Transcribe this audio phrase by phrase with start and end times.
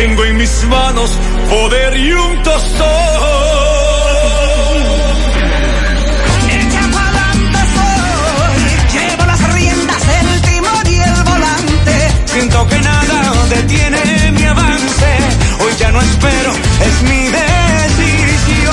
[0.00, 1.10] tengo en mis manos
[1.50, 2.86] poder y un tostón.
[8.94, 11.94] Llevo las riendas, el timón y el volante.
[12.24, 15.10] Siento que nada detiene mi avance.
[15.62, 16.52] Hoy ya no espero,
[16.88, 18.72] es mi decisión.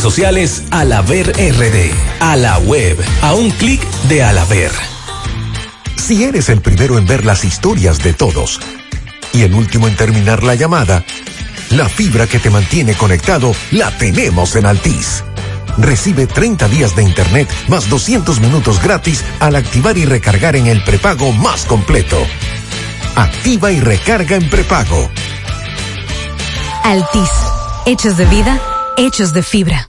[0.00, 1.92] sociales Alaber RD.
[2.20, 2.96] A la web.
[3.20, 4.70] A un clic de Alaber.
[5.96, 8.60] Si eres el primero en ver las historias de todos
[9.32, 11.04] y el último en terminar la llamada,
[11.70, 15.24] la fibra que te mantiene conectado la tenemos en Altis.
[15.78, 20.82] Recibe 30 días de internet más 200 minutos gratis al activar y recargar en el
[20.84, 22.18] prepago más completo.
[23.16, 25.10] Activa y recarga en prepago.
[26.84, 27.30] Altis.
[27.84, 28.60] Hechos de vida,
[28.96, 29.88] hechos de fibra.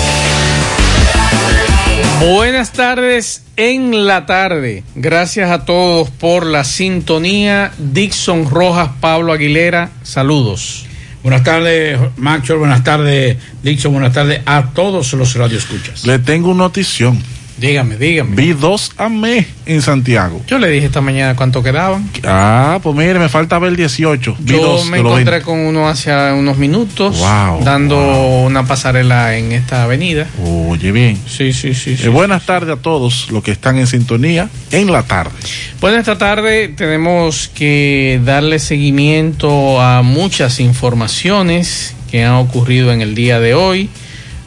[2.21, 4.83] Buenas tardes en la tarde.
[4.93, 7.71] Gracias a todos por la sintonía.
[7.79, 10.85] Dixon Rojas, Pablo Aguilera, saludos.
[11.23, 12.59] Buenas tardes, Macho.
[12.59, 13.93] Buenas tardes, Dixon.
[13.93, 16.05] Buenas tardes a todos los radioescuchas.
[16.05, 17.19] Le tengo una notición.
[17.57, 18.35] Dígame, dígame.
[18.35, 20.41] Vi dos AME en Santiago.
[20.47, 22.09] Yo le dije esta mañana cuánto quedaban.
[22.23, 24.35] Ah, pues mire, me falta ver 18.
[24.39, 25.41] Vi Yo dos me encontré 20.
[25.45, 27.97] con uno hace unos minutos, Wow, dando
[28.41, 30.27] una pasarela en esta avenida.
[30.43, 31.19] Oye, bien.
[31.27, 31.95] Sí, sí, sí.
[32.01, 35.31] Eh, buenas tardes a todos los que están en sintonía en la tarde.
[35.79, 43.13] Bueno, esta tarde tenemos que darle seguimiento a muchas informaciones que han ocurrido en el
[43.15, 43.89] día de hoy.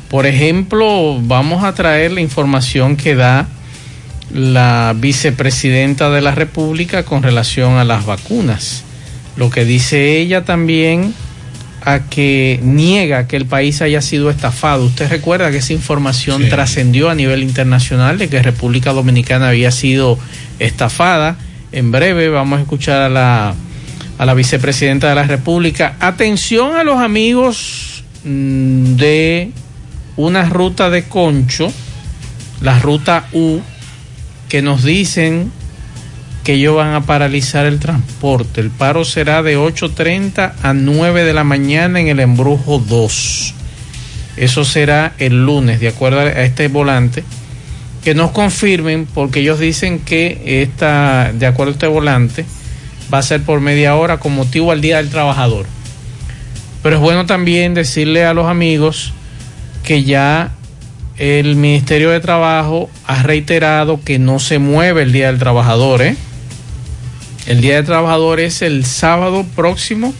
[0.08, 3.48] Por ejemplo, vamos a traer la información que da
[4.32, 8.84] la vicepresidenta de la República con relación a las vacunas.
[9.36, 11.14] Lo que dice ella también
[11.86, 14.86] a que niega que el país haya sido estafado.
[14.86, 16.48] Usted recuerda que esa información Sí.
[16.48, 20.18] trascendió a nivel internacional de que República Dominicana había sido
[20.58, 21.36] estafada.
[21.72, 23.54] En breve vamos a escuchar a la,
[24.16, 25.96] a la vicepresidenta de la República.
[26.00, 29.50] Atención a los amigos mm, de
[30.16, 31.72] una ruta de concho,
[32.60, 33.60] la ruta U,
[34.48, 35.50] que nos dicen
[36.44, 38.60] que ellos van a paralizar el transporte.
[38.60, 43.54] El paro será de 8.30 a 9 de la mañana en el embrujo 2.
[44.36, 47.24] Eso será el lunes, de acuerdo a este volante.
[48.02, 52.44] Que nos confirmen, porque ellos dicen que esta, de acuerdo a este volante,
[53.12, 55.64] va a ser por media hora con motivo al Día del Trabajador.
[56.82, 59.14] Pero es bueno también decirle a los amigos
[59.84, 60.50] que ya
[61.18, 66.02] el Ministerio de Trabajo ha reiterado que no se mueve el Día del Trabajador.
[66.02, 66.16] ¿eh?
[67.46, 70.12] El Día del Trabajador es el sábado próximo,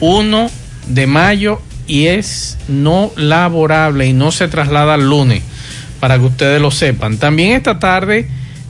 [0.00, 0.50] 1
[0.88, 5.42] de mayo, y es no laborable y no se traslada al lunes,
[5.98, 7.18] para que ustedes lo sepan.
[7.18, 8.28] También esta tarde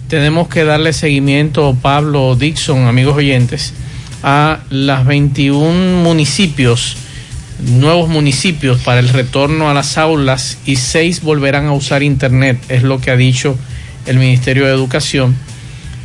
[0.08, 3.74] tenemos que darle seguimiento, Pablo Dixon, amigos oyentes,
[4.22, 6.96] a las 21 municipios
[7.60, 12.82] nuevos municipios para el retorno a las aulas y seis volverán a usar Internet, es
[12.82, 13.56] lo que ha dicho
[14.06, 15.36] el Ministerio de Educación.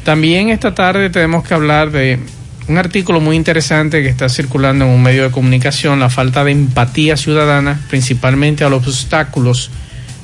[0.04, 2.19] También esta tarde tenemos que hablar de
[2.68, 6.51] un artículo muy interesante que está circulando en un medio de comunicación, la falta de
[6.51, 9.72] empatía ciudadana, principalmente a los obstáculos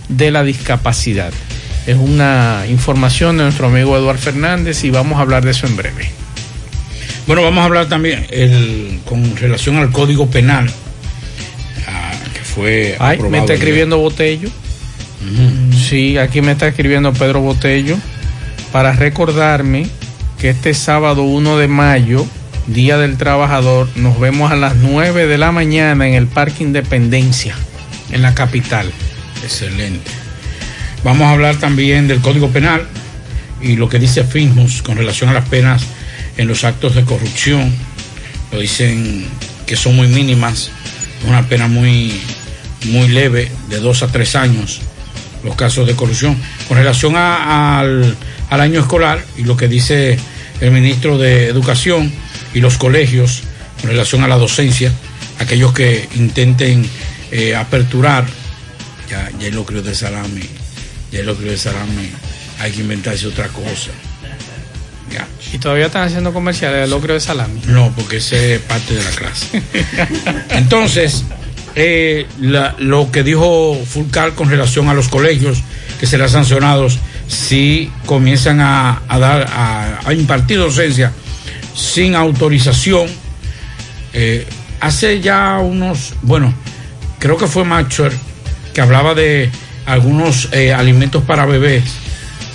[0.10, 1.34] de la discapacidad.
[1.88, 5.76] Es una información de nuestro amigo Eduardo Fernández y vamos a hablar de eso en
[5.76, 6.10] breve.
[7.28, 8.28] Bueno, vamos a hablar también
[9.06, 10.72] con relación al Código Penal,
[12.56, 14.50] fue Ay, aprobado me está escribiendo Botello.
[15.88, 17.98] Sí, aquí me está escribiendo Pedro Botello
[18.72, 19.88] para recordarme
[20.40, 22.26] que este sábado 1 de mayo,
[22.68, 27.56] Día del Trabajador, nos vemos a las 9 de la mañana en el Parque Independencia,
[28.12, 28.92] en la capital.
[29.44, 30.12] Excelente.
[31.04, 32.86] Vamos a hablar también del Código Penal
[33.62, 35.84] y lo que dice FINJUS con relación a las penas
[36.38, 37.74] en los actos de corrupción.
[38.52, 39.26] Lo dicen
[39.66, 40.72] que son muy mínimas,
[41.28, 42.20] una pena muy,
[42.86, 44.82] muy leve, de dos a tres años,
[45.44, 46.38] los casos de corrupción.
[46.68, 48.16] Con relación a- al,
[48.50, 50.18] al año escolar y lo que dice
[50.62, 52.12] el ministro de Educación
[52.54, 53.44] y los colegios
[53.82, 54.92] con relación a la docencia,
[55.40, 56.88] aquellos que intenten
[57.32, 58.26] eh, aperturar,
[59.10, 60.44] ya, ya lo creo de salami,
[61.12, 62.10] ya lo creo de salami,
[62.60, 63.92] hay que inventarse otra cosa.
[65.12, 65.28] Ya.
[65.54, 67.62] Y todavía están haciendo comerciales de locro de salami.
[67.68, 69.62] No, porque ese es parte de la clase.
[70.50, 71.24] Entonces,
[71.78, 75.62] eh, lo que dijo Fulcar con relación a los colegios
[76.00, 79.48] que serán sancionados si comienzan a, dar
[80.06, 81.12] a, impartir docencia
[81.76, 83.08] sin autorización.
[84.14, 84.48] Eh,
[84.80, 86.54] hace ya unos, bueno,
[87.20, 88.14] creo que fue Maxwell
[88.74, 89.50] que hablaba de
[89.86, 91.84] algunos eh, alimentos para bebés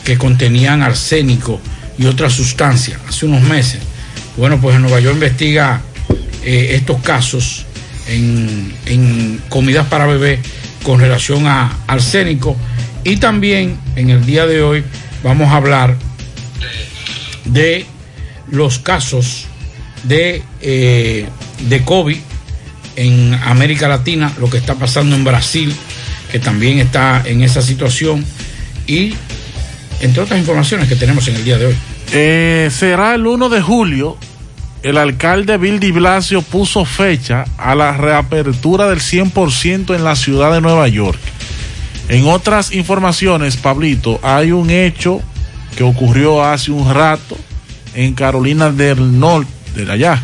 [0.03, 1.61] que contenían arsénico
[1.99, 3.81] y otras sustancias hace unos meses.
[4.39, 5.83] Bueno, pues en Nueva York investiga
[6.43, 7.67] estos casos
[8.11, 10.41] en, comidas para bebés
[10.83, 12.57] con relación a arsénico
[13.05, 14.85] y también en el día de hoy
[15.23, 15.97] vamos a hablar
[17.45, 17.87] de
[18.51, 19.47] los casos
[20.05, 21.27] de, eh,
[21.69, 22.19] de COVID
[22.97, 25.75] en América Latina, lo que está pasando en Brasil,
[26.31, 28.25] que también está en esa situación,
[28.87, 29.15] y
[30.01, 31.77] entre otras informaciones que tenemos en el día de hoy.
[32.13, 34.17] Eh, será el 1 de julio.
[34.83, 40.53] El alcalde Bill Di Blasio puso fecha a la reapertura del 100% en la ciudad
[40.53, 41.21] de Nueva York.
[42.09, 45.21] En otras informaciones, Pablito, hay un hecho
[45.77, 47.37] que ocurrió hace un rato
[47.95, 49.51] en Carolina del Norte,
[49.85, 50.23] de allá,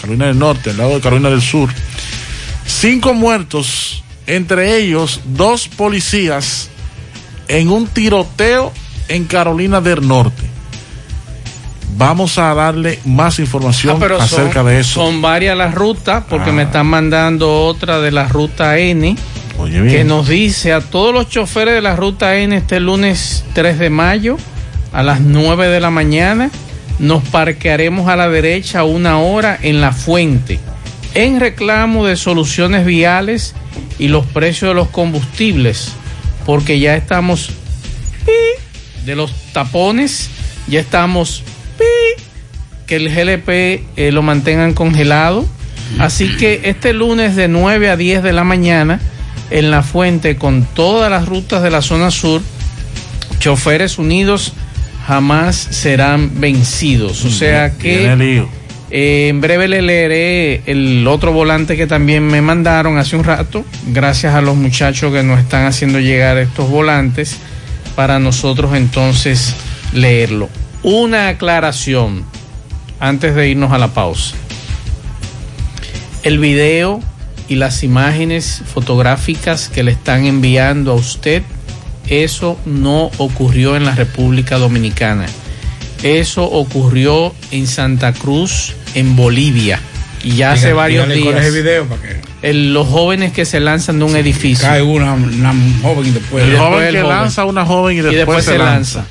[0.00, 1.70] Carolina del Norte, al lado de Carolina del Sur.
[2.66, 6.70] Cinco muertos, entre ellos dos policías,
[7.46, 8.72] en un tiroteo
[9.08, 10.51] en Carolina del Norte.
[11.96, 15.04] Vamos a darle más información Ah, pero son- acerca de eso.
[15.04, 16.52] Son varias las rutas, porque Ah.
[16.52, 19.16] me están mandando otra de la ruta N.
[19.58, 19.94] Oye, bien.
[19.94, 23.90] que nos dice a todos los choferes de la ruta N este lunes 3 de
[23.90, 24.38] mayo
[24.92, 26.50] a las 9 de la mañana
[26.98, 30.58] nos parquearemos a la derecha una hora en la fuente
[31.14, 33.54] en reclamo de soluciones viales
[33.98, 35.92] y los precios de los combustibles
[36.46, 37.50] porque ya estamos
[39.04, 40.30] de los tapones
[40.66, 41.42] ya estamos
[42.86, 43.48] que el GLP
[43.96, 45.46] eh, lo mantengan congelado
[45.98, 49.00] así que este lunes de 9 a 10 de la mañana
[49.50, 52.42] en la fuente con todas las rutas de la zona sur
[53.42, 54.52] choferes unidos
[55.06, 57.24] jamás serán vencidos.
[57.24, 58.46] O sea que
[58.90, 63.64] eh, en breve le leeré el otro volante que también me mandaron hace un rato,
[63.88, 67.36] gracias a los muchachos que nos están haciendo llegar estos volantes
[67.96, 69.54] para nosotros entonces
[69.92, 70.48] leerlo.
[70.82, 72.24] Una aclaración
[72.98, 74.34] antes de irnos a la pausa.
[76.22, 77.00] El video
[77.48, 81.42] y las imágenes fotográficas que le están enviando a usted
[82.08, 85.26] eso no ocurrió en la República Dominicana.
[86.02, 89.78] Eso ocurrió en Santa Cruz, en Bolivia.
[90.24, 91.44] Y ya hace varios días.
[91.46, 94.66] el video para que el- los jóvenes que se lanzan de un edificio.
[94.66, 97.16] cae una, una joven y después El después joven el que joven.
[97.16, 99.04] lanza a una joven y después, se lanza.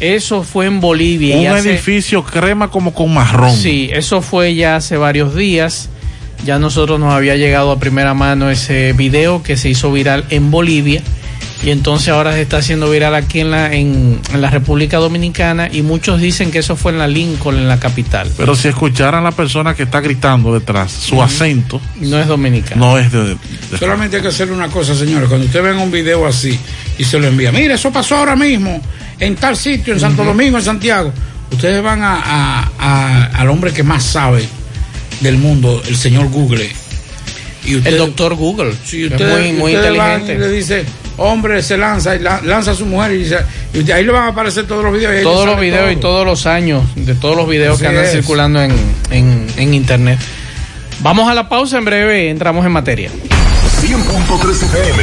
[0.00, 1.36] Eso fue en Bolivia.
[1.38, 3.54] Un hace- edificio crema como con marrón.
[3.54, 5.88] Sí, eso fue ya hace varios días.
[6.44, 10.50] Ya nosotros nos había llegado a primera mano ese video que se hizo viral en
[10.50, 11.00] Bolivia
[11.64, 15.68] y entonces ahora se está haciendo viral aquí en la, en, en la República Dominicana
[15.72, 18.30] y muchos dicen que eso fue en la Lincoln, en la capital.
[18.36, 22.86] Pero si escucharan la persona que está gritando detrás, su acento No es dominicano.
[22.90, 23.24] no es de,
[23.70, 25.28] de- Solamente hay que hacer una cosa, señores.
[25.28, 26.58] Cuando usted ven un video así
[26.98, 28.80] y se lo envía, mire, eso pasó ahora mismo
[29.18, 31.10] en tal sitio, en Santo Domingo, en Santiago.
[31.50, 34.46] Ustedes van a, a- a- al hombre que más sabe
[35.20, 36.68] del mundo, el señor Google.
[37.64, 38.74] Y usted, El doctor Google.
[38.84, 40.34] si es muy, muy ustedes van inteligente.
[40.34, 40.84] y le dice,
[41.18, 43.38] hombre, se lanza y la- lanza a su mujer y, dice,
[43.72, 45.20] y de ahí le van a aparecer todos los videos.
[45.20, 46.12] y todos los videos y todo.
[46.12, 48.12] todos los años de todos los videos que andan es.
[48.12, 48.72] circulando en,
[49.10, 50.18] en, en internet.
[51.00, 53.10] Vamos a la pausa, en breve entramos en materia.
[53.82, 55.02] 100.3 FM.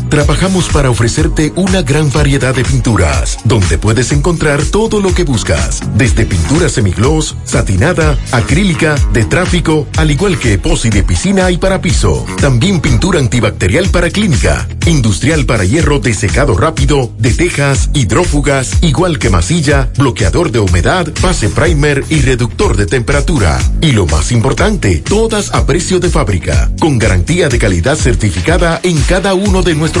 [0.11, 5.79] trabajamos para ofrecerte una gran variedad de pinturas, donde puedes encontrar todo lo que buscas,
[5.95, 11.79] desde pintura semigloss, satinada, acrílica, de tráfico, al igual que epoxi de piscina y para
[11.79, 12.25] piso.
[12.41, 19.17] También pintura antibacterial para clínica, industrial para hierro de secado rápido, de tejas, hidrófugas, igual
[19.17, 23.59] que masilla, bloqueador de humedad, base primer y reductor de temperatura.
[23.79, 28.99] Y lo más importante, todas a precio de fábrica, con garantía de calidad certificada en
[29.03, 30.00] cada uno de nuestros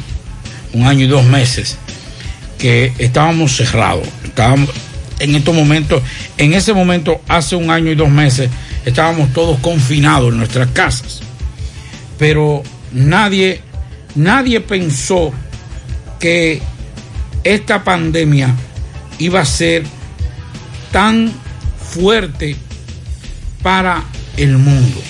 [0.74, 1.76] un año y dos meses,
[2.60, 4.70] que estábamos cerrados, estábamos
[5.18, 6.04] en estos momentos,
[6.38, 8.52] en ese momento, hace un año y dos meses,
[8.86, 11.22] estábamos todos confinados en nuestras casas,
[12.20, 12.62] pero
[12.92, 13.62] nadie,
[14.14, 15.34] nadie pensó
[16.20, 16.62] que
[17.44, 18.54] esta pandemia
[19.18, 19.84] iba a ser
[20.92, 21.34] tan
[21.92, 22.56] fuerte
[23.62, 24.04] para
[24.38, 25.02] el mundo.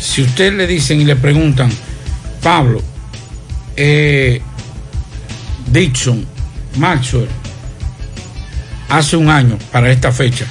[0.00, 1.70] Si usted le dicen y le preguntan,
[2.42, 2.82] Pablo,
[3.76, 4.40] eh,
[5.66, 6.26] Dixon,
[6.76, 7.28] Maxwell,
[8.88, 10.46] hace un año para esta fecha,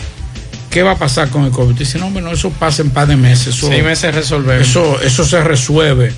[0.69, 1.75] ¿qué va a pasar con el COVID?
[1.75, 3.55] Dice, no, bueno, eso pasa en par de meses.
[3.55, 4.61] Eso, Seis meses resolver.
[4.61, 6.13] Eso, eso se resuelve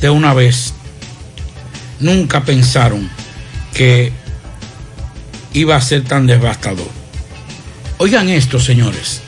[0.00, 0.74] de una vez.
[2.00, 3.10] Nunca pensaron
[3.74, 4.10] que
[5.52, 6.88] iba a ser tan devastador.
[7.98, 9.20] Oigan esto, señores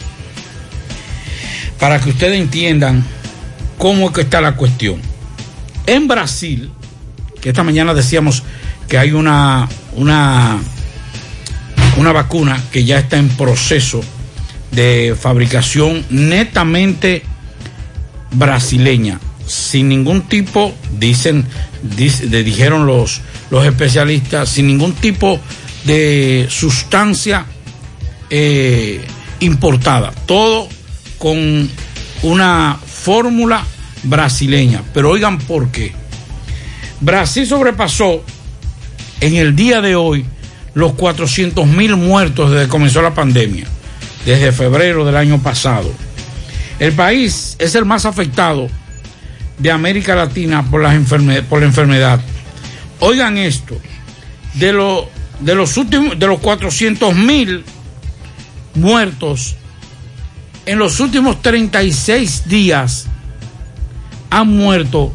[1.83, 3.05] para que ustedes entiendan
[3.77, 5.01] cómo es que está la cuestión.
[5.85, 6.71] En Brasil,
[7.41, 8.45] que esta mañana decíamos
[8.87, 10.61] que hay una, una,
[11.97, 14.01] una vacuna que ya está en proceso
[14.71, 17.25] de fabricación netamente
[18.31, 21.45] brasileña, sin ningún tipo, dicen,
[21.83, 25.41] dijeron los, los especialistas, sin ningún tipo
[25.83, 27.45] de sustancia
[28.31, 29.05] eh,
[29.41, 30.13] importada.
[30.27, 30.69] Todo
[31.23, 31.71] con
[32.25, 33.65] una fórmula
[34.03, 34.83] brasileña.
[34.93, 35.93] Pero oigan por qué.
[37.01, 38.25] Brasil sobrepasó
[39.21, 40.25] en el día de hoy
[40.75, 43.69] los 400 mil muertos desde que comenzó la pandemia,
[44.27, 45.93] desde febrero del año pasado.
[46.81, 48.67] El país es el más afectado
[49.59, 50.97] de América Latina por, las
[51.49, 52.21] por la enfermedad.
[52.99, 53.79] Oigan esto,
[54.55, 55.09] de, lo,
[55.39, 57.65] de los últimos, de los 400 mil
[58.75, 59.55] muertos,
[60.67, 63.07] en los últimos 36 días
[64.31, 65.13] han muerto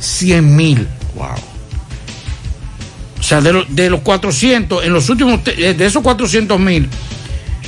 [0.00, 0.86] 100 mil.
[1.14, 1.28] Wow.
[3.18, 6.88] O sea, de, de, los 400, en los últimos, de esos 400 mil,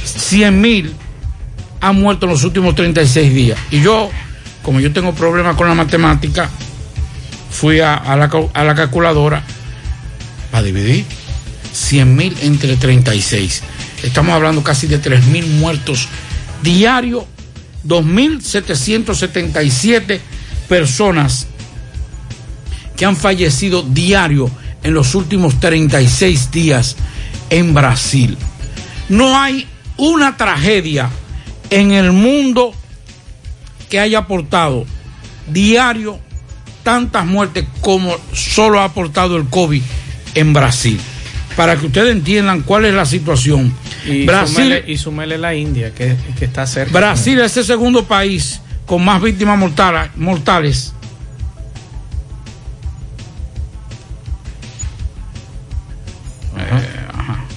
[0.05, 0.95] 100 mil
[1.81, 3.59] han muerto en los últimos 36 días.
[3.71, 4.11] Y yo,
[4.63, 6.49] como yo tengo problemas con la matemática,
[7.51, 9.43] fui a, a, la, a la, calculadora
[10.51, 11.05] para dividir
[11.73, 13.63] 100 mil entre 36.
[14.03, 16.09] Estamos hablando casi de 3 mil muertos
[16.63, 17.27] diario
[17.87, 20.21] 2.777
[20.69, 21.47] personas
[22.97, 24.51] que han fallecido diario
[24.83, 26.97] en los últimos 36 días
[27.51, 28.39] en Brasil.
[29.09, 31.09] No hay una tragedia
[31.71, 32.75] en el mundo
[33.89, 34.87] que haya aportado
[35.49, 36.19] diario
[36.83, 39.83] tantas muertes como solo ha aportado el COVID
[40.35, 41.01] en Brasil
[41.61, 43.71] para que ustedes entiendan cuál es la situación.
[44.07, 46.91] Y Brasil sumele, la India, que, está cerca.
[46.91, 49.59] Brasil es el segundo país con más víctimas
[50.17, 50.95] mortales.
[56.57, 56.63] Eh,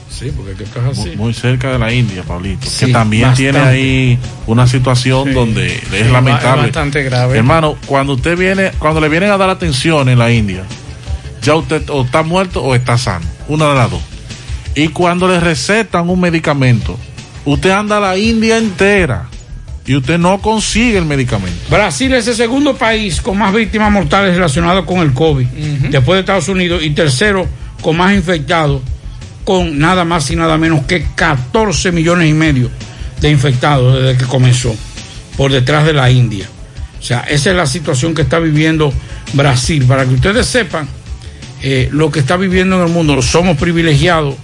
[0.10, 1.16] sí, porque es que estás así.
[1.16, 2.68] Muy, cerca de la India, Pablito.
[2.78, 6.64] Que también tiene ahí una situación donde es lamentable.
[6.64, 7.38] Es bastante grave.
[7.38, 10.66] Hermano, cuando usted viene, cuando le vienen a dar atención en la India,
[11.42, 13.33] ya usted o está muerto o está sano.
[13.48, 14.02] Una de las dos.
[14.76, 16.98] Y cuando le recetan un medicamento,
[17.46, 19.28] usted anda a la India entera
[19.86, 21.60] y usted no consigue el medicamento.
[21.70, 25.46] Brasil es el segundo país con más víctimas mortales relacionadas con el COVID,
[25.90, 27.48] después de Estados Unidos, y tercero
[27.82, 28.82] con más infectados,
[29.44, 32.72] con nada más y nada menos que 14 millones y medio
[33.20, 34.74] de infectados desde que comenzó,
[35.38, 36.48] por detrás de la India.
[37.00, 38.94] O sea, esa es la situación que está viviendo
[39.34, 39.86] Brasil.
[39.86, 40.88] Para que ustedes sepan
[41.64, 44.36] eh, lo que está viviendo en el mundo, somos privilegiados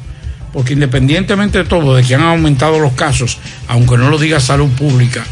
[0.54, 4.70] porque independientemente de todo, de que han aumentado los casos, aunque no lo diga salud
[4.70, 5.24] pública,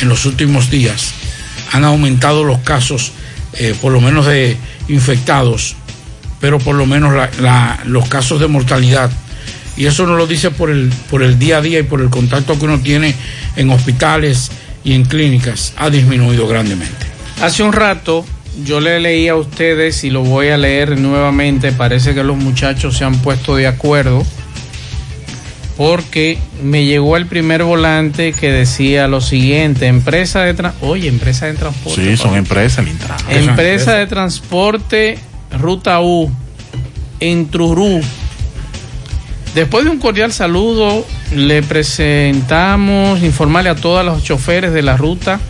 [0.00, 1.12] en los últimos días
[1.72, 3.12] han aumentado los casos,
[3.54, 4.56] eh, por lo menos de
[4.88, 5.76] infectados,
[6.40, 7.12] pero por lo menos
[7.86, 9.10] los casos de mortalidad.
[9.76, 12.10] Y eso nos lo dice por el, por el día a día y por el
[12.10, 13.14] contacto que uno tiene
[13.56, 14.50] en hospitales
[14.84, 17.06] y en clínicas, ha disminuido grandemente.
[17.40, 18.24] Hace un rato
[18.64, 21.72] yo le leí a ustedes y lo voy a leer nuevamente.
[21.72, 24.24] Parece que los muchachos se han puesto de acuerdo
[25.76, 31.46] porque me llegó el primer volante que decía lo siguiente: empresa de tra- oye, empresa
[31.46, 32.02] de transporte.
[32.02, 33.18] Sí, son empresas, Intran.
[33.30, 35.18] Empresa de transporte
[35.58, 36.30] Ruta U
[37.20, 38.00] en Trurú.
[39.54, 45.40] Después de un cordial saludo, le presentamos, informarle a todos los choferes de la ruta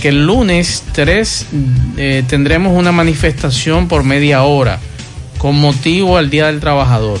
[0.00, 1.46] que el lunes 3
[1.96, 4.78] eh, tendremos una manifestación por media hora
[5.38, 7.18] con motivo al Día del Trabajador.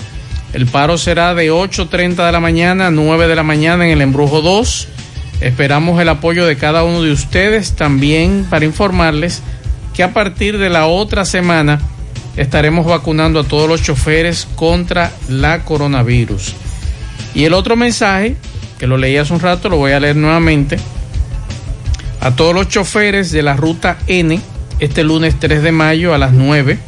[0.52, 4.00] El paro será de 8.30 de la mañana a 9 de la mañana en el
[4.00, 4.88] Embrujo 2.
[5.40, 9.42] Esperamos el apoyo de cada uno de ustedes también para informarles
[9.94, 11.80] que a partir de la otra semana
[12.36, 16.54] estaremos vacunando a todos los choferes contra la coronavirus.
[17.34, 18.36] Y el otro mensaje,
[18.78, 20.78] que lo leí hace un rato, lo voy a leer nuevamente.
[22.24, 24.40] A todos los choferes de la ruta N,
[24.78, 26.78] este lunes 3 de mayo a las 9,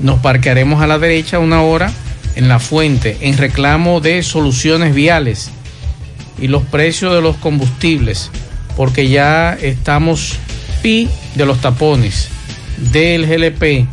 [0.00, 1.92] nos parquearemos a la derecha una hora
[2.36, 5.50] en la fuente en reclamo de soluciones viales
[6.40, 8.30] y los precios de los combustibles,
[8.74, 10.38] porque ya estamos
[10.80, 12.30] pi de los tapones
[12.78, 13.86] del GLP.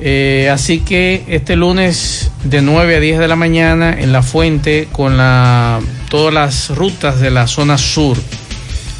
[0.00, 4.88] Eh, así que este lunes de 9 a 10 de la mañana en la fuente
[4.90, 5.78] con la,
[6.10, 8.16] todas las rutas de la zona sur.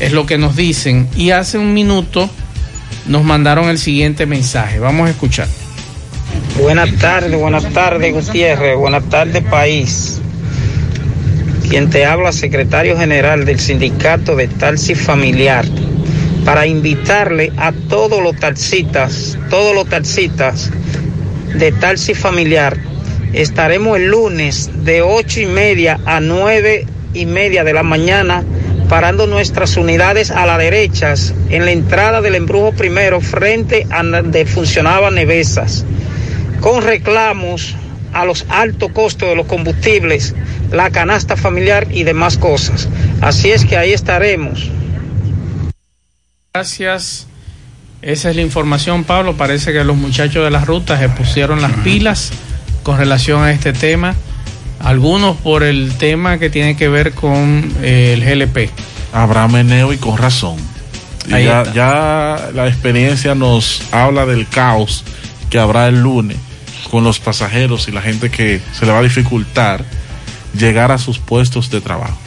[0.00, 1.08] Es lo que nos dicen.
[1.16, 2.30] Y hace un minuto
[3.06, 4.78] nos mandaron el siguiente mensaje.
[4.78, 5.48] Vamos a escuchar.
[6.60, 10.20] Buenas tardes, buenas tardes Gutiérrez, buenas tardes país.
[11.68, 15.64] Quien te habla, secretario general del sindicato de taxi familiar,
[16.44, 20.70] para invitarle a todos los taxistas, todos los taxistas
[21.54, 22.78] de taxi familiar.
[23.32, 28.44] Estaremos el lunes de ocho y media a nueve y media de la mañana
[28.88, 31.14] parando nuestras unidades a la derecha
[31.50, 35.84] en la entrada del embrujo primero frente a donde funcionaban Nevesas
[36.60, 37.76] con reclamos
[38.12, 40.34] a los altos costos de los combustibles,
[40.70, 42.88] la canasta familiar y demás cosas.
[43.20, 44.70] Así es que ahí estaremos.
[46.52, 47.26] Gracias.
[48.00, 49.36] Esa es la información, Pablo.
[49.36, 52.30] Parece que los muchachos de las rutas se pusieron las pilas
[52.82, 54.14] con relación a este tema.
[54.80, 58.70] Algunos por el tema que tiene que ver con eh, el GLP.
[59.12, 60.56] Habrá meneo y con razón.
[61.26, 65.04] Y ya, ya la experiencia nos habla del caos
[65.50, 66.38] que habrá el lunes
[66.90, 69.84] con los pasajeros y la gente que se le va a dificultar
[70.54, 72.18] llegar a sus puestos de trabajo.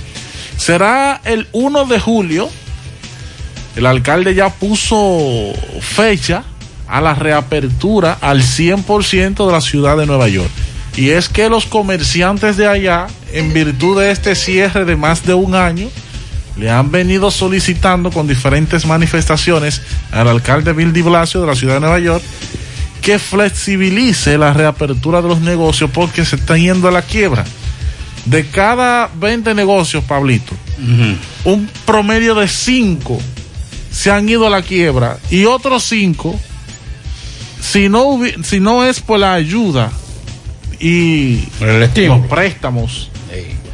[0.58, 2.50] Será el 1 de julio.
[3.76, 6.44] El alcalde ya puso fecha
[6.88, 10.52] a la reapertura al 100% de la ciudad de Nueva York.
[10.96, 15.34] Y es que los comerciantes de allá, en virtud de este cierre de más de
[15.34, 15.90] un año,
[16.58, 21.76] le han venido solicitando con diferentes manifestaciones al alcalde Bill de Blasio de la ciudad
[21.76, 22.24] de Nueva York
[23.02, 27.46] que flexibilice la reapertura de los negocios porque se está yendo a la quiebra.
[28.26, 30.54] De cada 20 negocios, Pablito,
[31.44, 33.20] un promedio de 5
[33.92, 36.40] se han ido a la quiebra y otros 5,
[37.60, 39.92] si no, si no es por la ayuda
[40.82, 43.10] y los préstamos,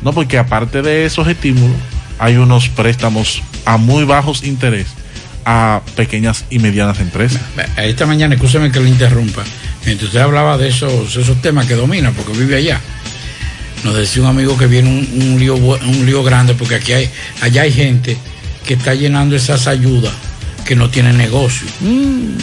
[0.02, 1.76] no, porque aparte de esos estímulos,
[2.20, 4.88] hay unos préstamos a muy bajos interés
[5.46, 7.42] a pequeñas y medianas empresas.
[7.78, 9.44] Esta mañana, escúcheme que le interrumpa,
[9.86, 12.82] mientras usted hablaba de esos, esos temas que domina, porque vive allá,
[13.86, 17.10] nos decía un amigo que viene un, un lío, un lío grande, porque aquí hay,
[17.40, 18.18] allá hay gente
[18.66, 20.12] que está llenando esas ayudas
[20.68, 21.66] que no tienen negocio.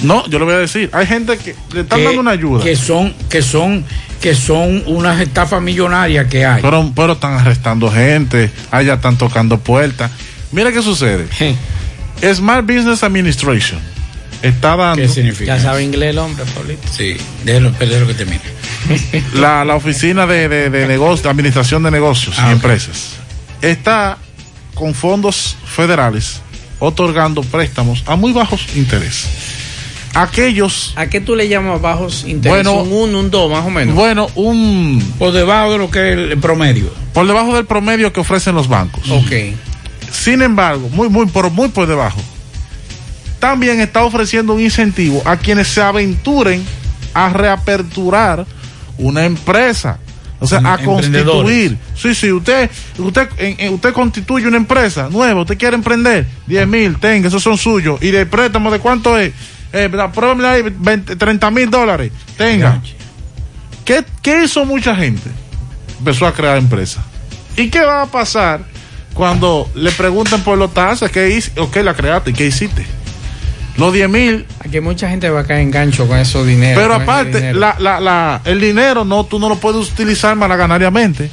[0.02, 2.64] No, yo le voy a decir, hay gente que le están que, dando una ayuda.
[2.64, 3.84] que son que son
[4.24, 6.62] que son unas estafas millonarias que hay.
[6.62, 10.10] Pero, pero están arrestando gente, allá están tocando puertas.
[10.50, 11.26] Mira qué sucede.
[12.34, 13.78] Smart Business Administration
[14.40, 15.02] está dando.
[15.02, 15.56] ¿Qué significa?
[15.58, 16.88] Ya sabe inglés el hombre, Pablito.
[16.90, 18.40] Sí, déjelo, déjelo que termine.
[19.34, 22.52] la, la oficina de, de, de negocios, de administración de negocios Ah, y ok.
[22.54, 23.16] empresas
[23.60, 24.16] está
[24.74, 26.40] con fondos federales
[26.78, 29.28] otorgando préstamos a muy bajos intereses.
[30.14, 30.92] Aquellos.
[30.96, 32.64] ¿A qué tú le llamas bajos intereses?
[32.64, 33.94] Bueno, un 1, un 2, más o menos.
[33.94, 35.14] Bueno, un.
[35.18, 36.92] Por debajo de lo que es el promedio.
[37.12, 39.10] Por debajo del promedio que ofrecen los bancos.
[39.10, 39.32] Ok.
[40.10, 42.20] Sin embargo, muy, muy, por, muy por debajo.
[43.40, 46.64] También está ofreciendo un incentivo a quienes se aventuren
[47.12, 48.46] a reaperturar
[48.98, 49.98] una empresa.
[50.40, 51.78] O sea, a constituir.
[51.96, 53.28] Sí, sí, usted, usted,
[53.70, 58.02] usted constituye una empresa nueva, usted quiere emprender, 10 mil, tenga, esos son suyos.
[58.02, 59.32] ¿Y de préstamo de cuánto es?
[59.74, 62.80] Eh, pruébame ahí, 20, 30 mil dólares, tenga.
[63.84, 65.28] ¿Qué, ¿Qué hizo mucha gente?
[65.98, 67.04] Empezó a crear empresas.
[67.56, 68.60] ¿Y qué va a pasar
[69.14, 71.10] cuando le pregunten por los tasas?
[71.10, 71.52] ¿Qué hice?
[71.60, 72.32] ¿O qué la creaste?
[72.32, 72.86] ¿Qué hiciste?
[73.76, 74.46] Los 10 mil.
[74.60, 76.80] Aquí mucha gente va a caer en gancho con esos dineros.
[76.82, 77.58] Pero aparte, dinero.
[77.58, 81.28] la, la, la, el dinero no, tú no lo puedes utilizar malaganariamente.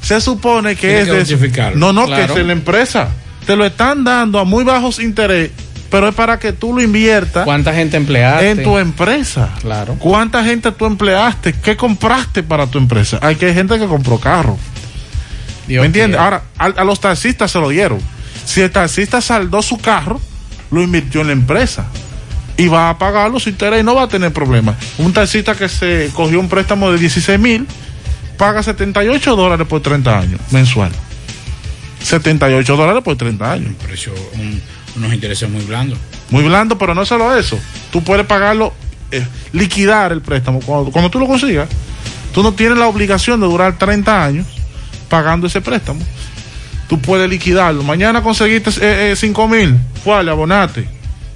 [0.00, 1.72] Se supone que Tiene es que de-.
[1.74, 2.26] No, no, Claro.
[2.26, 3.08] que es de la empresa.
[3.46, 5.50] Te lo están dando a muy bajos interés,
[5.90, 8.50] pero es para que tú lo inviertas ¿Cuánta gente empleaste?
[8.50, 9.50] en tu empresa.
[9.60, 9.96] Claro.
[9.98, 11.52] ¿Cuánta gente tú empleaste?
[11.52, 13.18] ¿Qué compraste para tu empresa?
[13.22, 14.56] Hay que hay gente que compró carro.
[15.66, 16.18] Dios ¿Me entiendes?
[16.20, 17.98] Ahora, a, a los taxistas se lo dieron.
[18.44, 20.20] Si el taxista saldó su carro,
[20.70, 21.86] lo invirtió en la empresa.
[22.56, 24.76] Y va a pagar los intereses y no va a tener problemas.
[24.98, 27.66] Un taxista que se cogió un préstamo de 16 mil,
[28.36, 30.90] paga 78 dólares por 30 años mensual.
[32.02, 33.72] 78 dólares por 30 años.
[33.82, 34.60] Precio, un-
[34.96, 35.98] unos intereses muy blandos.
[36.30, 37.58] Muy blando, pero no solo eso.
[37.92, 38.72] Tú puedes pagarlo,
[39.10, 40.60] eh, liquidar el préstamo.
[40.60, 41.68] Cuando, cuando tú lo consigas,
[42.32, 44.46] tú no tienes la obligación de durar 30 años
[45.08, 46.00] pagando ese préstamo.
[46.88, 47.82] Tú puedes liquidarlo.
[47.82, 50.88] Mañana conseguiste eh, 5 mil, fue, le abonaste.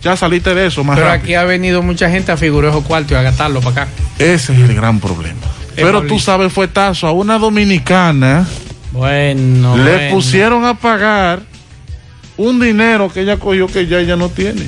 [0.02, 1.24] Ya saliste de eso más Pero rápido.
[1.24, 3.92] aquí ha venido mucha gente a figurar esos cuartos y a gastarlo para acá.
[4.18, 5.40] Ese es el gran problema.
[5.74, 8.46] Pero tú sabes, fue tazo a una dominicana.
[8.92, 9.76] Bueno.
[9.76, 10.14] le bueno.
[10.14, 11.40] pusieron a pagar
[12.36, 14.66] un dinero que ella cogió que ya ella no tiene.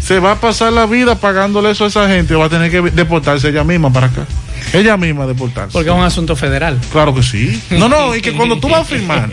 [0.00, 2.70] Se va a pasar la vida pagándole eso a esa gente o va a tener
[2.70, 4.26] que deportarse ella misma para acá.
[4.72, 5.72] Ella misma deportarse.
[5.72, 6.78] Porque es un asunto federal.
[6.90, 7.60] Claro que sí.
[7.70, 9.30] No, no, y que cuando tú vas a firmar,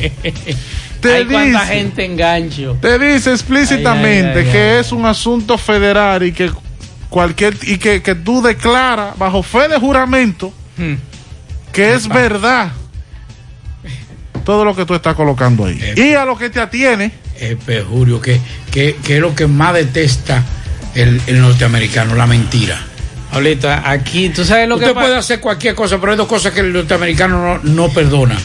[0.99, 2.77] te Hay cuánta dice, gente engancho.
[2.81, 6.51] te dice explícitamente Ay, ay, ay, que es un asunto federal y que
[7.09, 10.95] cualquier y que, que tú declaras bajo fe de juramento Hmm.
[11.73, 12.71] que es verdad
[14.45, 15.77] todo lo que tú estás colocando ahí.
[15.95, 18.39] Y a lo que te atiene, Eh, perjurio, que,
[18.71, 20.43] que, que es lo que más detesta
[20.93, 22.77] el, el norteamericano, la mentira.
[23.31, 25.19] Ahorita, aquí, tú sabes lo Usted que puede pasa.
[25.19, 28.35] hacer cualquier cosa, pero hay dos cosas que el norteamericano no, no perdona.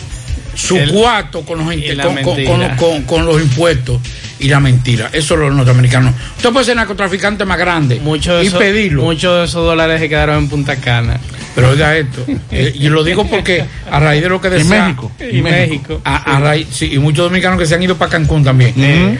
[0.54, 4.00] Su El- cuarto con los, y con, con- con- con los impuestos
[4.38, 5.10] y la mentira.
[5.12, 6.12] Eso es lo norteamericano.
[6.36, 9.02] Usted puede ser narcotraficante más grande Muchos de y esos- pedirlo.
[9.02, 11.18] Muchos de esos dólares se quedaron en Punta Cana.
[11.54, 14.82] Pero oiga esto, eh, y lo digo porque a raíz de lo que y decía.
[14.84, 15.12] México.
[15.32, 16.00] Y México.
[16.04, 19.18] A, a raíz, sí, y muchos dominicanos que se han ido para Cancún también.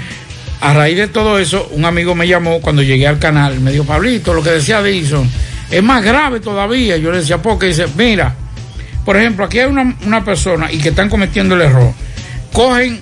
[0.60, 3.84] A raíz de todo eso, un amigo me llamó cuando llegué al canal, me dijo,
[3.84, 5.28] Pablito, lo que decía Dixon
[5.70, 6.96] es más grave todavía.
[6.96, 8.34] Yo le decía, porque dice, mira,
[9.04, 11.92] por ejemplo, aquí hay una, una persona y que están cometiendo el error.
[12.52, 13.00] Cogen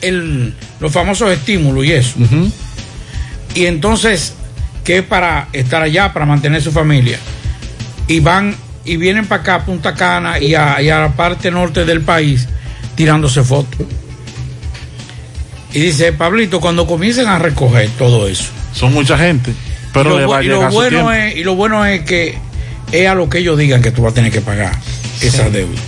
[0.00, 2.18] el, los famosos estímulos y eso.
[3.54, 4.34] Y entonces,
[4.84, 7.18] que es para estar allá, para mantener su familia.
[8.08, 11.50] Y van y vienen para acá, a Punta Cana y a, y a la parte
[11.50, 12.48] norte del país,
[12.94, 13.86] tirándose fotos.
[15.72, 18.50] Y dice, Pablito, cuando comiencen a recoger todo eso.
[18.74, 19.52] son mucha gente,
[19.92, 22.02] pero y lo, le va a y lo su bueno es, y lo bueno es
[22.02, 22.38] que
[22.92, 24.72] es a lo que ellos digan que tú vas a tener que pagar
[25.20, 25.78] esa deuda.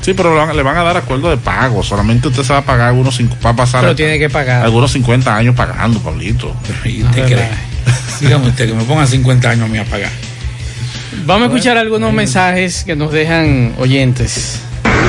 [0.00, 1.82] Sí, pero le van, le van a dar acuerdo de pago.
[1.82, 4.64] Solamente usted se va a pagar algunos cinco, va a pasar Pero tiene que pagar.
[4.64, 6.54] algunos 50 años pagando, Pablito.
[6.84, 7.36] ¿Y usted Ah, cree?
[7.36, 7.56] verdad.
[8.20, 10.10] Dígame usted que me pongan 50 años a mí a pagar.
[11.24, 14.60] Vamos a escuchar algunos mensajes que nos dejan oyentes.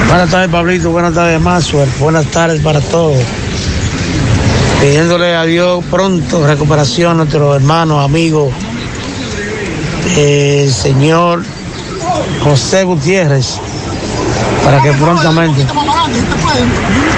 [0.07, 0.91] Buenas tardes, Pablito.
[0.91, 1.89] Buenas tardes, Maxwell.
[1.99, 3.17] Buenas tardes para todos.
[4.81, 8.51] Pidiéndole a Dios pronto recuperación a nuestro hermano, amigo,
[10.17, 11.43] el señor
[12.43, 13.59] José Gutiérrez,
[14.63, 15.65] para que prontamente,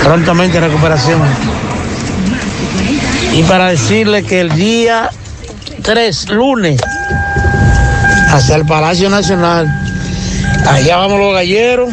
[0.04, 1.22] prontamente recuperación.
[3.34, 5.10] Y para decirle que el día
[5.82, 6.80] 3, lunes,
[8.32, 9.68] hacia el Palacio Nacional,
[10.70, 11.90] allá vamos los galleros,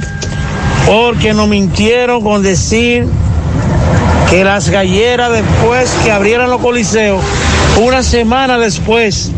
[0.87, 3.07] porque nos mintieron con decir
[4.31, 7.23] que las galleras después que abrieran los coliseos,
[7.81, 9.31] una semana después,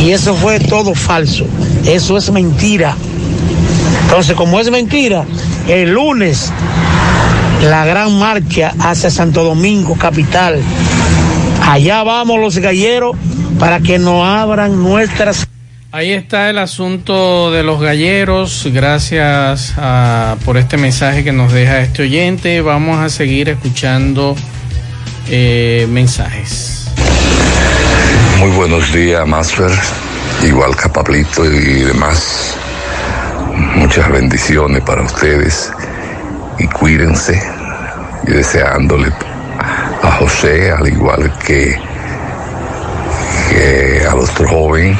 [0.00, 1.46] y eso fue todo falso,
[1.86, 2.96] eso es mentira.
[4.04, 5.24] Entonces, como es mentira,
[5.68, 6.52] el lunes
[7.62, 10.60] la gran marcha hacia Santo Domingo, capital.
[11.62, 13.16] Allá vamos los galleros
[13.58, 15.46] para que nos abran nuestras...
[15.92, 18.66] Ahí está el asunto de los galleros.
[18.72, 22.60] Gracias a, por este mensaje que nos deja este oyente.
[22.60, 24.36] Vamos a seguir escuchando
[25.28, 26.79] eh, mensajes.
[28.40, 29.70] Muy buenos días, Masfer.
[30.42, 32.56] Igual que a Pablito y demás.
[33.74, 35.70] Muchas bendiciones para ustedes
[36.58, 37.38] y cuídense.
[38.26, 39.12] Y deseándole
[40.02, 41.78] a José, al igual que,
[43.50, 44.96] que al otro joven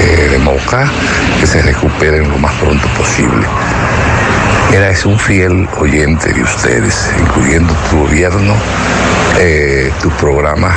[0.00, 0.90] eh, de Moca,
[1.38, 3.46] que se recuperen lo más pronto posible.
[4.74, 8.56] Mira, es un fiel oyente de ustedes, incluyendo tu gobierno,
[9.38, 10.74] eh, tu programa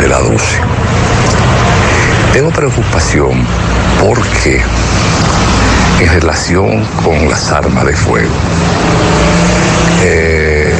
[0.00, 0.58] de la 12.
[2.32, 3.46] Tengo preocupación
[4.00, 4.60] porque
[6.00, 8.34] en relación con las armas de fuego,
[10.02, 10.74] eh,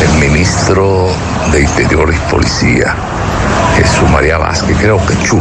[0.00, 1.08] el ministro
[1.50, 2.94] de Interior y Policía,
[3.76, 5.40] Jesús María Vázquez, creo que Chu,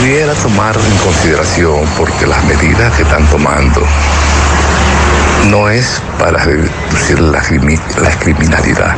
[0.00, 3.80] debiera tomar en consideración porque las medidas que están tomando
[5.46, 8.96] no es para reducir la, la criminalidad,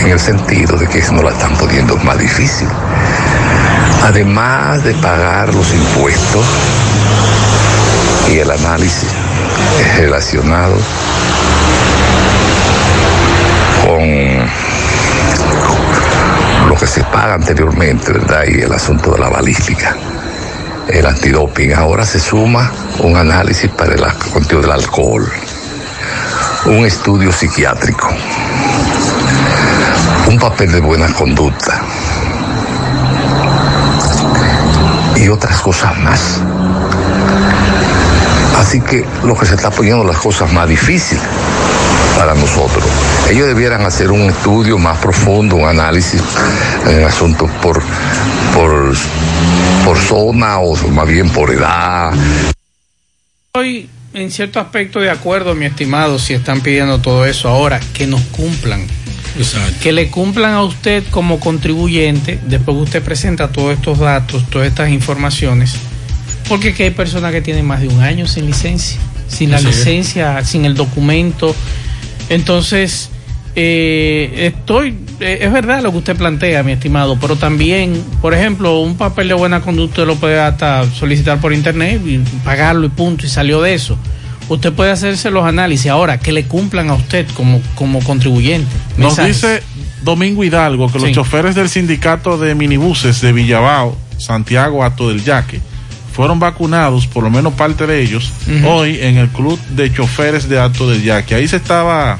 [0.00, 2.68] en el sentido de que no la están poniendo más difícil.
[4.02, 6.44] Además de pagar los impuestos
[8.30, 9.08] y el análisis
[9.96, 10.76] relacionado
[16.86, 18.44] se paga anteriormente, ¿verdad?
[18.46, 19.96] Y el asunto de la balística,
[20.88, 21.72] el antidoping.
[21.74, 25.30] Ahora se suma un análisis para el contenido del alcohol,
[26.66, 28.08] un estudio psiquiátrico,
[30.28, 31.80] un papel de buena conducta
[35.16, 36.40] y otras cosas más.
[38.58, 41.22] Así que lo que se está poniendo las cosas más difíciles
[42.16, 42.84] para nosotros.
[43.30, 46.22] Ellos debieran hacer un estudio más profundo, un análisis
[46.86, 47.82] en el asunto por,
[48.54, 48.94] por,
[49.84, 52.12] por zona o más bien por edad.
[53.46, 58.06] Estoy en cierto aspecto de acuerdo, mi estimado, si están pidiendo todo eso ahora, que
[58.06, 58.86] nos cumplan.
[59.82, 64.68] Que le cumplan a usted como contribuyente, después que usted presenta todos estos datos, todas
[64.68, 65.74] estas informaciones,
[66.48, 70.44] porque que hay personas que tienen más de un año sin licencia, sin la licencia,
[70.44, 71.56] sin el documento.
[72.28, 73.10] Entonces,
[73.56, 78.80] eh, estoy, eh, es verdad lo que usted plantea, mi estimado, pero también, por ejemplo,
[78.80, 83.26] un papel de buena conducta lo puede hasta solicitar por internet y pagarlo y punto,
[83.26, 83.96] y salió de eso.
[84.48, 88.68] Usted puede hacerse los análisis ahora, que le cumplan a usted como, como contribuyente.
[88.98, 89.62] Nos dice
[90.02, 91.14] Domingo Hidalgo que los Sí.
[91.14, 95.60] choferes del sindicato de minibuses de Villabao, Santiago, Ato del Yaque,
[96.12, 98.32] fueron vacunados, por lo menos parte de ellos,
[98.66, 101.36] hoy en el club de choferes de Ato del Yaque.
[101.36, 102.18] Ahí se estaba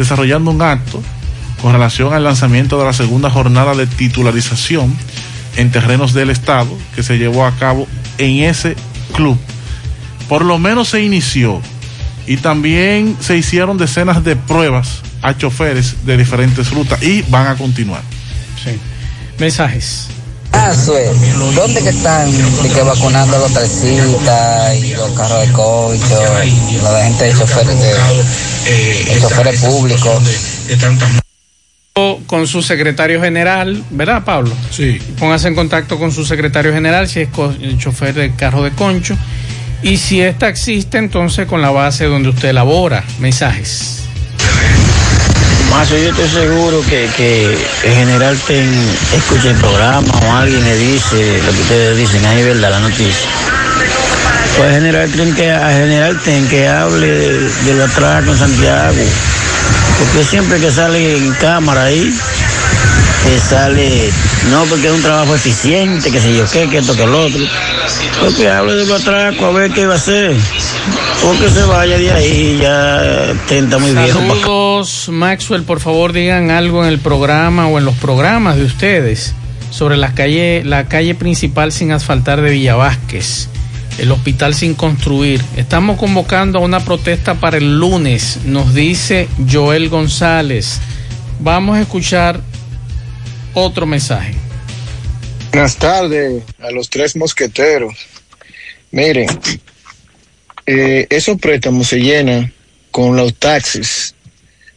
[0.00, 1.02] desarrollando un acto
[1.60, 4.96] con relación al lanzamiento de la segunda jornada de titularización
[5.56, 7.86] en terrenos del Estado que se llevó a cabo
[8.16, 8.76] en ese
[9.14, 9.38] club.
[10.26, 11.60] Por lo menos se inició
[12.26, 17.56] y también se hicieron decenas de pruebas a choferes de diferentes rutas y van a
[17.56, 18.00] continuar.
[18.64, 18.78] Sí.
[19.38, 20.06] Mensajes.
[20.52, 20.72] Ah,
[21.54, 22.32] ¿dónde que están
[22.74, 26.22] que vacunando a los taxistas y los carros de concho,
[26.82, 27.94] la gente de choferes, de,
[28.64, 30.22] de choferes públicos?
[32.26, 34.52] con su secretario general, ¿verdad, Pablo?
[34.70, 34.98] Sí.
[35.18, 37.28] Póngase en contacto con su secretario general si es
[37.60, 39.16] el chofer del carro de concho.
[39.82, 43.02] Y si es taxista, entonces con la base donde usted labora.
[43.18, 44.04] Mensajes.
[45.70, 47.44] Mazo, yo estoy seguro que, que
[47.84, 48.68] el general ten,
[49.14, 52.80] escucha el programa o alguien le dice lo que ustedes dicen, ahí es verdad la
[52.80, 53.28] noticia.
[54.60, 58.36] Pues el general ten que, a general ten que hable de, de lo atraco en
[58.36, 59.04] Santiago.
[59.98, 62.14] Porque siempre que sale en cámara ahí,
[63.24, 64.10] que sale,
[64.50, 67.40] no porque es un trabajo eficiente, que sé yo qué, que esto, que lo otro.
[68.20, 70.36] Pues que hable de lo atraco a ver qué va a hacer.
[71.24, 74.18] O que se vaya de ahí, ya tenta muy viejo.
[74.18, 74.28] acá.
[74.28, 79.34] Saludos, Maxwell, por favor digan algo en el programa o en los programas de ustedes
[79.70, 83.48] sobre la calle, la calle principal sin asfaltar de Villa Vázquez,
[84.00, 85.42] el hospital sin construir.
[85.56, 90.80] Estamos convocando a una protesta para el lunes, nos dice Joel González.
[91.38, 92.40] Vamos a escuchar
[93.52, 94.34] otro mensaje.
[95.52, 97.94] Buenas tardes a los tres mosqueteros.
[98.90, 99.28] Miren,
[100.64, 102.52] eh, esos préstamos se llenan
[102.90, 104.14] con los taxis,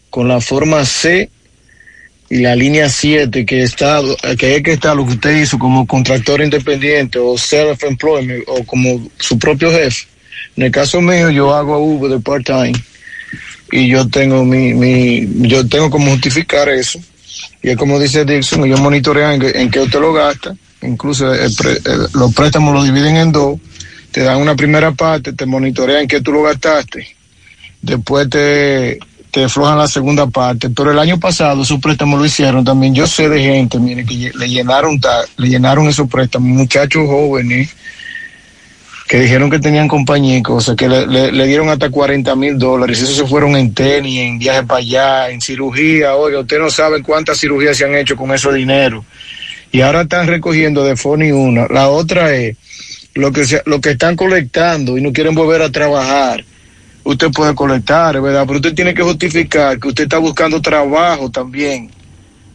[0.09, 1.29] con la forma C
[2.33, 4.01] y la línea 7 que está
[4.37, 9.07] que es que está lo que usted hizo como contractor independiente o self-employment o como
[9.19, 10.07] su propio jefe.
[10.55, 12.73] En el caso mío yo hago Uber de part-time
[13.71, 16.99] y yo tengo mi, mi yo tengo como justificar eso.
[17.61, 21.79] Y es como dice Dixon, ellos monitorean en, en qué usted lo gasta, incluso pre-
[21.85, 23.59] el- los préstamos los dividen en dos,
[24.11, 27.07] te dan una primera parte, te monitorean qué tú lo gastaste,
[27.81, 28.99] después te,
[29.33, 33.07] te aflojan la segunda parte, pero el año pasado esos préstamos lo hicieron también, yo
[33.07, 35.01] sé de gente, mire, que le llenaron,
[35.37, 37.75] le llenaron esos préstamos, muchachos jóvenes,
[39.07, 43.01] que dijeron que tenían compañía y cosas, que le, dieron hasta 40 mil dólares.
[43.01, 46.15] Eso se fueron en tenis, en viajes para allá, en cirugía.
[46.15, 49.03] Oiga, usted no sabe cuántas cirugías se han hecho con ese dinero.
[49.71, 51.67] Y ahora están recogiendo de FONI una.
[51.67, 52.55] La otra es
[53.15, 56.45] lo que, lo que están colectando y no quieren volver a trabajar.
[57.03, 58.43] Usted puede colectar, ¿verdad?
[58.45, 61.89] Pero usted tiene que justificar que usted está buscando trabajo también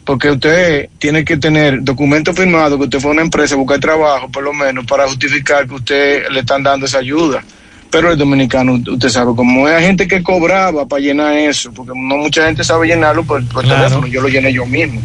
[0.09, 3.79] porque usted tiene que tener documento firmado que usted fue a una empresa a buscar
[3.79, 7.45] trabajo, por lo menos, para justificar que usted le están dando esa ayuda.
[7.91, 12.17] Pero el dominicano, usted sabe, como hay gente que cobraba para llenar eso, porque no
[12.17, 13.77] mucha gente sabe llenarlo por, por Claro.
[13.85, 14.99] teléfono, yo lo llené yo mismo.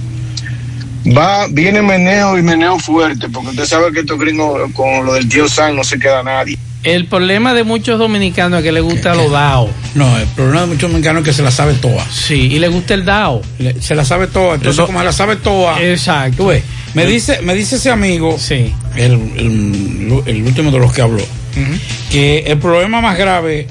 [1.05, 5.27] Va, viene meneo y meneo fuerte, porque usted sabe que estos gringos con lo del
[5.27, 6.57] Dios San no se queda nadie.
[6.83, 9.69] El problema de muchos dominicanos es que les gusta los DAO.
[9.95, 12.05] No, el problema de muchos dominicanos es que se la sabe toda.
[12.11, 13.41] Sí, y le gusta el DAO.
[13.59, 14.55] Le- Se la sabe toda.
[14.55, 15.81] Entonces, Eso- como la sabe toda.
[15.81, 16.37] Exacto.
[16.37, 16.63] Tú ves,
[16.93, 18.73] me dice, me dice ese amigo, Sí.
[18.97, 21.23] el, el- el último de los que habló,
[22.11, 23.67] que el problema más grave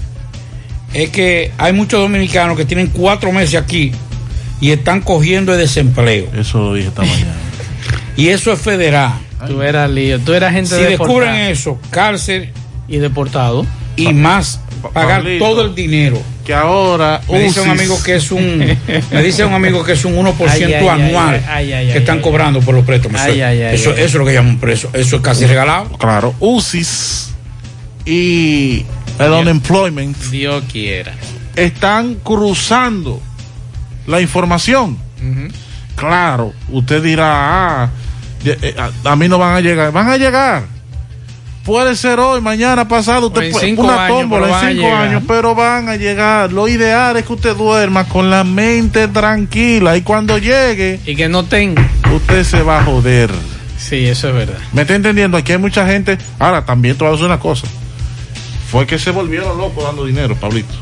[0.95, 3.93] es que hay muchos dominicanos que tienen cuatro meses aquí
[4.61, 6.29] y están cogiendo el desempleo.
[6.35, 7.35] Eso lo dije esta mañana.
[8.17, 9.13] Y eso es federal.
[9.47, 12.51] Tú eras lío, tú eras gente Si descubren eso, cárcel
[12.89, 13.67] y deportado
[13.97, 14.61] y más
[14.93, 16.21] pagar Pablito, todo el dinero.
[16.45, 18.59] Que ahora Me dice un amigo que es un
[19.13, 22.17] me dice un amigo que es un 1% Ay, anual ay, ay, ay, que están
[22.17, 23.21] ay, cobrando por los préstamos.
[23.21, 23.97] Ay, eso, ay, ay, eso, ay.
[23.99, 24.91] eso es lo que llaman preso.
[24.93, 25.91] Eso es casi regalado.
[25.99, 27.31] Claro, UCIS
[28.05, 28.85] y
[29.21, 31.13] el unemployment Dios quiera.
[31.55, 33.21] están cruzando
[34.09, 34.99] la información.
[35.95, 37.91] Claro, usted dirá, ah,
[38.45, 38.75] eh,
[39.05, 39.93] a, a mí no van a llegar.
[39.93, 40.65] Van a llegar.
[41.65, 45.55] Puede ser hoy, mañana, pasado, usted en puede- una años, tómbola en cinco años, pero
[45.55, 46.53] van a llegar.
[46.53, 51.29] Lo ideal es que usted duerma con la mente tranquila y cuando llegue, Y que
[51.29, 51.89] no tenga.
[52.13, 53.31] usted se va a joder.
[53.79, 54.59] Sí, eso es verdad.
[54.73, 55.37] ¿Me está entendiendo?
[55.37, 56.19] Aquí hay mucha gente.
[56.41, 57.67] Ahora, también te voy a decir una cosa.
[58.71, 60.75] Fue que se volvieron locos dando dinero, Pablito.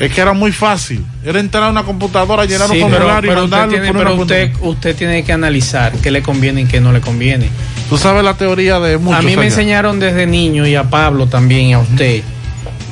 [0.00, 1.04] Es que era muy fácil.
[1.24, 3.76] Era entrar a una computadora, llenar un formulario y usted, mandarlo.
[3.76, 7.48] poner pero usted, usted tiene que analizar qué le conviene y qué no le conviene.
[7.88, 9.52] Tú sabes la teoría de muchos a mí me años.
[9.54, 12.22] enseñaron desde niño y a Pablo también y a usted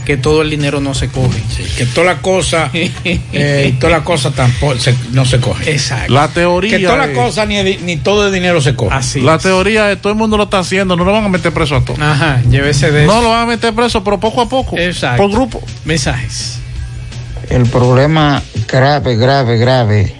[0.04, 1.42] que todo el dinero no se coge.
[1.78, 5.72] Que toda la cosa, eh, y toda la cosa tampoco se- no se coge.
[5.72, 6.12] Exacto.
[6.12, 6.76] La teoría.
[6.76, 8.94] Que toda la es- cosa ni, ni todo el dinero se coge.
[8.94, 9.20] Así.
[9.22, 9.42] La es.
[9.42, 11.84] teoría es todo el mundo lo está haciendo, no lo van a meter preso a
[11.84, 11.98] todos.
[12.00, 13.22] Ajá, llévese de No eso.
[13.22, 14.76] lo van a meter preso, pero poco a poco.
[14.76, 15.22] Exacto.
[15.22, 15.62] Por grupo.
[15.86, 16.58] Mensajes.
[17.48, 20.14] El problema grave, grave, grave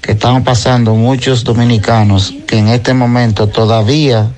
[0.00, 4.30] que están pasando muchos dominicanos que en este momento todavía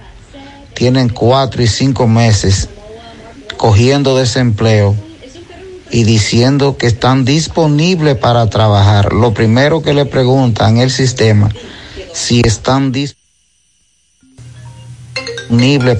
[0.75, 2.69] tienen cuatro y cinco meses
[3.57, 4.97] cogiendo desempleo
[5.91, 9.13] y diciendo que están disponibles para trabajar.
[9.13, 11.51] Lo primero que le preguntan el sistema
[12.13, 13.19] si están disponibles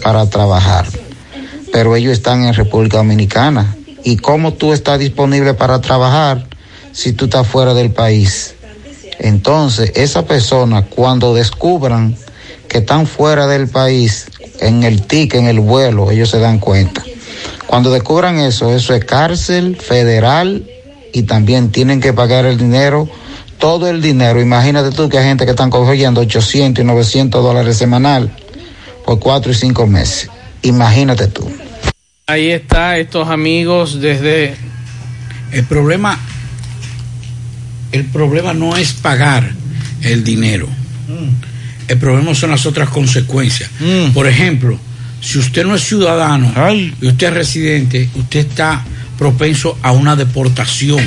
[0.03, 0.87] para trabajar,
[1.73, 3.77] pero ellos están en República Dominicana.
[4.03, 6.49] ¿Y cómo tú estás disponible para trabajar
[6.91, 8.55] si tú estás fuera del país?
[9.23, 12.17] Entonces, esa persona, cuando descubran
[12.69, 14.27] que están fuera del país,
[14.59, 17.05] en el ticket, en el vuelo, ellos se dan cuenta.
[17.67, 20.69] Cuando descubran eso, eso es cárcel federal
[21.13, 23.09] y también tienen que pagar el dinero,
[23.59, 24.41] todo el dinero.
[24.41, 28.35] Imagínate tú que hay gente que están cogiendo 800 y 900 dólares semanal
[29.07, 30.29] por cuatro y cinco meses.
[30.63, 31.49] Imagínate tú.
[32.27, 34.57] Ahí está, estos amigos desde.
[35.53, 36.19] El problema,
[37.93, 39.53] el problema no es pagar
[40.03, 40.69] el dinero.
[41.89, 43.71] El problema son las otras consecuencias.
[44.15, 44.79] Por ejemplo,
[45.21, 46.53] si usted no es ciudadano
[47.01, 48.85] y usted es residente, usted está
[49.19, 51.05] propenso a una deportación.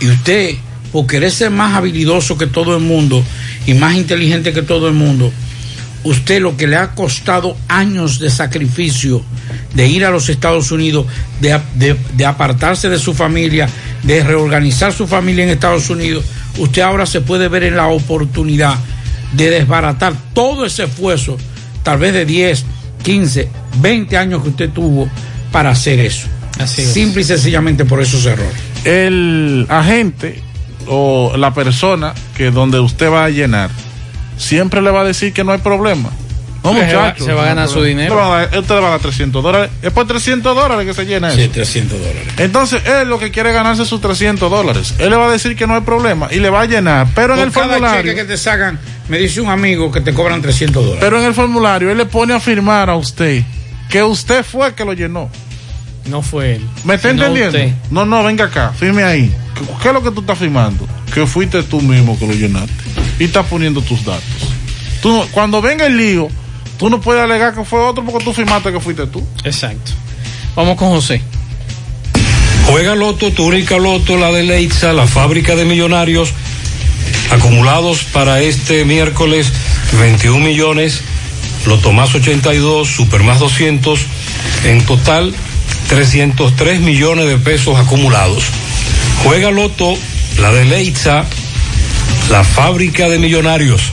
[0.00, 0.54] Y usted,
[0.92, 3.24] por querer ser más habilidoso que todo el mundo
[3.66, 5.32] y más inteligente que todo el mundo,
[6.04, 9.22] usted lo que le ha costado años de sacrificio
[9.74, 11.06] de ir a los Estados Unidos,
[11.40, 13.68] de, de- de apartarse de su familia,
[14.02, 16.24] de reorganizar su familia en Estados Unidos,
[16.58, 18.74] usted ahora se puede ver en la oportunidad
[19.32, 21.36] de desbaratar todo ese esfuerzo,
[21.82, 22.64] tal vez de 10,
[23.02, 23.48] 15,
[23.80, 25.08] 20 años que usted tuvo
[25.50, 26.26] para hacer eso.
[26.58, 26.92] Así es.
[26.92, 28.52] Simple y sencillamente por esos errores.
[28.84, 30.40] El agente
[30.86, 33.70] o la persona que donde usted va a llenar
[34.36, 36.10] siempre le va a decir que no hay problema.
[36.62, 37.26] No, va- muchachos.
[37.26, 38.14] se va a ganar su dinero.
[38.16, 39.70] Usted le va a dar 300 dólares.
[39.82, 41.36] Es por 300 dólares que se llena eso.
[41.36, 42.22] Sí, 300 dólares.
[42.38, 44.94] Entonces, él lo que quiere es ganarse sus 300 dólares.
[44.98, 47.06] Él le va a decir que no hay problema y le va a llenar.
[47.14, 48.02] Pero en el cada formulario.
[48.02, 48.78] cheque que te sacan,
[49.10, 51.04] me dice un amigo que te cobran 300 dólares.
[51.04, 53.42] Pero en el formulario él le pone a firmar a usted
[53.90, 55.28] que usted fue el que lo llenó.
[56.06, 56.66] No fue él.
[56.84, 57.56] ¿Me está entendiendo?
[57.58, 57.72] usted.
[57.90, 59.34] No, no, venga acá, firme ahí.
[59.54, 60.86] ¿Qué, qué es lo que tú estás firmando?
[61.12, 62.72] Que fuiste tú mismo que lo llenaste.
[63.18, 64.22] Y estás poniendo tus datos.
[65.00, 66.28] Tú no- cuando venga el lío,
[66.78, 69.26] tú no puedes alegar que fue otro porque tú firmaste que fuiste tú.
[69.44, 69.92] Exacto.
[70.56, 71.22] Vamos con José.
[72.66, 76.32] Juega Loto, tu única Loto, la de Leitza, la fábrica de millonarios,
[77.30, 79.52] acumulados para este miércoles
[80.00, 81.00] 21 millones,
[81.66, 84.00] Loto más 82, Super más 200,
[84.64, 85.34] en total
[85.88, 88.44] 303 millones de pesos acumulados.
[89.22, 89.96] Juega Loto,
[90.38, 91.24] la de Leitza,
[92.30, 93.92] la fábrica de millonarios.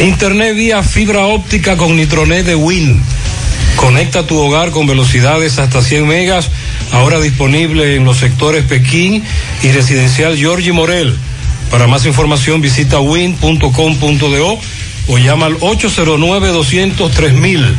[0.00, 3.02] Internet vía fibra óptica con Nitronet de Win.
[3.76, 6.48] Conecta tu hogar con velocidades hasta 100 megas,
[6.92, 9.24] ahora disponible en los sectores Pekín
[9.62, 11.16] y residencial Giorgi Morel.
[11.70, 14.58] Para más información visita win.com.do
[15.08, 17.74] o llama al 809-200-3000.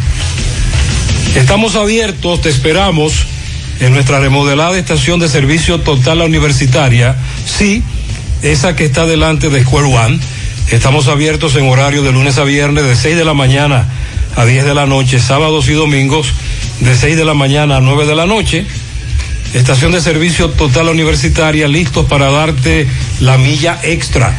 [1.35, 3.25] Estamos abiertos, te esperamos
[3.79, 7.15] en nuestra remodelada estación de servicio total universitaria,
[7.45, 7.81] sí,
[8.43, 10.19] esa que está delante de Square One.
[10.69, 13.87] Estamos abiertos en horario de lunes a viernes de 6 de la mañana
[14.35, 16.31] a 10 de la noche, sábados y domingos
[16.81, 18.65] de 6 de la mañana a 9 de la noche.
[19.55, 22.87] Estación de servicio total universitaria, listos para darte
[23.19, 24.35] la milla extra.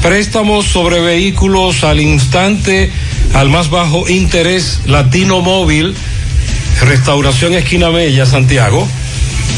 [0.00, 2.92] Préstamos sobre vehículos al instante,
[3.34, 5.96] al más bajo interés, Latino Móvil,
[6.82, 8.86] Restauración Esquina Mella, Santiago.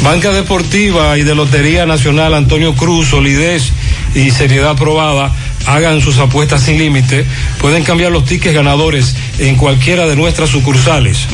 [0.03, 3.73] Banca Deportiva y de Lotería Nacional Antonio Cruz, solidez
[4.15, 5.35] y seriedad probada.
[5.67, 7.25] Hagan sus apuestas sin límite.
[7.61, 11.27] Pueden cambiar los tickets ganadores en cualquiera de nuestras sucursales.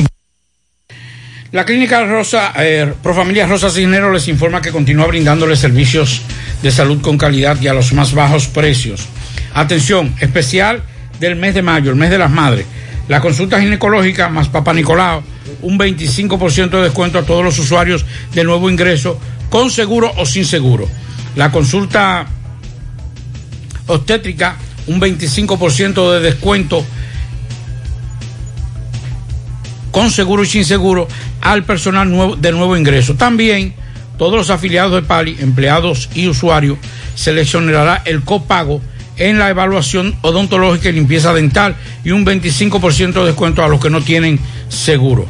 [1.51, 6.21] La clínica Rosa, eh, Profamilia Rosa Cisneros les informa que continúa brindándoles servicios
[6.61, 9.07] de salud con calidad y a los más bajos precios.
[9.53, 10.83] Atención, especial
[11.19, 12.65] del mes de mayo, el mes de las madres.
[13.07, 15.23] La consulta ginecológica más Papá Nicolau,
[15.61, 20.45] un 25% de descuento a todos los usuarios de nuevo ingreso, con seguro o sin
[20.45, 20.87] seguro.
[21.35, 22.27] La consulta
[23.87, 26.85] obstétrica, un 25% de descuento
[29.91, 31.07] con seguro y sin seguro
[31.41, 33.15] al personal nuevo, de nuevo ingreso.
[33.15, 33.73] También
[34.17, 36.77] todos los afiliados de Pali, empleados y usuarios,
[37.15, 38.81] seleccionará el copago
[39.17, 43.89] en la evaluación odontológica y limpieza dental y un 25% de descuento a los que
[43.89, 44.39] no tienen
[44.69, 45.27] seguro.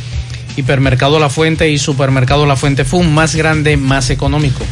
[0.57, 4.65] Hipermercado La Fuente y Supermercado La Fuente Fun, más grande, más económico.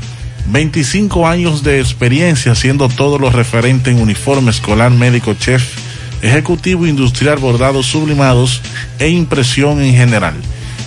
[0.48, 5.64] 25 años de experiencia haciendo todo lo referente en uniforme escolar, médico, chef,
[6.22, 8.62] ejecutivo industrial, bordados sublimados
[8.98, 10.34] e impresión en general.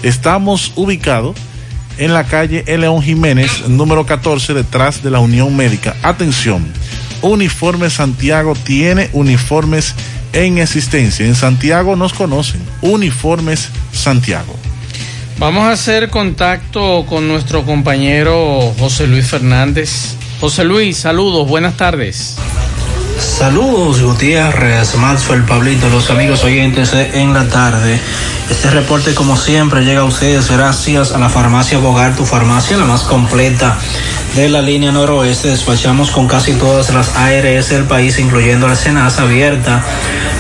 [0.04, 1.36] Estamos ubicados
[1.98, 5.96] en la calle León Jiménez, número 14, detrás de la Unión Médica.
[6.02, 6.66] Atención,
[7.22, 9.94] Uniforme Santiago tiene uniformes
[10.34, 11.26] en existencia.
[11.26, 12.62] En Santiago nos conocen.
[12.82, 14.56] Uniformes Santiago.
[15.38, 20.16] Vamos a hacer contacto con nuestro compañero José Luis Fernández.
[20.40, 22.38] José Luis, saludos, buenas tardes.
[23.20, 28.00] Saludos Gutiérrez, Maxwell, Pablito, los amigos oyentes en la tarde.
[28.50, 32.86] Este reporte como siempre llega a ustedes gracias a la farmacia Bogar, tu farmacia la
[32.86, 33.78] más completa
[34.36, 35.50] de la línea noroeste.
[35.50, 39.84] Despachamos con casi todas las ARS del país, incluyendo la Senasa abierta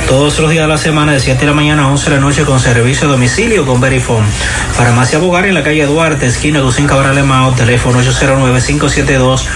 [0.07, 2.21] todos los días de la semana de 7 de la mañana a 11 de la
[2.21, 4.25] noche con servicio de domicilio con Verifone.
[4.73, 9.47] Farmacia Bogar en la calle Duarte, esquina Lucín Cabral Mao, teléfono 809 572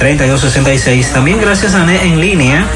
[0.00, 1.12] 3266.
[1.12, 2.66] También gracias a NET en línea,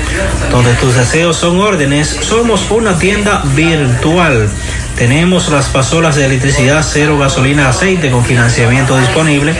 [0.50, 2.06] donde tus deseos son órdenes.
[2.20, 4.50] Somos una tienda virtual.
[4.98, 9.54] Tenemos las pasolas de electricidad, cero gasolina, aceite con financiamiento disponible,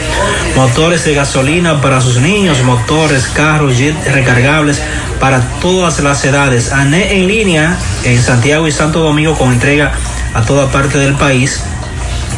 [0.55, 4.79] motores de gasolina para sus niños, motores, carros, jet recargables
[5.19, 6.71] para todas las edades.
[6.71, 9.91] ANE en línea en Santiago y Santo Domingo con entrega
[10.35, 11.63] a toda parte del país.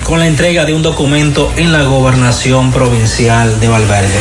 [0.03, 4.19] con la entrega de un documento en la gobernación provincial de Valverde.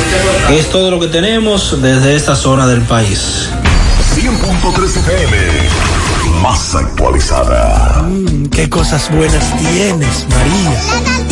[0.51, 3.48] Es todo lo que tenemos desde esta zona del país.
[4.14, 5.36] 100.3 FM,
[6.42, 8.03] más actualizada.
[8.03, 11.30] Mmm, qué cosas buenas tienes, María.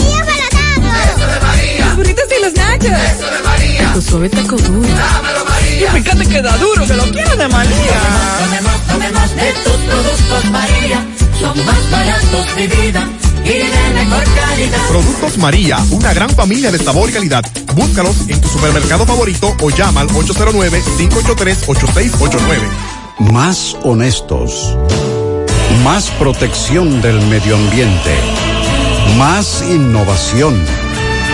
[2.76, 3.92] Eso de María.
[3.94, 4.88] Tu suave taco duro.
[4.88, 5.96] Dámelo, María.
[5.96, 8.00] Y fíjate que da duro, que lo quiero de María.
[8.38, 11.06] Tomemos, tomemos de tus productos, María.
[11.40, 13.08] Son más baratos de vida.
[13.44, 14.88] Y de mejor calidad.
[14.88, 17.44] Productos María, una gran familia de sabor y calidad.
[17.74, 22.68] Búscalos en tu supermercado favorito o llama al 809-583-8689.
[23.32, 24.76] Más honestos.
[25.82, 28.14] Más protección del medio ambiente.
[29.16, 30.62] Más innovación.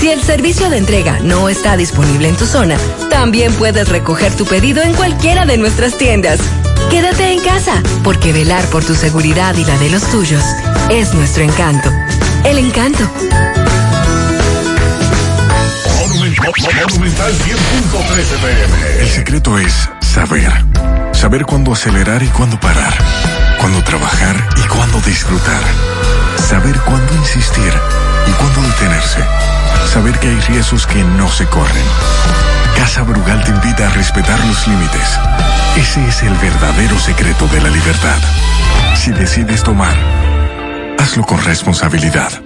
[0.00, 2.76] Si el servicio de entrega no está disponible en tu zona,
[3.10, 6.38] también puedes recoger tu pedido en cualquiera de nuestras tiendas.
[6.90, 10.42] Quédate en casa, porque velar por tu seguridad y la de los tuyos
[10.90, 11.90] es nuestro encanto.
[12.44, 13.10] El encanto.
[16.88, 19.00] Monumental 100.13 pm.
[19.00, 20.52] El secreto es saber.
[21.12, 22.94] Saber cuándo acelerar y cuándo parar.
[23.58, 25.62] Cuándo trabajar y cuándo disfrutar.
[26.48, 27.72] Saber cuándo insistir
[28.24, 29.18] y cuándo detenerse.
[29.92, 31.84] Saber que hay riesgos que no se corren.
[32.76, 35.18] Casa Brugal te invita a respetar los límites.
[35.76, 38.18] Ese es el verdadero secreto de la libertad.
[38.94, 39.96] Si decides tomar,
[41.00, 42.45] hazlo con responsabilidad.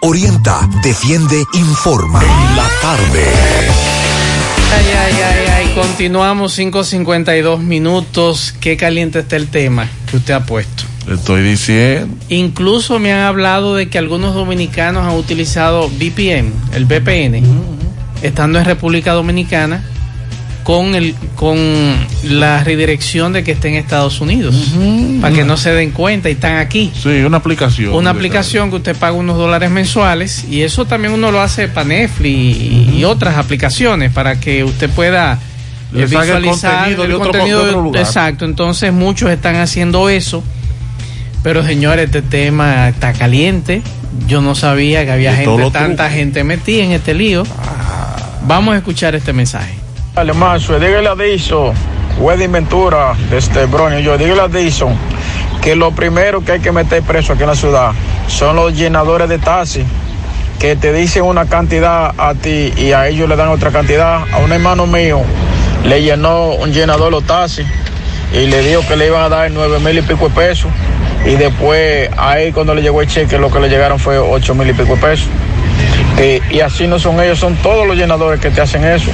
[0.00, 2.22] Orienta, defiende, informa.
[2.22, 3.24] En la tarde.
[4.72, 8.54] Ay, ay, ay, ay, continuamos 5.52 minutos.
[8.60, 10.84] Qué caliente está el tema que usted ha puesto.
[11.08, 12.14] Le estoy diciendo.
[12.28, 17.42] Incluso me han hablado de que algunos dominicanos han utilizado VPN, el VPN,
[18.22, 19.82] estando en República Dominicana,
[20.68, 21.56] con, el, con
[22.24, 24.54] la redirección de que esté en Estados Unidos,
[25.18, 26.92] para que no se den cuenta y están aquí.
[26.94, 27.94] Sí, una aplicación.
[27.94, 31.88] Una aplicación que usted paga unos dólares mensuales y eso también uno lo hace para
[31.88, 35.38] Netflix y, y otras aplicaciones para que usted pueda
[35.90, 38.02] Le eh, el visualizar de el otro- contenido de otro lugar.
[38.02, 40.44] exacto entonces muchos están haciendo eso
[41.42, 43.80] pero señores este tema está caliente
[44.26, 46.14] yo no sabía que había Y gente tanta truco.
[46.14, 47.44] gente metida en este lío
[48.46, 49.72] vamos a escuchar este mensaje
[50.18, 51.72] Dígale a Dison,
[52.18, 54.92] Wedding Ventura, desde Bronio, yo, dígale a Dison
[55.62, 57.92] que lo primero que hay que meter preso aquí en la ciudad
[58.26, 59.84] son los llenadores de taxi,
[60.58, 64.24] que te dicen una cantidad a ti y a ellos le dan otra cantidad.
[64.32, 65.22] A un hermano mío
[65.84, 67.64] le llenó un llenador los taxis
[68.32, 70.72] y le dijo que le iban a dar nueve mil y pico de pesos.
[71.26, 74.68] Y después, ahí cuando le llegó el cheque, lo que le llegaron fue ocho mil
[74.68, 75.28] y pico de pesos.
[76.18, 79.12] Eh, y así no son ellos, son todos los llenadores que te hacen eso.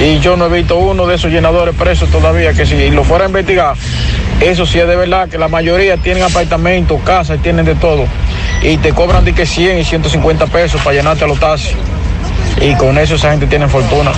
[0.00, 3.24] Y yo no he visto uno de esos llenadores presos todavía, que si lo fuera
[3.24, 3.74] a investigar,
[4.40, 8.06] eso sí es de verdad, que la mayoría tienen apartamentos, casas, tienen de todo.
[8.62, 11.74] Y te cobran de que 100 y 150 pesos para llenarte a los taxis.
[12.60, 14.12] Y con eso esa gente tiene fortuna.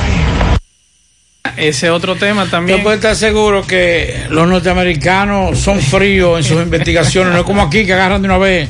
[1.57, 6.63] ese otro tema también Usted puede estar seguro que los norteamericanos son fríos en sus
[6.63, 8.69] investigaciones, no es como aquí que agarran de una vez,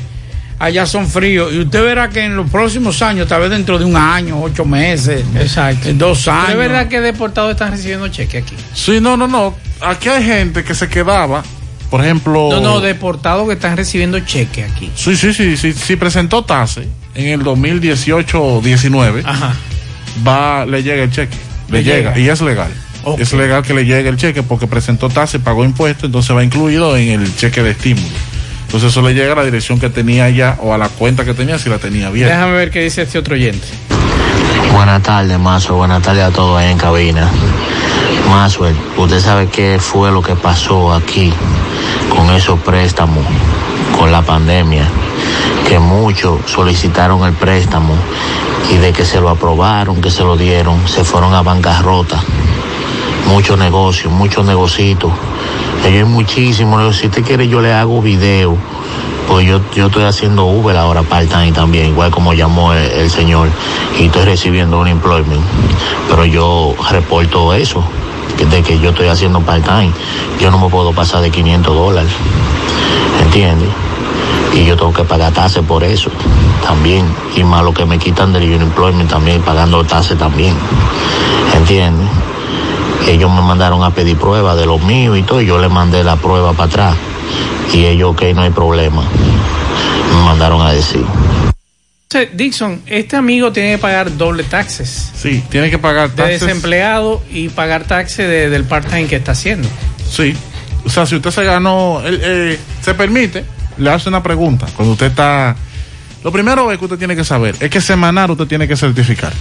[0.59, 1.51] allá son fríos.
[1.53, 4.65] Y usted verá que en los próximos años, tal vez dentro de un año, ocho
[4.65, 5.89] meses, Exacto.
[5.89, 6.49] en dos Pero años.
[6.51, 9.55] es verdad que deportados están recibiendo cheque aquí Sí, no, no, no.
[9.81, 11.41] Aquí hay gente que se quedaba,
[11.89, 12.49] por ejemplo.
[12.51, 16.87] no no deportados que están recibiendo cheque aquí Sí, sí, sí, sí, sí presentó TASE
[17.15, 19.23] en el 2018-19.
[19.25, 19.55] Ajá.
[20.27, 21.35] va, le llega el cheque.
[21.69, 22.19] Le, Le llega, llega.
[22.19, 22.71] y es legal.
[23.17, 26.43] Es legal que le llegue el cheque porque presentó tasa y pagó impuestos, entonces va
[26.43, 28.07] incluido en el cheque de estímulo.
[28.69, 31.33] Entonces eso le llega a la dirección que tenía ya o a la cuenta que
[31.33, 32.27] tenía si la tenía bien.
[32.27, 33.65] Déjame ver qué dice este otro oyente.
[34.71, 35.73] Buenas tardes, Mazo.
[35.73, 37.27] Buenas tardes a todos ahí en cabina.
[38.29, 41.33] Mazo, usted sabe qué fue lo que pasó aquí
[42.15, 43.25] con esos préstamos,
[43.97, 44.87] con la pandemia,
[45.67, 47.95] que muchos solicitaron el préstamo
[48.71, 52.21] y de que se lo aprobaron, que se lo dieron, se fueron a bancarrota.
[53.27, 54.79] Muchos negocios, muchos negocios.
[54.79, 55.13] Ellos
[55.85, 56.97] hay muchísimos.
[56.97, 58.57] Si usted quiere, yo le hago video.
[59.27, 63.47] Pues yo, yo estoy haciendo Uber ahora part-time también, igual como llamó el, el señor,
[63.99, 65.43] y estoy recibiendo un employment.
[66.09, 67.83] Pero yo reporto eso,
[68.45, 69.91] de que yo estoy haciendo part-time.
[70.39, 72.11] Yo no me puedo pasar de 500 dólares,
[73.21, 73.69] ¿entiendes?
[74.53, 76.09] Y yo tengo que pagar tasas por eso
[76.63, 77.05] también.
[77.35, 80.55] Y más lo que me quitan del unemployment también, pagando tasas también,
[81.55, 82.07] ¿entiendes?
[83.07, 86.03] Ellos me mandaron a pedir pruebas de los míos y todo, y yo le mandé
[86.03, 86.95] la prueba para atrás.
[87.73, 89.03] Y ellos, ok, no hay problema.
[90.13, 91.03] Me mandaron a decir.
[92.11, 95.11] Entonces, Dixon, este amigo tiene que pagar doble taxes.
[95.15, 96.41] Sí, tiene que pagar De taxes.
[96.41, 99.67] desempleado y pagar taxes de- del part-time que está haciendo.
[100.09, 100.35] Sí.
[100.85, 103.45] O sea, si usted se ganó, él, eh, se permite,
[103.77, 104.65] le hace una pregunta.
[104.75, 105.55] Cuando usted está.
[106.23, 109.31] Lo primero es que usted tiene que saber es que semanal usted tiene que certificar.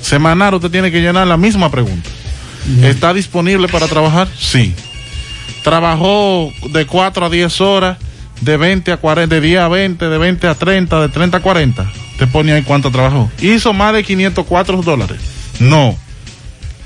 [0.00, 2.08] Semanal usted tiene que llenar la misma pregunta.
[2.82, 4.28] ¿Está disponible para trabajar?
[4.38, 4.74] Sí.
[5.62, 7.98] Trabajó de 4 a 10 horas,
[8.40, 11.40] de 20 a 40, de 10 a 20, de 20 a 30, de 30 a
[11.40, 11.90] 40.
[12.18, 13.30] Te pone ahí cuánto trabajó.
[13.40, 15.18] ¿Hizo más de 504 dólares?
[15.60, 15.96] No.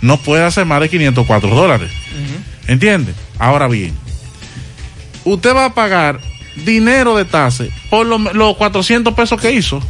[0.00, 1.90] No puede hacer más de 504 dólares.
[2.66, 3.12] ¿Entiende?
[3.38, 3.92] Ahora bien,
[5.24, 6.20] usted va a pagar
[6.64, 9.80] dinero de tasa por lo- los 400 pesos que hizo,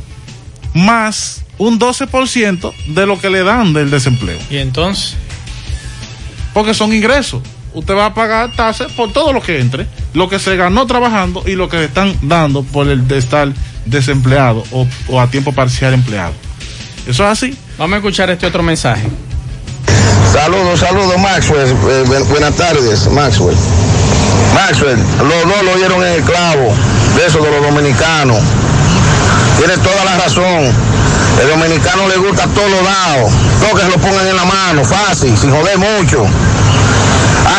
[0.74, 4.39] más un 12% de lo que le dan del desempleo.
[4.51, 5.16] Y entonces,
[6.55, 7.42] Porque son ingresos.
[7.74, 11.42] Usted va a pagar tasas por todo lo que entre, lo que se ganó trabajando
[11.46, 13.48] y lo que le están dando por el de estar
[13.86, 16.32] desempleado o, o a tiempo parcial empleado.
[17.07, 17.57] Eso es así.
[17.78, 19.09] vamos a escuchar este otro mensaje.
[20.32, 21.68] Saludos, saludos, Maxwell.
[21.70, 23.57] Eh, bu- buenas tardes, Maxwell.
[24.55, 26.74] Maxwell, los dos lo oyeron en el clavo
[27.16, 28.38] de eso de los dominicanos.
[29.59, 30.72] Tiene toda la razón.
[31.41, 33.28] El dominicano le gusta todo lo dado.
[33.61, 36.26] Todo que lo pongan en la mano, fácil, sin joder mucho.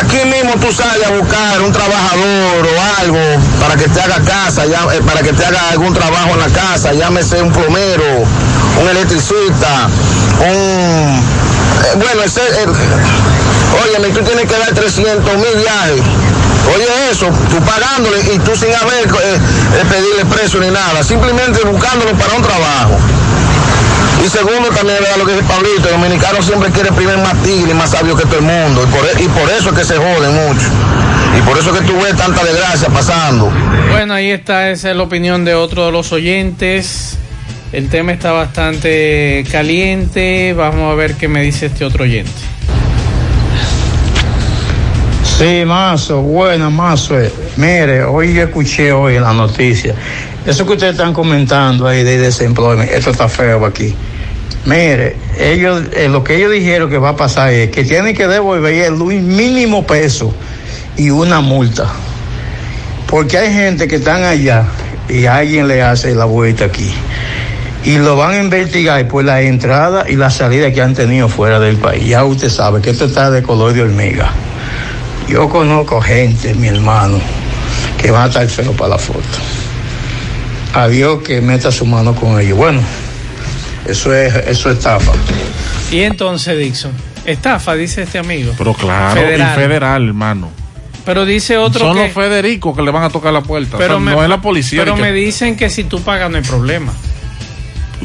[0.00, 3.18] Aquí mismo tú sales a buscar un trabajador o algo
[3.60, 6.92] para que te haga casa, eh, para que te haga algún trabajo en la casa,
[6.92, 8.04] llámese un plomero,
[8.82, 9.88] un electricista,
[10.40, 10.52] un...
[10.54, 12.66] eh, bueno, ese, eh,
[13.84, 16.00] óyeme, tú tienes que dar 300 mil viajes.
[16.74, 19.38] Oye eso, tú pagándole y tú sin haber eh,
[19.88, 22.96] pedirle precio ni nada, simplemente buscándolo para un trabajo.
[24.22, 27.70] Y segundo también es lo que dice Pablito, el dominicano siempre quiere primero más tigre
[27.70, 28.82] y más sabio que todo el mundo.
[28.82, 30.66] Y por, e- y por eso es que se joden mucho.
[31.38, 33.50] Y por eso es que tú ves tanta desgracia pasando.
[33.90, 37.18] Bueno, ahí está, esa es la opinión de otro de los oyentes.
[37.72, 40.54] El tema está bastante caliente.
[40.56, 42.30] Vamos a ver qué me dice este otro oyente.
[45.38, 47.16] Sí, Mazo, buena, Mazo.
[47.56, 49.94] Mire, hoy yo escuché hoy en la noticia.
[50.46, 53.94] Eso que ustedes están comentando ahí de desempleo, esto está feo aquí.
[54.66, 58.26] Mire, ellos, eh, lo que ellos dijeron que va a pasar es que tienen que
[58.26, 60.34] devolver el mínimo peso
[60.96, 61.86] y una multa.
[63.06, 64.64] Porque hay gente que están allá
[65.08, 66.92] y alguien le hace la vuelta aquí.
[67.84, 71.60] Y lo van a investigar por la entrada y la salida que han tenido fuera
[71.60, 72.06] del país.
[72.06, 74.30] Ya usted sabe que esto está de color de hormiga.
[75.28, 77.18] Yo conozco gente, mi hermano,
[77.98, 79.63] que van a estar feo para la foto.
[80.74, 82.58] A Dios que meta su mano con ellos.
[82.58, 82.80] Bueno,
[83.86, 85.12] eso es, eso es estafa.
[85.92, 86.92] Y entonces, Dixon,
[87.24, 88.52] estafa, dice este amigo.
[88.58, 89.52] Pero claro, Federal.
[89.52, 90.50] y federal, hermano.
[91.04, 92.04] Pero dice otro Son que...
[92.04, 93.76] los Federicos que le van a tocar la puerta.
[93.76, 94.80] Pero O sea, me- no es la policía.
[94.80, 96.92] Pero que- me dicen que si tú pagas no hay problema.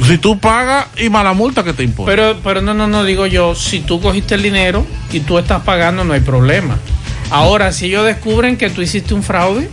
[0.05, 2.09] Si tú pagas y más la multa que te impone.
[2.11, 5.63] Pero, pero no, no, no, digo yo, si tú cogiste el dinero y tú estás
[5.63, 6.77] pagando no hay problema.
[7.31, 9.69] Ahora, si ellos descubren que tú hiciste un fraude,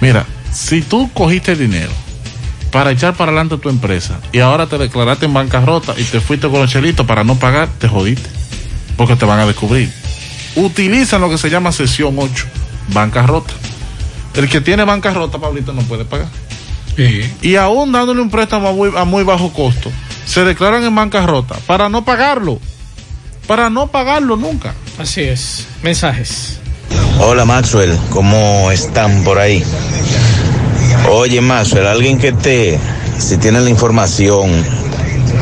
[0.00, 1.92] Mira, si tú cogiste dinero
[2.70, 6.48] para echar para adelante tu empresa y ahora te declaraste en bancarrota y te fuiste
[6.48, 8.28] con los chelitos para no pagar, te jodiste.
[8.96, 9.92] Porque te van a descubrir.
[10.54, 12.46] Utilizan lo que se llama sesión 8,
[12.92, 13.52] bancarrota.
[14.34, 16.28] El que tiene bancarrota, Pablito, no puede pagar.
[17.42, 19.90] Y aún dándole un préstamo a muy, a muy bajo costo,
[20.26, 22.60] se declaran en bancarrota para no pagarlo.
[23.48, 24.74] Para no pagarlo nunca.
[24.98, 25.66] Así es.
[25.82, 26.60] Mensajes.
[27.18, 29.62] Hola Maxwell, ¿cómo están por ahí?
[31.10, 32.78] Oye Maxwell, alguien que te,
[33.18, 34.50] si tiene la información,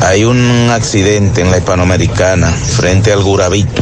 [0.01, 3.81] Hay un accidente en la hispanoamericana frente al Guravito,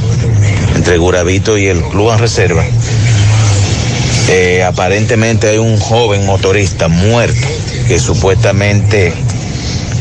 [0.75, 2.63] entre Guravito y el Club en Reserva.
[4.29, 7.47] Eh, aparentemente hay un joven motorista muerto
[7.87, 9.13] que supuestamente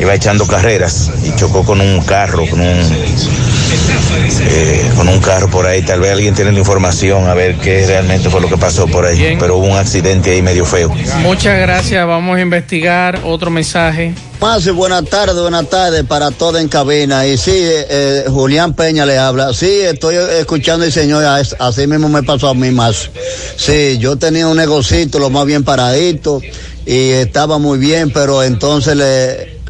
[0.01, 2.79] iba echando carreras y chocó con un carro, con un,
[4.41, 5.81] eh, con un carro por ahí.
[5.83, 9.05] Tal vez alguien tiene la información a ver qué realmente fue lo que pasó por
[9.05, 9.37] ahí.
[9.39, 10.89] Pero hubo un accidente ahí medio feo.
[11.21, 12.05] Muchas gracias.
[12.07, 14.13] Vamos a investigar otro mensaje.
[14.39, 17.27] Más buenas tardes, buenas tardes para todos en cabina.
[17.27, 19.53] Y sí, eh, eh, Julián Peña le habla.
[19.53, 23.11] Sí, estoy escuchando el señor, as- así mismo me pasó a mí más.
[23.55, 26.41] Sí, yo tenía un negocito, lo más bien paradito,
[26.87, 29.60] y estaba muy bien, pero entonces le,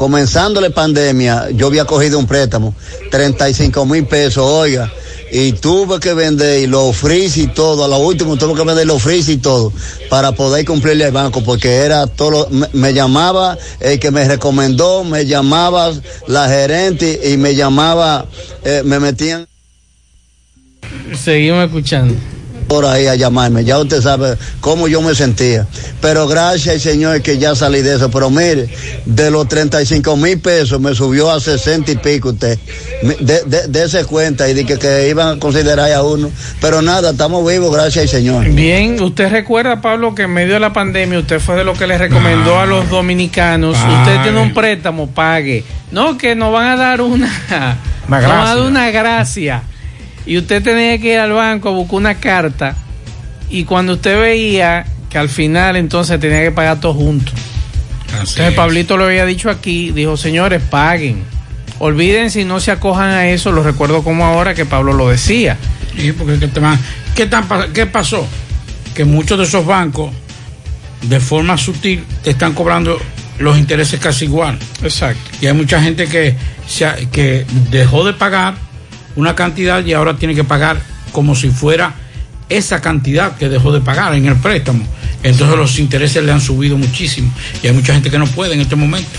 [0.00, 2.74] comenzando la pandemia, yo había cogido un préstamo,
[3.10, 4.90] 35 mil pesos, oiga,
[5.30, 9.02] y tuve que vender los frizz y todo, a lo último tuve que vender los
[9.02, 9.70] frizz y todo,
[10.08, 15.04] para poder cumplirle al banco, porque era todo, me, me llamaba el que me recomendó,
[15.04, 15.92] me llamaba
[16.26, 18.24] la gerente y me llamaba,
[18.64, 19.46] eh, me metían
[21.14, 22.14] Seguimos escuchando.
[22.70, 25.66] Por ahí a llamarme, ya usted sabe cómo yo me sentía.
[26.00, 28.12] Pero gracias al Señor que ya salí de eso.
[28.12, 28.68] Pero mire,
[29.06, 32.60] de los 35 mil pesos me subió a 60 y pico usted.
[33.02, 36.30] Me- De, de, de ese cuenta y de que, que iban a considerar a uno.
[36.60, 38.48] Pero nada, estamos vivos, gracias al Señor.
[38.50, 41.88] Bien, usted recuerda, Pablo, que en medio de la pandemia usted fue de lo que
[41.88, 43.76] le recomendó a los dominicanos.
[43.76, 45.64] Usted tiene un préstamo, pague.
[45.90, 48.62] No, que nos van a dar una, Una nos van a dar gracia.
[48.62, 49.62] una gracia.
[50.26, 52.76] Y usted tenía que ir al banco a buscar una carta.
[53.48, 57.32] Y cuando usted veía que al final entonces tenía que pagar todo junto.
[58.12, 61.24] Entonces Pablito lo había dicho aquí, dijo, señores, paguen.
[61.78, 65.56] Olvídense y no se acojan a eso, lo recuerdo como ahora que Pablo lo decía.
[65.96, 66.60] Sí, porque ¿qué, te
[67.14, 68.26] ¿qué, tan ¿qué pasó?
[68.94, 70.12] Que muchos de esos bancos,
[71.02, 72.98] de forma sutil, te están cobrando
[73.38, 74.58] los intereses casi igual.
[74.82, 75.22] Exacto.
[75.40, 76.36] Y hay mucha gente que,
[77.10, 78.54] que dejó de pagar
[79.20, 80.80] una cantidad y ahora tiene que pagar
[81.12, 81.94] como si fuera
[82.48, 84.84] esa cantidad que dejó de pagar en el préstamo.
[85.22, 88.60] Entonces los intereses le han subido muchísimo y hay mucha gente que no puede en
[88.60, 89.10] este momento.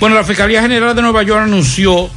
[0.00, 2.10] Bueno, la Fiscalía General de Nueva York anunció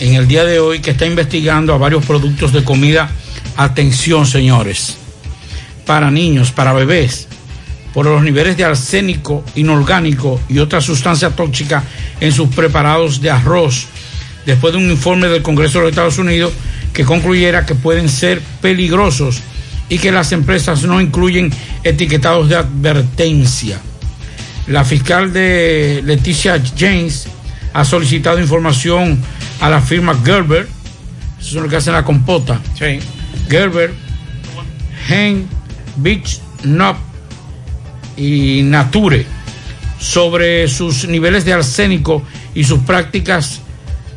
[0.00, 3.08] en el día de hoy que está investigando a varios productos de comida.
[3.56, 4.96] Atención, señores,
[5.86, 7.28] para niños, para bebés,
[7.94, 11.84] por los niveles de arsénico inorgánico y otras sustancias tóxicas
[12.20, 13.86] en sus preparados de arroz,
[14.48, 16.54] después de un informe del Congreso de los Estados Unidos
[16.94, 19.42] que concluyera que pueden ser peligrosos
[19.90, 21.52] y que las empresas no incluyen
[21.84, 23.78] etiquetados de advertencia.
[24.66, 27.28] La fiscal de Leticia James
[27.74, 29.18] ha solicitado información
[29.60, 30.66] a la firma Gerber,
[31.38, 32.58] eso es lo que hacen la compota.
[33.50, 33.92] Gerber,
[35.10, 35.46] Hen,
[35.96, 36.96] Beach, Nop
[38.16, 39.26] y Nature
[40.00, 42.22] sobre sus niveles de arsénico
[42.54, 43.60] y sus prácticas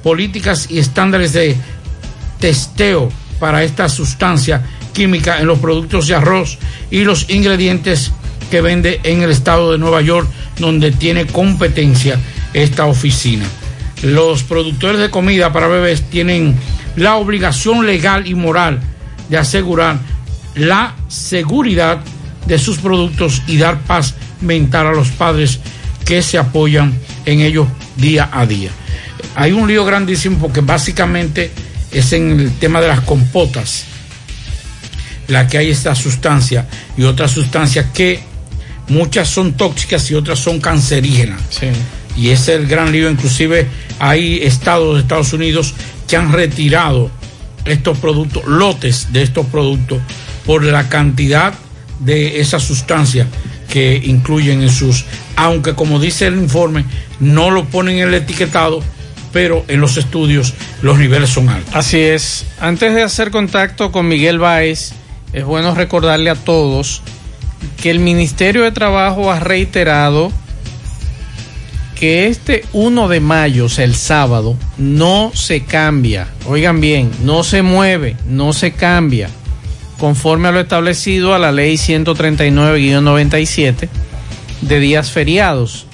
[0.04, 1.56] políticas y estándares de
[2.40, 4.62] testeo para esta sustancia
[4.94, 6.58] química en los productos de arroz
[6.90, 8.12] y los ingredientes
[8.50, 10.28] que vende en el estado de Nueva York,
[10.60, 12.20] donde tiene competencia
[12.54, 13.46] esta oficina.
[14.04, 16.56] Los productores de comida para bebés tienen
[16.96, 18.80] la obligación legal y moral
[19.30, 20.00] de asegurar
[20.56, 22.00] la seguridad
[22.46, 25.60] de sus productos y dar paz mental a los padres
[26.06, 26.94] que se apoyan
[27.26, 28.72] en ellos día a día.
[29.36, 31.52] Hay un lío grandísimo porque básicamente
[31.92, 33.86] es en el tema de las compotas
[35.28, 36.68] la que hay esta sustancia
[36.98, 38.20] y otras sustancias que
[38.90, 41.42] muchas son tóxicas y otras son cancerígenas.
[42.18, 43.10] Y ese es el gran lío.
[43.10, 43.68] Inclusive
[44.00, 45.74] hay estados de Estados Unidos
[46.08, 47.10] que han retirado
[47.66, 50.00] estos productos, lotes de estos productos,
[50.46, 51.54] por la cantidad
[52.00, 53.28] de esa sustancia
[53.70, 55.06] que incluyen en sus,
[55.36, 56.84] aunque como dice el informe,
[57.20, 58.84] no lo ponen en el etiquetado,
[59.32, 61.76] pero en los estudios los niveles son altos.
[61.76, 62.46] Así es.
[62.60, 64.94] Antes de hacer contacto con Miguel Báez,
[65.34, 67.02] es bueno recordarle a todos
[67.82, 70.32] que el Ministerio de Trabajo ha reiterado
[71.96, 76.30] que este 1 de mayo, o sea, el sábado, no se cambia.
[76.48, 79.30] Oigan bien, no se mueve, no se cambia.
[80.00, 83.88] Conforme a lo establecido a la ley 139-97
[84.62, 85.86] de días feriados.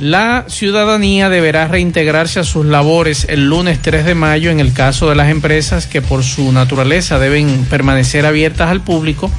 [0.00, 5.10] La ciudadanía deberá reintegrarse a sus labores el lunes 3 de mayo en el caso
[5.10, 9.30] de las empresas que por su naturaleza deben permanecer abiertas al público.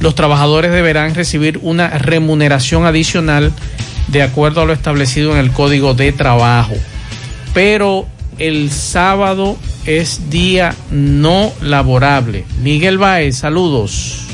[0.00, 3.52] Los trabajadores deberán recibir una remuneración adicional
[4.08, 6.74] de acuerdo a lo establecido en el Código de Trabajo.
[7.54, 12.44] Pero el sábado es día no laborable.
[12.60, 14.26] Miguel Baez, saludos.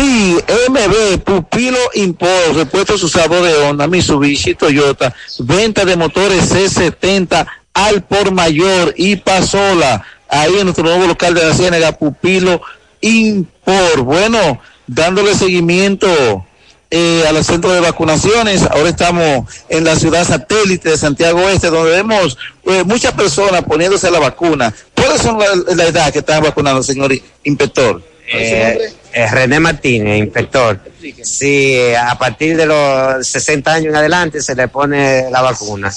[0.00, 0.38] Sí,
[0.70, 8.30] MB, Pupilo Import, repuestos usados de Honda, Mitsubishi, Toyota, venta de motores C70 al por
[8.30, 12.62] mayor y Pasola, ahí en nuestro nuevo local de la Ciénaga, Pupilo
[13.02, 13.98] Import.
[13.98, 16.46] Bueno, dándole seguimiento
[16.90, 18.62] eh, al centro de vacunaciones.
[18.62, 24.10] Ahora estamos en la ciudad satélite de Santiago Este, donde vemos eh, muchas personas poniéndose
[24.10, 24.72] la vacuna.
[24.94, 27.12] ¿Cuáles son la, la edad que están vacunando, señor
[27.44, 28.09] inspector?
[28.32, 30.78] Eh, eh, René Martínez, inspector.
[31.22, 35.92] Sí, eh, a partir de los 60 años en adelante se le pone la vacuna.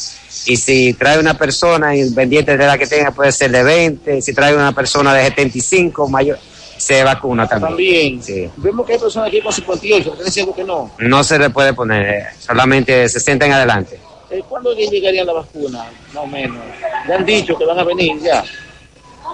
[0.45, 4.21] Y si trae una persona, independiente de la que tenga, puede ser de 20.
[4.21, 6.39] Si trae una persona de 75, mayor,
[6.77, 7.69] se vacuna también.
[7.69, 8.23] También.
[8.23, 8.49] Sí.
[8.57, 10.91] Vemos que hay personas aquí con 58, están diciendo que no.
[10.97, 13.99] No se le puede poner, eh, solamente de 60 en adelante.
[14.49, 15.85] ¿Cuándo llegaría la vacuna?
[16.13, 16.57] Más o menos.
[17.07, 18.43] Ya han dicho que van a venir ya.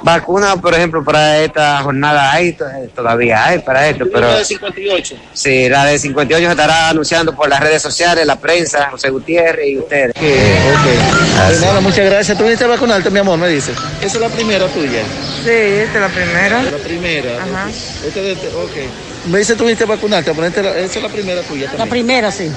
[0.01, 2.65] Vacuna, por ejemplo, para esta jornada hay, to-
[2.95, 5.15] todavía hay para esto, pero La de 58.
[5.33, 9.67] sí, la de 58 se estará anunciando por las redes sociales, la prensa, José Gutiérrez
[9.67, 10.13] y ustedes.
[10.15, 12.37] Pues nada, muchas gracias.
[12.37, 13.37] ¿Tú viniste a vacunarte, mi amor?
[13.37, 13.75] Me dices.
[14.01, 15.01] Esa es la primera tuya.
[15.43, 16.63] Sí, esta es la primera.
[16.63, 17.29] La primera.
[17.43, 17.69] Ajá.
[18.05, 19.27] Esta de- ok.
[19.29, 21.71] Me dice tú viniste a vacunarte, a ponerte la- esa es la primera tuya La
[21.71, 21.89] también.
[21.89, 22.49] primera, sí.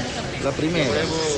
[0.44, 0.90] La primera.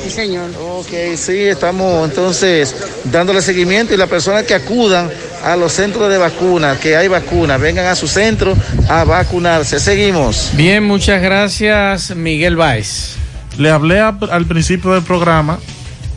[0.02, 0.50] Sí, señor.
[0.58, 2.74] Ok, sí, estamos entonces
[3.04, 5.10] dándole seguimiento y las personas que acudan
[5.44, 8.56] a los centros de vacunas, que hay vacunas, vengan a su centro
[8.88, 9.78] a vacunarse.
[9.78, 10.50] Seguimos.
[10.54, 13.16] Bien, muchas gracias, Miguel Báez.
[13.58, 15.58] Le hablé a- al principio del programa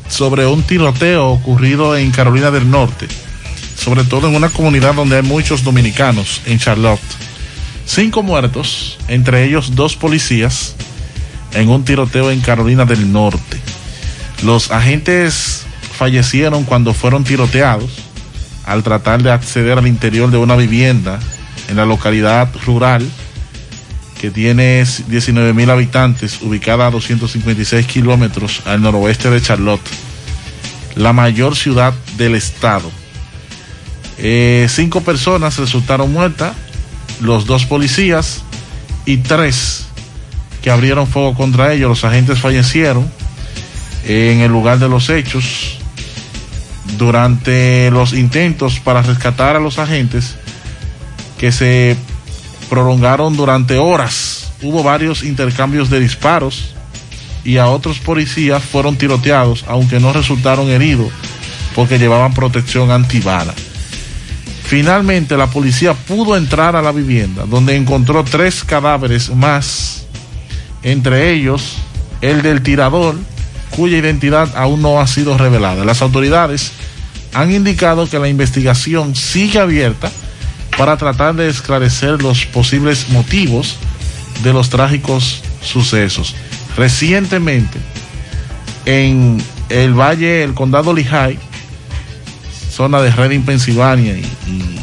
[0.09, 3.07] sobre un tiroteo ocurrido en Carolina del Norte,
[3.77, 7.01] sobre todo en una comunidad donde hay muchos dominicanos, en Charlotte.
[7.85, 10.73] Cinco muertos, entre ellos dos policías,
[11.53, 13.59] en un tiroteo en Carolina del Norte.
[14.43, 15.65] Los agentes
[15.97, 17.89] fallecieron cuando fueron tiroteados
[18.65, 21.19] al tratar de acceder al interior de una vivienda
[21.69, 23.07] en la localidad rural
[24.19, 29.87] que tiene 19 mil habitantes, ubicada a 256 kilómetros al noroeste de Charlotte,
[30.95, 32.91] la mayor ciudad del estado.
[34.17, 36.53] Eh, cinco personas resultaron muertas,
[37.21, 38.41] los dos policías
[39.05, 39.86] y tres
[40.61, 41.89] que abrieron fuego contra ellos.
[41.89, 43.09] Los agentes fallecieron
[44.05, 45.79] en el lugar de los hechos.
[46.97, 50.35] Durante los intentos para rescatar a los agentes
[51.37, 51.97] que se
[52.69, 54.51] prolongaron durante horas.
[54.61, 56.73] Hubo varios intercambios de disparos
[57.43, 61.11] y a otros policías fueron tiroteados, aunque no resultaron heridos
[61.77, 63.53] porque llevaban protección antibala.
[64.63, 70.06] Finalmente la policía pudo entrar a la vivienda donde encontró tres cadáveres más,
[70.87, 71.75] entre ellos
[72.21, 73.15] el del tirador,
[73.71, 75.83] cuya identidad aún no ha sido revelada.
[75.83, 76.71] Las autoridades
[77.33, 80.09] han indicado que la investigación sigue abierta
[80.77, 83.75] para tratar de esclarecer los posibles motivos
[84.43, 86.35] de los trágicos sucesos.
[86.77, 87.79] Recientemente,
[88.85, 91.37] en el valle, el condado Lehigh,
[92.71, 94.79] zona de Reading, Pensilvania y, y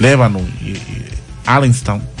[0.00, 1.06] y, y
[1.44, 2.13] Allenstown,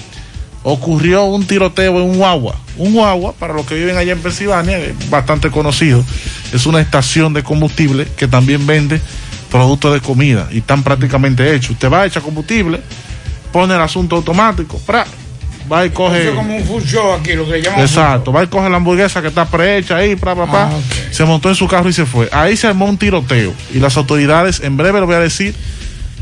[0.64, 2.56] ocurrió un tiroteo en un guagua.
[2.76, 6.04] Un guagua, para los que viven allá en Pensilvania, es bastante conocido.
[6.52, 9.00] Es una estación de combustible que también vende
[9.50, 11.72] productos de comida y están prácticamente hechos.
[11.72, 12.80] Usted va a echar combustible,
[13.52, 15.06] pone el asunto automático, ¡pra!
[15.70, 16.28] va y coge.
[16.28, 19.28] Es como un show aquí, lo que llaman Exacto, va y coge la hamburguesa que
[19.28, 20.64] está prehecha ahí, pra, pra, pra.
[20.64, 20.70] Ah,
[21.10, 22.28] se montó en su carro y se fue.
[22.32, 25.54] Ahí se armó un tiroteo y las autoridades, en breve lo voy a decir,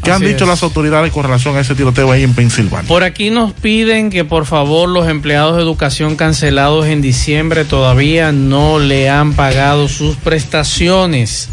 [0.02, 0.48] ¿qué han dicho es.
[0.48, 2.88] las autoridades con relación a ese tiroteo ahí en Pensilvania?
[2.88, 8.32] Por aquí nos piden que por favor los empleados de educación cancelados en diciembre todavía
[8.32, 11.48] no le han pagado sus prestaciones.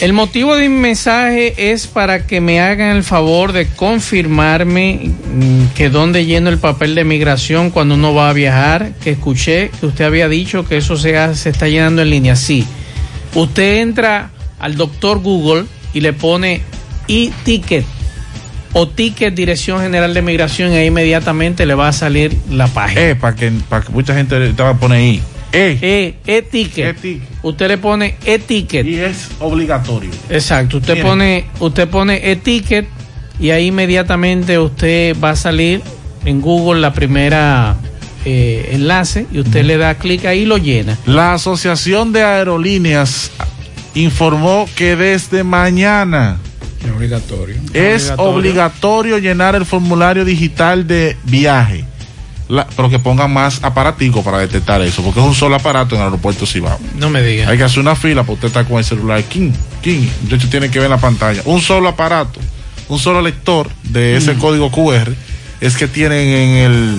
[0.00, 5.66] El motivo de mi mensaje es para que me hagan el favor de confirmarme mm,
[5.76, 9.86] que donde lleno el papel de migración cuando uno va a viajar, que escuché que
[9.86, 12.34] usted había dicho que eso se, se está llenando en línea.
[12.34, 12.66] Sí,
[13.34, 16.62] usted entra al doctor Google y le pone
[17.08, 17.84] e-ticket
[18.72, 23.00] o ticket Dirección General de Migración y ahí inmediatamente le va a salir la página.
[23.00, 25.22] Eh, para que, para que mucha gente te va a poner ahí.
[25.52, 26.96] Eh, e-ticket.
[27.42, 28.84] Usted le pone e-ticket.
[28.84, 30.10] Y es obligatorio.
[30.28, 30.78] Exacto.
[30.78, 32.86] Usted pone, usted pone e-ticket
[33.38, 35.80] y ahí inmediatamente usted va a salir
[36.24, 37.76] en Google la primera
[38.24, 40.98] eh, enlace y usted le da clic ahí y lo llena.
[41.06, 43.30] La Asociación de Aerolíneas
[43.94, 46.38] informó que desde mañana
[46.84, 47.56] Es obligatorio.
[47.72, 51.84] es obligatorio llenar el formulario digital de viaje.
[52.48, 56.02] La- pero que pongan más aparaticos para detectar eso, porque es un solo aparato en
[56.02, 56.78] el aeropuerto Cibao.
[56.96, 57.48] No me diga.
[57.48, 59.22] Hay que hacer una fila para usted estar con el celular.
[59.24, 59.50] King,
[59.82, 61.40] King, muchacho tiene que ver en la pantalla.
[61.46, 62.38] Un solo aparato,
[62.88, 64.38] un solo lector de ese Mm.
[64.38, 65.14] código QR
[65.62, 66.98] es que tienen en el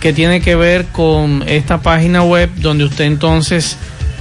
[0.00, 3.76] que tiene que ver con esta página web donde usted entonces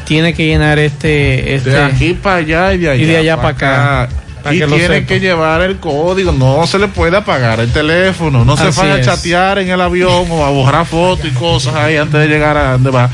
[0.06, 1.56] tiene que llenar este.
[1.56, 4.10] este de aquí para allá y de allá, y de allá para acá.
[4.54, 8.56] Y que tiene que llevar el código, no se le puede apagar el teléfono, no
[8.58, 12.20] se vaya a chatear en el avión o a borrar fotos y cosas ahí antes
[12.20, 13.10] de llegar a donde va.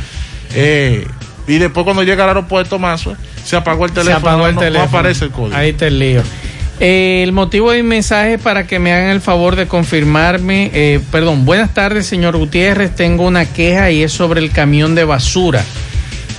[0.54, 1.08] Eh,
[1.48, 4.56] y después cuando llega al aeropuerto más, pues, se apagó el teléfono, Se apagó el
[4.56, 4.90] no, no teléfono.
[4.90, 5.56] aparece el código.
[5.56, 6.22] Ahí está el lío.
[6.80, 10.72] Eh, el motivo de mi mensaje es para que me hagan el favor de confirmarme.
[10.74, 12.96] eh, perdón, buenas tardes, señor Gutiérrez.
[12.96, 15.64] Tengo una queja y es sobre el camión de basura.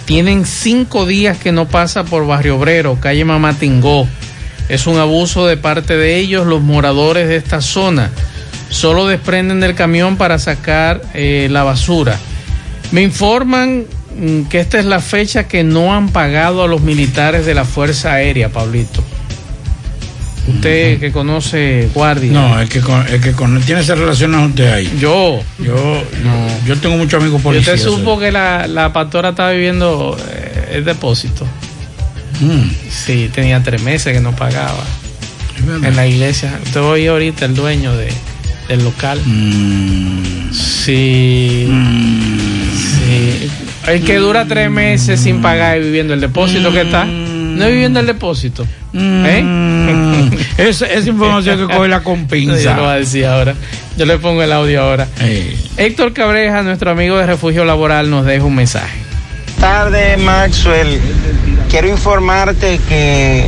[0.05, 4.09] Tienen cinco días que no pasa por Barrio Obrero, calle Mamatingó.
[4.73, 8.11] Es un abuso de parte de ellos, los moradores de esta zona.
[8.71, 12.19] Solo desprenden del camión para sacar eh, la basura.
[12.91, 13.85] Me informan
[14.19, 17.65] mm, que esta es la fecha que no han pagado a los militares de la
[17.67, 19.05] Fuerza Aérea, Pablito.
[20.49, 22.33] Usted que conoce guardia.
[22.33, 24.93] No, el que, con- el que con- tiene esa relación es usted ahí.
[24.99, 25.41] Yo.
[25.59, 26.05] Yo, yo,
[26.67, 27.79] yo tengo muchos amigos ¿Y policías.
[27.79, 31.47] usted supo que la, la pastora estaba viviendo eh, el depósito?
[32.41, 32.71] Mm.
[32.91, 34.85] Sí, tenía tres meses que no pagaba.
[35.85, 36.59] En la iglesia.
[36.65, 38.13] Usted oye ahorita el dueño de,
[38.69, 39.21] del local.
[39.25, 40.53] Mm.
[40.53, 41.69] Sí.
[42.75, 43.51] Sí.
[43.87, 47.05] El que dura tres meses sin pagar y viviendo el depósito que está.
[47.05, 48.67] No es viviendo el depósito.
[48.95, 49.45] ¿Eh?
[50.59, 52.59] Esa, esa información que coge la con pinza.
[52.63, 53.55] Yo lo voy a decir ahora.
[53.97, 55.09] Yo le pongo el audio ahora.
[55.77, 58.99] Héctor Cabreja, nuestro amigo de refugio laboral, nos deja un mensaje.
[59.61, 61.01] tardes, Maxwell.
[61.73, 63.47] Quiero informarte que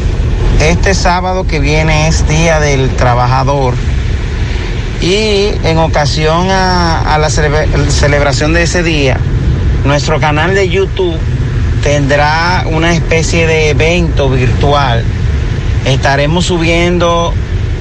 [0.59, 3.75] este sábado que viene es Día del Trabajador
[5.03, 9.19] y en ocasión a, la celebra- celebración de ese día,
[9.85, 11.19] nuestro canal de YouTube
[11.83, 15.05] tendrá una especie de evento virtual.
[15.85, 17.35] Estaremos subiendo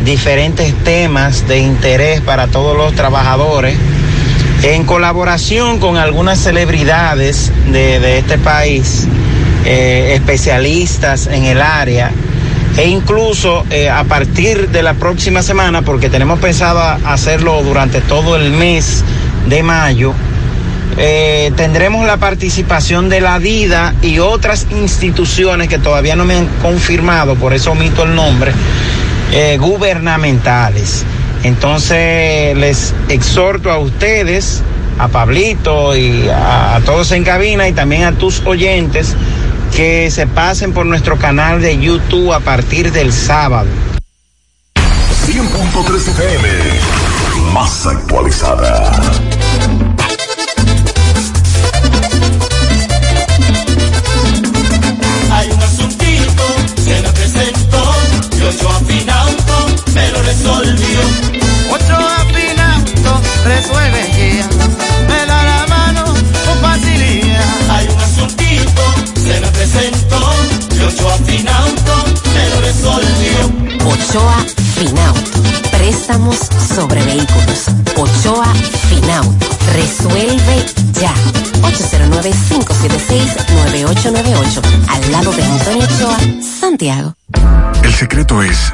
[0.04, 3.78] diferentes temas de interés para todos los trabajadores
[4.64, 9.08] en colaboración con algunas celebridades de, de este país,
[9.66, 12.12] eh, especialistas en el área,
[12.76, 18.36] e incluso eh, a partir de la próxima semana, porque tenemos pensado hacerlo durante todo
[18.36, 19.06] el mes
[19.48, 20.14] de mayo,
[20.98, 26.48] eh, tendremos la participación de la DIDA y otras instituciones que todavía no me han
[26.62, 28.52] confirmado, por eso omito el nombre,
[29.60, 31.06] gubernamentales.
[31.44, 34.62] Entonces les exhorto a ustedes,
[35.00, 39.16] a Pablito y a todos en cabina y también a tus oyentes
[39.76, 43.68] que se pasen por nuestro canal de YouTube a partir del sábado.
[45.26, 46.48] 100.3 FM,
[47.54, 48.92] más actualizada.
[55.32, 56.44] Hay un asuntito,
[56.84, 57.96] se me presentó,
[58.38, 61.00] y ocho afinauto, me lo resolvió.
[61.72, 64.53] Ocho afinauto, resuelve ya,
[71.34, 73.52] ocho afinauto, me lo resolvió.
[73.86, 74.46] Ochoa
[74.76, 75.42] Finauto.
[75.72, 76.38] Préstamos
[76.76, 77.68] sobre vehículos.
[77.96, 78.54] Ochoa
[78.90, 79.48] Finauto.
[79.74, 80.66] Resuelve
[81.02, 81.14] ya.
[81.62, 84.62] 809-576-9898.
[84.90, 86.18] Al lado de Antonio Ochoa,
[86.60, 87.16] Santiago.
[87.84, 88.74] El secreto es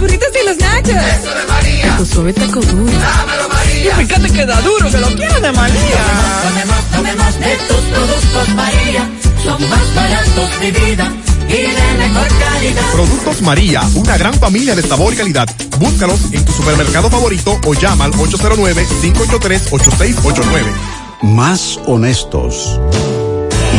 [0.00, 0.96] Los burritos y los nachos.
[0.96, 1.96] Eso de María.
[1.98, 2.90] Tu suave taco duro.
[2.90, 4.00] Dámelo, María.
[4.00, 6.00] Y fíjate que da duro, que lo quiero de María.
[6.42, 9.10] Tomemos, tomemos de tus productos, María.
[9.44, 11.12] Son más baratos de vida.
[11.48, 12.90] Y de mejor calidad.
[12.92, 15.46] Productos María, una gran familia de sabor y calidad.
[15.78, 20.64] Búscalos en tu supermercado favorito o llama al 809-583-8689.
[21.22, 22.80] Más honestos.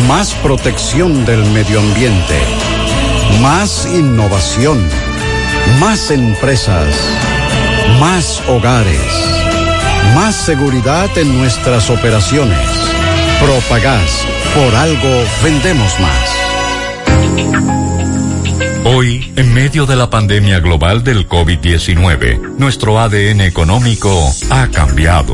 [0.08, 2.40] Más protección del medio ambiente.
[3.42, 4.88] Más innovación.
[5.80, 6.96] Más empresas.
[8.00, 9.02] Más hogares.
[10.16, 12.60] Más seguridad en nuestras operaciones.
[13.40, 14.26] Propagás.
[14.56, 16.42] Por algo vendemos más.
[18.84, 25.34] Hoy, en medio de la pandemia global del COVID-19, nuestro ADN económico ha cambiado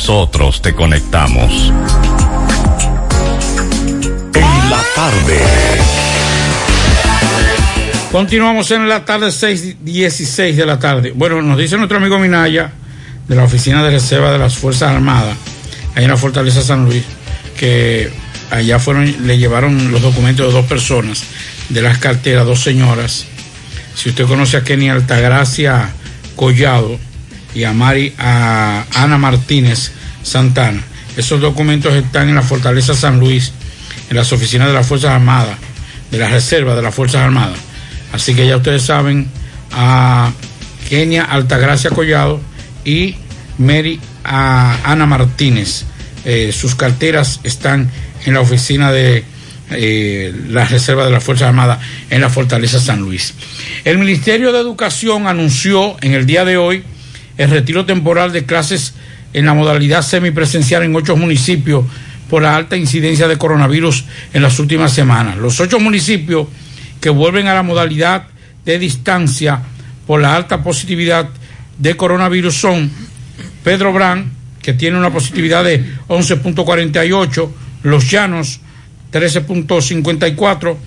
[0.01, 1.71] nosotros te conectamos.
[4.33, 5.39] En la tarde.
[8.11, 11.13] Continuamos en la tarde 6.16 de la tarde.
[11.15, 12.71] Bueno, nos dice nuestro amigo Minaya
[13.27, 15.37] de la Oficina de Reserva de las Fuerzas Armadas,
[15.93, 17.03] ahí en la Fortaleza San Luis,
[17.55, 18.11] que
[18.49, 21.25] allá fueron, le llevaron los documentos de dos personas
[21.69, 23.27] de las carteras, dos señoras.
[23.93, 25.91] Si usted conoce a Kenny Altagracia
[26.35, 26.97] Collado
[27.53, 29.91] y a Mari, a Ana Martínez
[30.23, 30.81] Santana,
[31.17, 33.51] esos documentos están en la Fortaleza San Luis,
[34.09, 35.57] en las oficinas de las Fuerzas Armadas,
[36.09, 37.57] de la Reserva de las Fuerzas Armadas.
[38.13, 39.27] Así que ya ustedes saben
[39.71, 40.31] a
[40.89, 42.41] Kenia Altagracia Collado
[42.83, 43.15] y
[43.57, 45.85] Mary a Ana Martínez.
[46.23, 47.89] Eh, sus carteras están
[48.25, 49.23] en la oficina de
[49.71, 51.79] eh, la Reserva de las Fuerzas Armadas
[52.09, 53.33] en la Fortaleza San Luis.
[53.83, 56.83] El Ministerio de Educación anunció en el día de hoy
[57.37, 58.93] el retiro temporal de clases
[59.33, 61.85] en la modalidad semipresencial en ocho municipios
[62.29, 65.37] por la alta incidencia de coronavirus en las últimas semanas.
[65.37, 66.47] Los ocho municipios
[66.99, 68.27] que vuelven a la modalidad
[68.65, 69.61] de distancia
[70.07, 71.29] por la alta positividad
[71.77, 72.91] de coronavirus son
[73.63, 74.31] Pedro Brán,
[74.61, 77.49] que tiene una positividad de 11.48,
[77.83, 78.59] Los Llanos
[79.11, 80.77] 13.54,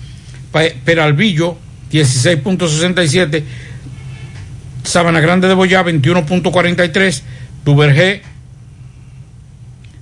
[0.85, 1.57] Peralvillo
[1.91, 3.43] 16.67,
[4.85, 7.21] Sabana Grande de Boyá 21.43,
[7.65, 8.21] Duvergé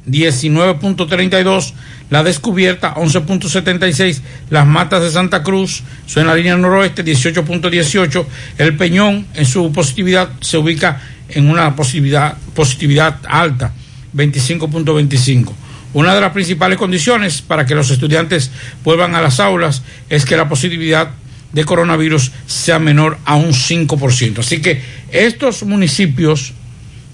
[0.08, 1.74] 19.32,
[2.10, 8.26] La Descubierta 11.76, Las Matas de Santa Cruz, son en la línea noroeste 18.18,
[8.58, 13.72] El Peñón en su positividad se ubica en una positividad, positividad alta
[14.16, 15.54] 25.25.
[15.94, 18.52] Una de las principales condiciones para que los estudiantes
[18.84, 21.12] vuelvan a las aulas es que la positividad
[21.54, 24.40] de coronavirus sea menor a un 5%.
[24.40, 24.82] Así que
[25.12, 26.54] estos municipios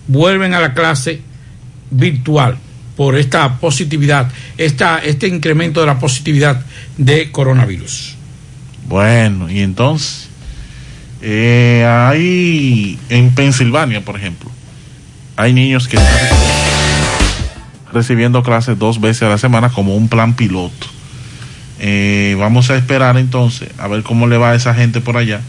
[0.07, 1.21] vuelven a la clase
[1.91, 2.57] virtual
[2.95, 6.65] por esta positividad, esta, este incremento de la positividad
[6.97, 8.15] de coronavirus.
[8.87, 10.27] Bueno, y entonces,
[11.21, 14.49] eh, hay en Pensilvania, por ejemplo,
[15.35, 16.37] hay niños que están
[17.93, 20.98] recibiendo clases dos veces a la semana como un plan piloto.
[21.79, 25.41] Eh, vamos a esperar entonces a ver cómo le va a esa gente por allá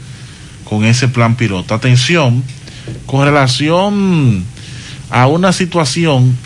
[0.64, 1.74] con ese plan piloto.
[1.74, 2.44] Atención,
[3.06, 4.44] con relación
[5.10, 6.36] a una situación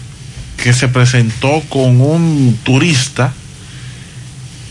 [0.56, 3.35] que se presentó con un turista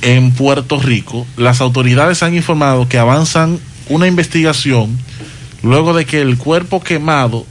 [0.01, 3.59] en Puerto Rico, las autoridades han informado que avanzan
[3.89, 4.97] una investigación
[5.61, 7.45] luego de que el cuerpo quemado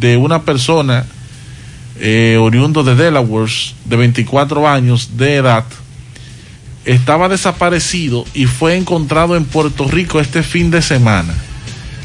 [0.00, 1.04] de una persona
[2.00, 3.52] eh, oriundo de Delaware
[3.84, 5.64] de 24 años de edad
[6.86, 11.34] estaba desaparecido y fue encontrado en Puerto Rico este fin de semana.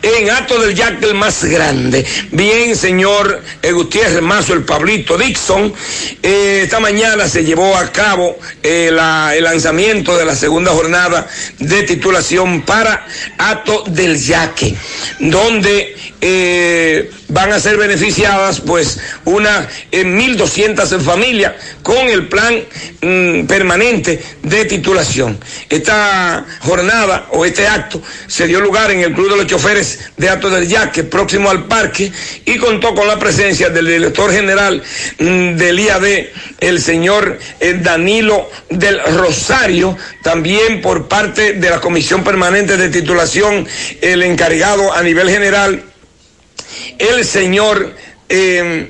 [0.02, 2.04] En Alto del Yaque, el más grande.
[2.30, 5.72] Bien, señor Gutiérrez Mazo, el Pablito Dixon.
[6.22, 11.26] eh, esta mañana se llevó a cabo eh, el lanzamiento de la segunda jornada
[11.58, 13.06] de titulación para
[13.38, 14.76] Ato del Yaque,
[15.20, 21.52] donde eh, van a ser beneficiadas pues una eh, 1.200 familias
[21.82, 22.54] con el plan
[23.00, 25.38] mm, permanente de titulación.
[25.68, 30.28] Esta jornada o este acto se dio lugar en el Club de los Choferes de
[30.28, 32.10] Ato del Yaque, próximo al parque,
[32.44, 34.82] y contó con la presencia del director general
[35.18, 36.04] mm, del IAD,
[36.60, 43.66] el señor eh, Danilo del Rosario, también por parte de la Comisión Permanente de Titulación,
[44.00, 45.84] el encargado a nivel general,
[46.98, 47.94] el señor
[48.28, 48.88] eh,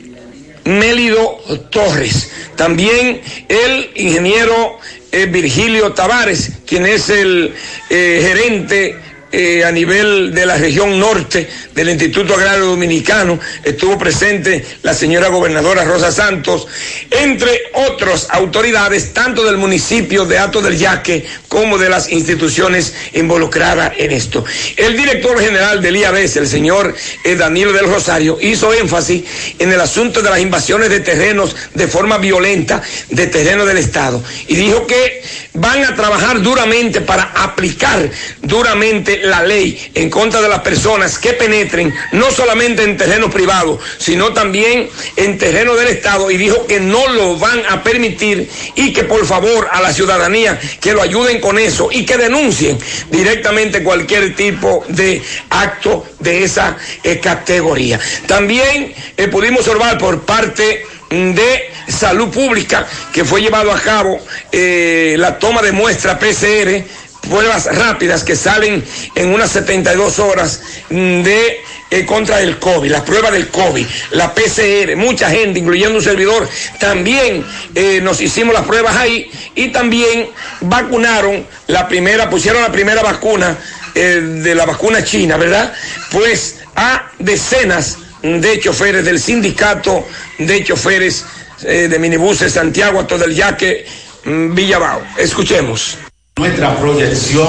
[0.65, 1.39] Mélido
[1.71, 2.31] Torres.
[2.57, 4.79] También el ingeniero
[5.13, 7.55] eh, Virgilio Tavares, quien es el
[7.89, 8.97] eh, gerente
[9.31, 13.39] eh, a nivel de la región norte del Instituto Agrario Dominicano.
[13.63, 16.67] Estuvo presente la señora gobernadora Rosa Santos,
[17.11, 23.93] entre otras autoridades, tanto del municipio de Ato del Yaque como de las instituciones involucradas
[23.99, 24.45] en esto.
[24.77, 26.95] El director general del IABES, el señor
[27.25, 29.25] eh, Danilo del Rosario, hizo énfasis
[29.59, 34.23] en el asunto de las invasiones de terrenos de forma violenta de terreno del Estado
[34.47, 35.23] y dijo que
[35.55, 38.11] van a trabajar duramente para aplicar
[38.43, 43.81] duramente la ley en contra de las personas que penetren no solamente en terrenos privados,
[43.99, 48.93] sino también en terreno del Estado y dijo que no lo van a permitir y
[48.93, 52.79] que por favor a la ciudadanía que lo ayuden con eso y que denuncien
[53.11, 58.01] directamente cualquier tipo de acto de esa eh, categoría.
[58.27, 64.21] También eh, pudimos observar por parte de salud pública que fue llevado a cabo
[64.53, 66.85] eh, la toma de muestra PCR
[67.29, 68.85] pruebas rápidas que salen
[69.15, 70.61] en unas 72 horas
[70.91, 71.61] mm, de
[71.91, 76.47] eh, contra el COVID, la prueba del COVID, la PCR, mucha gente, incluyendo un servidor,
[76.79, 77.45] también
[77.75, 80.29] eh, nos hicimos las pruebas ahí y también
[80.61, 83.57] vacunaron la primera, pusieron la primera vacuna
[83.95, 85.73] eh, de la vacuna china, ¿verdad?
[86.11, 90.07] Pues a decenas de choferes del sindicato
[90.39, 91.25] de choferes
[91.63, 93.87] de minibuses Santiago, Ato del Yaque,
[94.25, 95.03] mm, Villabao.
[95.17, 95.99] Escuchemos.
[96.39, 97.49] Nuestra proyección,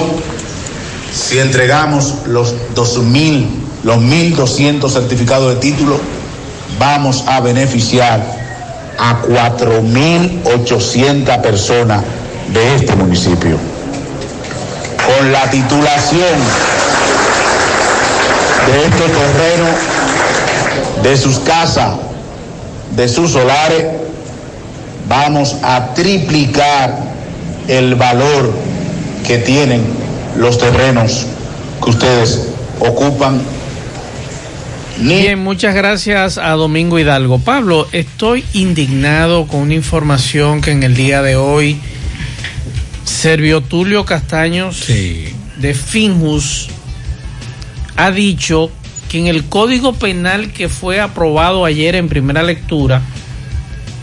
[1.14, 3.46] si entregamos los 2.000,
[3.84, 6.00] los 1.200 certificados de título,
[6.76, 8.20] vamos a beneficiar
[8.98, 12.02] a 4.800 personas
[12.52, 13.58] de este municipio.
[15.06, 16.40] Con la titulación
[18.66, 19.68] de este terreno,
[21.04, 21.92] de sus casas,
[22.96, 23.84] de sus solares,
[25.08, 26.98] vamos a triplicar
[27.68, 28.50] el valor
[29.26, 29.82] que tienen
[30.36, 31.26] los terrenos
[31.82, 32.48] que ustedes
[32.78, 33.40] ocupan.
[34.98, 37.38] Bien, muchas gracias a Domingo Hidalgo.
[37.38, 41.80] Pablo, estoy indignado con una información que en el día de hoy
[43.04, 46.68] Servio Tulio Castaños de Finjus
[47.96, 48.70] ha dicho
[49.08, 53.02] que en el código penal que fue aprobado ayer en primera lectura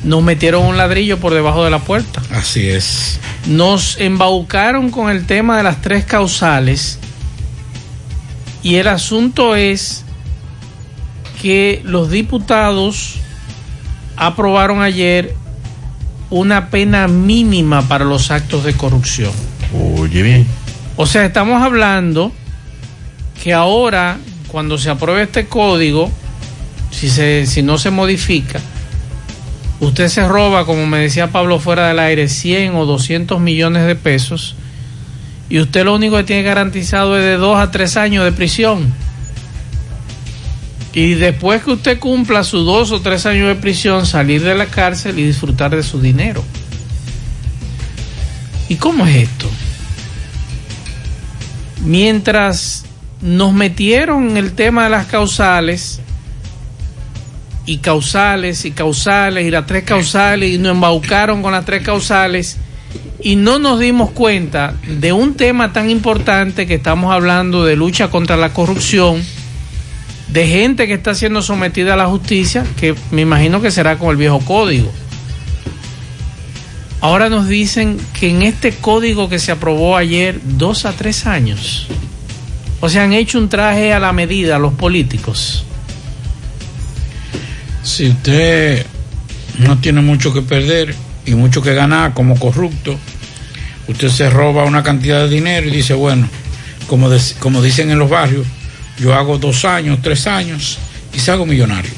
[0.03, 2.21] nos metieron un ladrillo por debajo de la puerta.
[2.31, 3.19] Así es.
[3.47, 6.99] Nos embaucaron con el tema de las tres causales
[8.63, 10.03] y el asunto es
[11.41, 13.15] que los diputados
[14.15, 15.35] aprobaron ayer
[16.29, 19.31] una pena mínima para los actos de corrupción.
[19.97, 20.47] Oye, bien.
[20.95, 22.31] O sea, estamos hablando
[23.41, 24.17] que ahora,
[24.47, 26.11] cuando se apruebe este código,
[26.91, 28.59] si, se, si no se modifica,
[29.79, 33.95] usted se roba, como me decía Pablo fuera del aire, 100 o 200 millones de
[33.95, 34.55] pesos
[35.49, 38.93] y usted lo único que tiene garantizado es de 2 a 3 años de prisión.
[40.93, 44.65] Y después que usted cumpla sus 2 o 3 años de prisión, salir de la
[44.65, 46.43] cárcel y disfrutar de su dinero.
[48.67, 49.49] ¿Y cómo es esto?
[51.85, 52.83] Mientras
[53.21, 56.01] nos metieron en el tema de las causales,
[57.67, 62.57] y causales, y causales, y las tres causales, y nos embaucaron con las tres causales,
[63.19, 68.09] y no nos dimos cuenta de un tema tan importante que estamos hablando de lucha
[68.09, 69.21] contra la corrupción,
[70.29, 74.11] de gente que está siendo sometida a la justicia, que me imagino que será con
[74.11, 74.89] el viejo código.
[77.01, 81.87] Ahora nos dicen que en este código que se aprobó ayer, dos a tres años.
[82.79, 85.65] O sea, han hecho un traje a la medida a los políticos.
[87.87, 88.85] Si usted
[89.59, 90.93] no tiene mucho que perder
[91.25, 92.97] y mucho que ganar como corrupto,
[93.87, 96.27] usted se roba una cantidad de dinero y dice, bueno,
[96.87, 98.45] como, de- como dicen en los barrios,
[98.99, 100.77] yo hago dos años, tres años
[101.13, 101.91] y salgo millonario.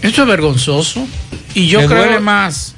[0.00, 1.06] Esto es vergonzoso.
[1.54, 2.74] Y yo Me creo duele más,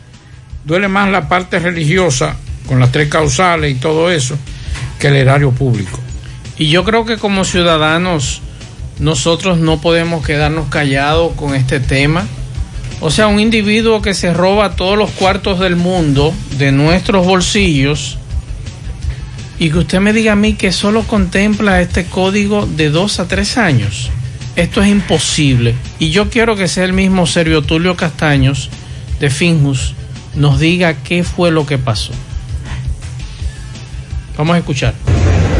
[0.64, 2.34] duele más la parte religiosa
[2.66, 4.36] con las tres causales y todo eso
[4.98, 6.00] que el erario público.
[6.58, 8.40] Y yo creo que como ciudadanos
[8.98, 12.26] nosotros no podemos quedarnos callados con este tema.
[13.00, 18.18] O sea, un individuo que se roba todos los cuartos del mundo de nuestros bolsillos
[19.58, 23.28] y que usted me diga a mí que solo contempla este código de dos a
[23.28, 24.10] tres años.
[24.56, 25.74] Esto es imposible.
[25.98, 28.70] Y yo quiero que sea el mismo Servio Tulio Castaños
[29.20, 29.94] de Finjus
[30.34, 32.12] nos diga qué fue lo que pasó.
[34.36, 34.94] Vamos a escuchar.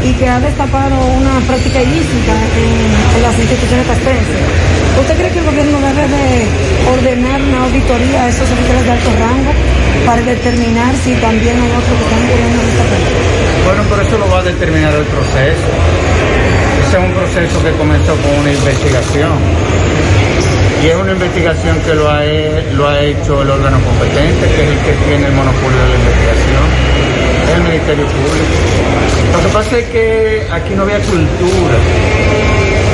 [0.01, 4.78] y que ha destapado una práctica ilícita en, las instituciones castrenses.
[4.99, 6.47] ¿Usted cree que el gobierno debe de
[6.91, 9.51] ordenar una auditoría a esos oficiales de alto rango
[10.05, 12.83] para determinar si también hay otros que están incurriendo en esta?
[13.65, 15.69] Bueno, pero eso lo va a determinar el proceso.
[16.83, 19.39] Ese es un proceso que comenzó con una investigación.
[20.83, 24.93] Y es una investigación que lo ha, hecho el órgano competente, que es el que
[25.07, 26.63] tiene el monopolio de la investigación,
[27.47, 28.53] es el Ministerio Público.
[29.31, 31.77] Lo que pasa es que aquí no había cultura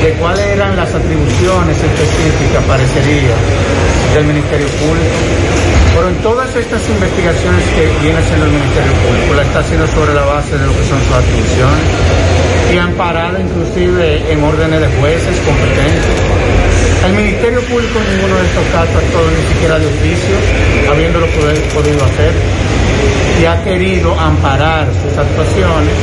[0.06, 3.34] de cuáles eran las atribuciones específicas, parecería,
[4.14, 5.18] del Ministerio Público.
[5.98, 10.14] Pero en todas estas investigaciones que viene haciendo el Ministerio Público, la está haciendo sobre
[10.14, 11.88] la base de lo que son sus atribuciones
[12.70, 16.16] y amparada inclusive en órdenes de jueces competentes.
[17.10, 20.36] El Ministerio Público en ninguno de estos casos ha actuado ni siquiera de oficio,
[20.92, 22.34] habiéndolo poder- podido hacer,
[23.42, 25.98] y ha querido amparar sus actuaciones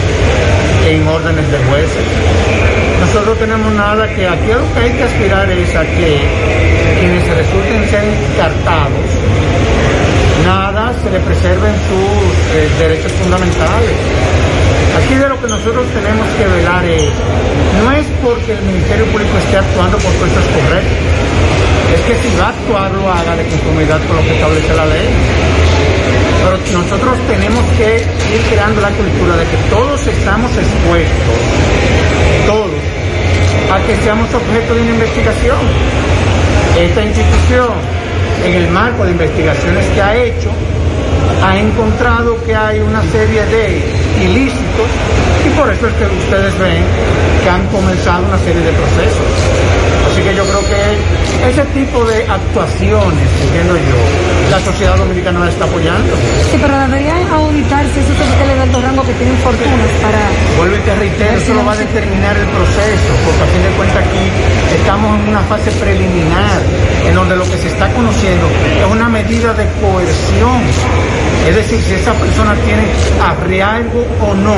[0.90, 2.06] en órdenes de jueces.
[3.02, 6.22] Nosotros tenemos nada que aquí a lo que hay que aspirar es a que
[7.00, 9.08] quienes resulten ser descartados,
[10.46, 13.98] nada se le preserven sus eh, derechos fundamentales.
[15.02, 17.10] Aquí de lo que nosotros tenemos que velar es,
[17.82, 21.02] no es porque el Ministerio Público esté actuando por cosas correctas,
[21.98, 24.86] es que si va a actuar lo haga de conformidad con lo que establece la
[24.86, 25.08] ley.
[26.38, 31.38] Pero nosotros tenemos que ir creando la cultura de que todos estamos expuestos,
[32.46, 32.70] todos,
[33.72, 35.58] a que seamos objeto de una investigación.
[36.78, 37.70] Esta institución,
[38.44, 40.50] en el marco de investigaciones que ha hecho,
[41.44, 43.82] ha encontrado que hay una serie de
[44.22, 44.88] ilícitos
[45.44, 46.84] y por eso es que ustedes ven
[47.42, 49.71] que han comenzado una serie de procesos.
[50.12, 53.96] Así que yo creo que ese tipo de actuaciones, entiendo yo,
[54.50, 56.12] la sociedad dominicana la está apoyando.
[56.50, 60.20] Sí, pero deberían auditarse esos oficiales de alto rango que tienen fortunas para...
[60.58, 63.70] Vuelvo y te reitero, eso lo va a determinar el proceso, porque a fin de
[63.70, 64.24] cuentas aquí
[64.76, 66.60] estamos en una fase preliminar,
[67.08, 68.46] en donde lo que se está conociendo
[68.84, 70.60] es una medida de coerción.
[71.48, 72.84] Es decir, si esa persona tiene
[73.18, 74.56] arriesgo o no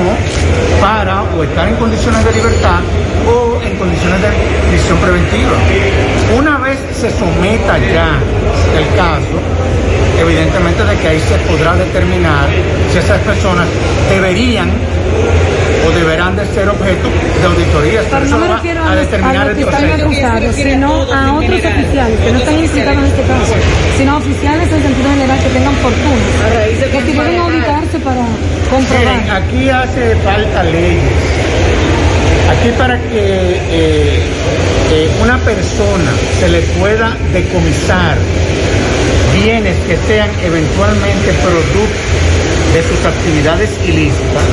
[0.80, 2.80] para o estar en condiciones de libertad
[3.26, 4.28] o en condiciones de
[4.68, 5.43] prisión preventiva.
[6.36, 8.18] Una vez se someta ya
[8.78, 9.38] el caso,
[10.20, 12.48] evidentemente de que ahí se podrá determinar
[12.90, 13.66] si esas personas
[14.10, 14.70] deberían
[15.86, 17.08] o deberán de ser objeto
[17.40, 18.04] de auditorías.
[18.10, 20.88] Pero no me refiero a a los, determinar a los el que están acusados, sino
[21.12, 23.54] a otros oficiales que no están implicados en este caso,
[23.98, 28.24] sino oficiales en sentido general que tengan fortuna, que si deben auditarse para
[28.70, 29.04] comprobar.
[29.04, 31.33] Miren, aquí hace falta leyes
[32.58, 34.18] Aquí para que eh,
[34.92, 38.16] eh, una persona se le pueda decomisar
[39.34, 41.80] bienes que sean eventualmente producto
[42.72, 44.44] de sus actividades ilícitas,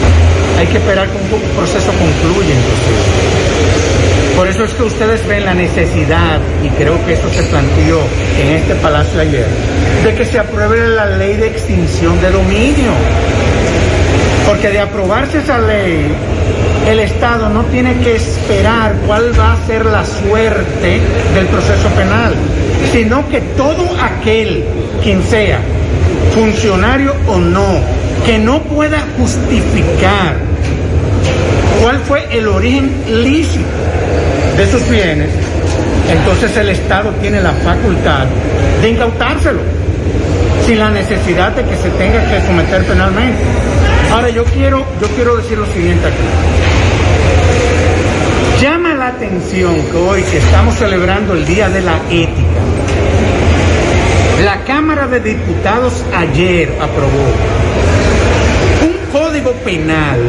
[0.60, 2.56] hay que esperar que un proceso concluya.
[4.36, 7.99] Por eso es que ustedes ven la necesidad, y creo que esto se planteó
[8.40, 9.48] en este palacio ayer,
[10.03, 12.91] de que se apruebe la ley de extinción de dominio.
[14.48, 16.11] Porque de aprobarse esa ley,
[16.88, 20.99] el Estado no tiene que esperar cuál va a ser la suerte
[21.34, 22.34] del proceso penal,
[22.91, 24.64] sino que todo aquel,
[25.03, 25.60] quien sea,
[26.34, 27.80] funcionario o no,
[28.26, 30.36] que no pueda justificar
[31.82, 32.91] cuál fue el origen
[33.24, 33.66] lícito
[34.58, 35.30] de sus bienes,
[36.10, 38.26] entonces el Estado tiene la facultad
[38.82, 39.62] de incautárselo
[40.66, 43.40] sin la necesidad de que se tenga que someter penalmente.
[44.12, 46.70] Ahora yo quiero, yo quiero decir lo siguiente aquí.
[49.15, 52.61] Atención que hoy que estamos celebrando el Día de la Ética,
[54.43, 57.27] la Cámara de Diputados ayer aprobó
[58.81, 60.19] un código penal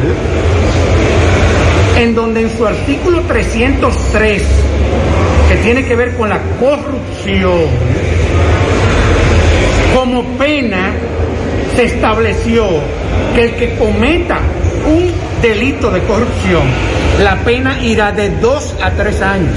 [1.97, 4.43] en donde en su artículo 303,
[5.49, 7.67] que tiene que ver con la corrupción,
[9.95, 10.91] como pena
[11.75, 12.67] se estableció
[13.33, 14.39] que el que cometa
[14.85, 15.12] un
[15.43, 16.63] delito de corrupción,
[17.21, 19.53] la pena irá de dos a tres años.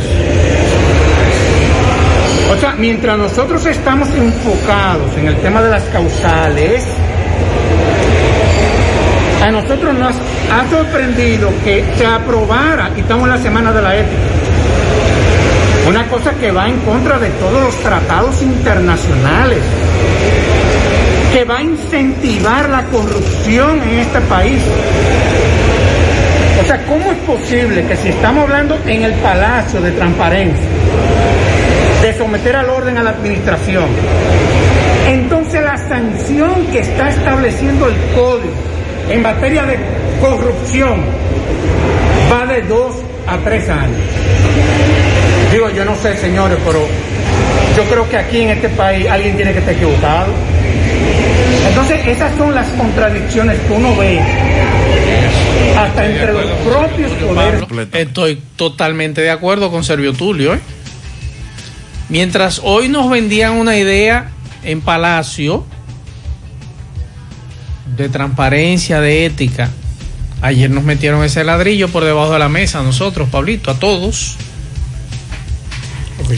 [2.51, 6.85] O sea, mientras nosotros estamos enfocados en el tema de las causales,
[9.45, 10.17] a nosotros nos
[10.51, 14.23] ha sorprendido que se aprobara, y estamos en la semana de la ética,
[15.89, 19.61] una cosa que va en contra de todos los tratados internacionales,
[21.33, 24.61] que va a incentivar la corrupción en este país.
[26.97, 30.67] ¿Cómo es posible que si estamos hablando en el Palacio de Transparencia,
[32.01, 33.85] de someter al orden a la administración,
[35.07, 38.55] entonces la sanción que está estableciendo el código
[39.11, 39.77] en materia de
[40.21, 41.03] corrupción
[42.33, 42.97] va de dos
[43.27, 44.01] a tres años?
[45.53, 46.81] Digo, yo no sé, señores, pero
[47.77, 50.33] yo creo que aquí en este país alguien tiene que estar equivocado.
[51.69, 54.19] Entonces, esas son las contradicciones que uno ve
[55.77, 57.63] hasta entre los propios poderes.
[57.93, 60.55] Estoy totalmente de acuerdo con Servio Tulio.
[60.55, 60.61] ¿eh?
[62.09, 64.31] Mientras hoy nos vendían una idea
[64.63, 65.65] en Palacio
[67.97, 69.71] de transparencia, de ética,
[70.43, 74.37] ayer nos metieron ese ladrillo por debajo de la mesa a nosotros, Pablito, a todos.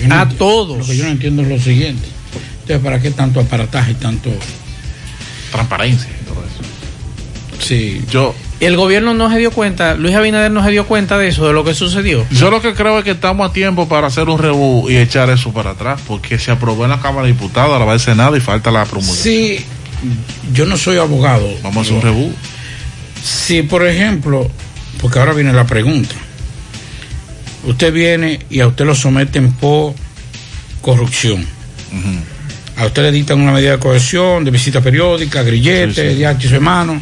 [0.06, 0.78] no a todos.
[0.78, 2.06] Lo que yo no entiendo es lo siguiente.
[2.62, 4.30] Entonces, ¿para qué tanto aparataje y tanto
[5.50, 7.64] transparencia y todo eso?
[7.66, 8.02] Sí.
[8.10, 11.46] Yo, el gobierno no se dio cuenta, Luis Abinader no se dio cuenta de eso,
[11.46, 12.26] de lo que sucedió.
[12.30, 15.30] yo lo que creo es que estamos a tiempo para hacer un rebú y echar
[15.30, 18.36] eso para atrás, porque se aprobó en la Cámara de Diputados, ahora va al Senado
[18.36, 19.22] y falta la promulgación.
[19.22, 19.64] Sí,
[20.52, 21.48] yo no soy abogado.
[21.62, 22.32] Vamos a hacer un rebú.
[23.22, 24.50] Si, por ejemplo,
[25.00, 26.14] porque ahora viene la pregunta,
[27.64, 29.94] usted viene y a usted lo someten por
[30.80, 31.44] corrupción.
[32.76, 36.14] A usted le dictan una medida de cohesión, de visita periódica, grillete, Sí, sí.
[36.16, 37.00] diario y su hermano,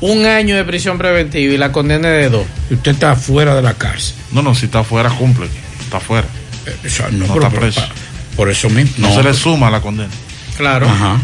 [0.00, 2.46] Un año de prisión preventiva y la condena es de dos.
[2.70, 4.14] y usted está fuera de la cárcel.
[4.32, 5.46] No, no, si está afuera, cumple.
[5.82, 6.26] Está afuera.
[6.66, 7.80] Eh, o sea, no, No pero- está pero- preso.
[7.80, 7.92] pa-
[8.36, 8.92] por eso mismo.
[9.08, 10.10] No, se le suma la condena.
[10.56, 10.88] Claro.
[10.88, 11.18] Ajá.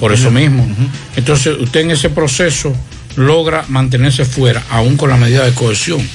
[0.00, 0.66] Por eso mismo.
[1.16, 2.74] Entonces, usted en ese proceso
[3.16, 6.06] logra mantenerse fuera, aún con la medida de cohesión.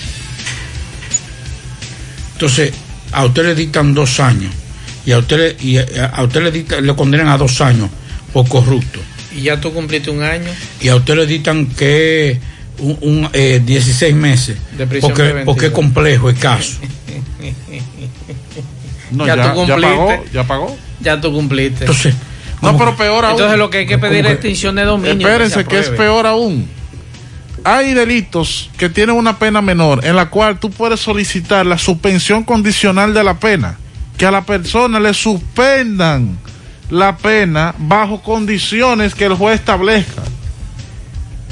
[2.33, 2.73] Entonces,
[3.11, 4.51] a usted le dictan dos años
[5.05, 7.89] y a usted le, y a, a usted le, dictan- le condenan a dos años
[8.33, 8.99] por corrupto.
[9.35, 10.49] Y ya tú cumpliste un año.
[10.81, 12.39] Y a usted le dictan que
[12.79, 14.57] un, un, eh, 16 meses.
[14.77, 15.45] De prisión porque, preventiva.
[15.45, 16.79] porque es complejo, es caso.
[19.11, 19.81] No, ya, ya- tú ya cumpliste.
[19.97, 20.77] pagó, ya pagó.
[21.01, 21.81] Ya tú cumpliste.
[21.83, 22.15] Entonces,
[22.61, 23.33] No, pero peor aún.
[23.33, 25.27] Entonces lo que hay que pedir es extinción de dominio.
[25.27, 26.67] Espérense, se que es peor aún.
[27.63, 32.43] Hay delitos que tienen una pena menor en la cual tú puedes solicitar la suspensión
[32.43, 33.77] condicional de la pena.
[34.17, 36.37] Que a la persona le suspendan
[36.91, 40.21] la pena bajo condiciones que el juez establezca.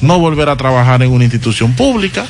[0.02, 2.26] No volver a trabajar en una institución pública.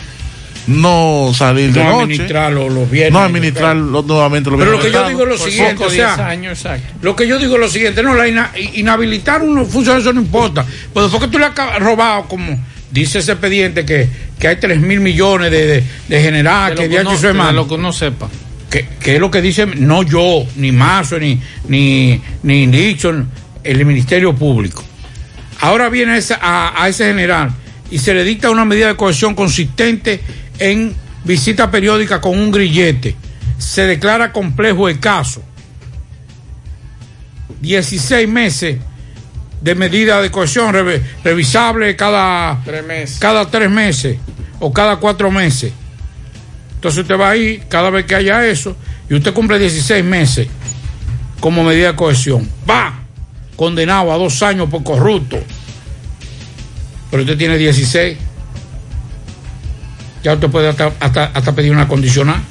[0.68, 2.04] No salir de No noche.
[2.04, 3.12] administrar los, los bienes.
[3.12, 5.84] no administrar los- nuevamente los Pero lo bienes que yo digo es lo Por siguiente,
[5.84, 6.64] o sea, años.
[7.02, 10.22] Lo que yo digo es lo siguiente, no, la ina- inhabilitar unos funcionarios eso no
[10.22, 10.64] importa.
[10.94, 12.60] Pues después que tú le has robado, como
[12.92, 14.08] dice ese expediente, que,
[14.38, 17.48] que hay 3 mil millones de, de, de general, De que que su hermano.
[17.50, 18.28] de lo que uno sepa.
[18.70, 23.28] Que, que es lo que dice, no yo, ni Mazo, ni, ni, ni Nixon,
[23.64, 24.84] el Ministerio Público.
[25.62, 27.52] Ahora viene a, a ese general
[27.92, 30.22] y se le dicta una medida de cohesión consistente
[30.60, 33.16] en visita periódica con un grillete.
[33.58, 35.44] Se declara complejo el caso.
[37.62, 38.78] 16 meses
[39.62, 40.74] de medida de cohesión
[41.24, 43.20] revisable cada Tres meses.
[43.20, 44.18] cada tres meses
[44.60, 45.74] o cada cuatro meses.
[46.80, 48.74] Entonces usted va ahí cada vez que haya eso
[49.10, 50.48] y usted cumple 16 meses
[51.42, 52.50] como medida de cohesión.
[52.70, 52.94] Va
[53.58, 55.38] condenado a dos años por corrupto.
[57.12, 58.18] Pero usted tiene 16.
[60.24, 62.42] Ya usted puede hasta, hasta, hasta pedir una condicional.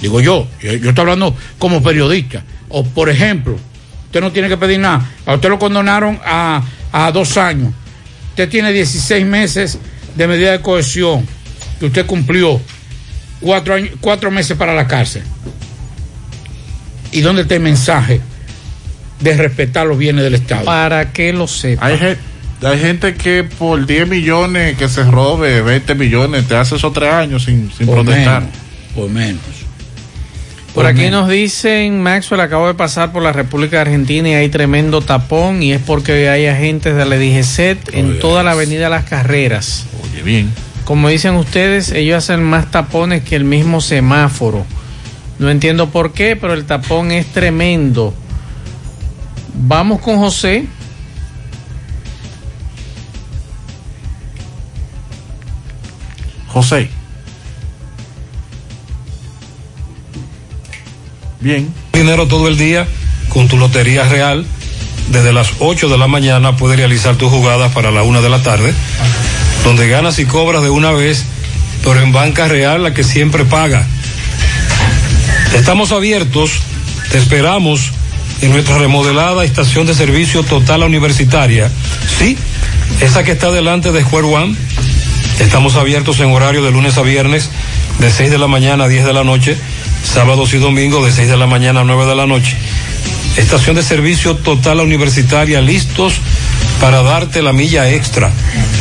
[0.00, 2.44] Digo yo, yo, estoy hablando como periodista.
[2.68, 3.58] O por ejemplo,
[4.06, 5.10] usted no tiene que pedir nada.
[5.26, 6.62] A usted lo condenaron a,
[6.92, 7.72] a dos años.
[8.30, 9.76] Usted tiene 16 meses
[10.14, 11.26] de medida de cohesión
[11.80, 12.60] que usted cumplió.
[13.40, 15.22] Cuatro, años, cuatro meses para la cárcel.
[17.12, 18.20] ¿Y dónde está el mensaje
[19.20, 20.64] de respetar los bienes del Estado?
[20.64, 21.86] Para que lo sepa.
[21.86, 22.16] Hay,
[22.62, 27.12] hay gente que por 10 millones que se robe, 20 millones, te hace esos tres
[27.12, 28.42] años sin, sin Por protestar.
[28.42, 28.56] menos,
[28.94, 29.40] por menos.
[30.74, 34.48] Por aquí nos dicen, Maxwell acabo de pasar por la República de Argentina y hay
[34.48, 39.04] tremendo tapón y es porque hay agentes de la DGCET en toda la avenida Las
[39.04, 39.86] Carreras.
[40.04, 40.52] Oye, bien.
[40.88, 44.64] Como dicen ustedes, ellos hacen más tapones que el mismo semáforo.
[45.38, 48.14] No entiendo por qué, pero el tapón es tremendo.
[49.52, 50.64] Vamos con José.
[56.46, 56.88] José.
[61.40, 61.70] Bien.
[61.92, 62.88] dinero todo el día
[63.28, 64.46] con tu Lotería Real.
[65.10, 68.42] Desde las 8 de la mañana puedes realizar tus jugadas para la 1 de la
[68.42, 68.72] tarde,
[69.68, 71.26] donde ganas y cobras de una vez,
[71.84, 73.86] pero en Banca Real la que siempre paga.
[75.54, 76.52] Estamos abiertos,
[77.12, 77.92] te esperamos
[78.40, 81.70] en nuestra remodelada estación de servicio total universitaria.
[82.18, 82.38] Sí,
[83.02, 84.56] esa que está delante de Square One.
[85.38, 87.50] Estamos abiertos en horario de lunes a viernes,
[87.98, 89.54] de 6 de la mañana a 10 de la noche,
[90.02, 92.56] sábados y domingos de 6 de la mañana a 9 de la noche.
[93.36, 96.14] Estación de servicio total universitaria, listos
[96.80, 98.30] para darte la milla extra.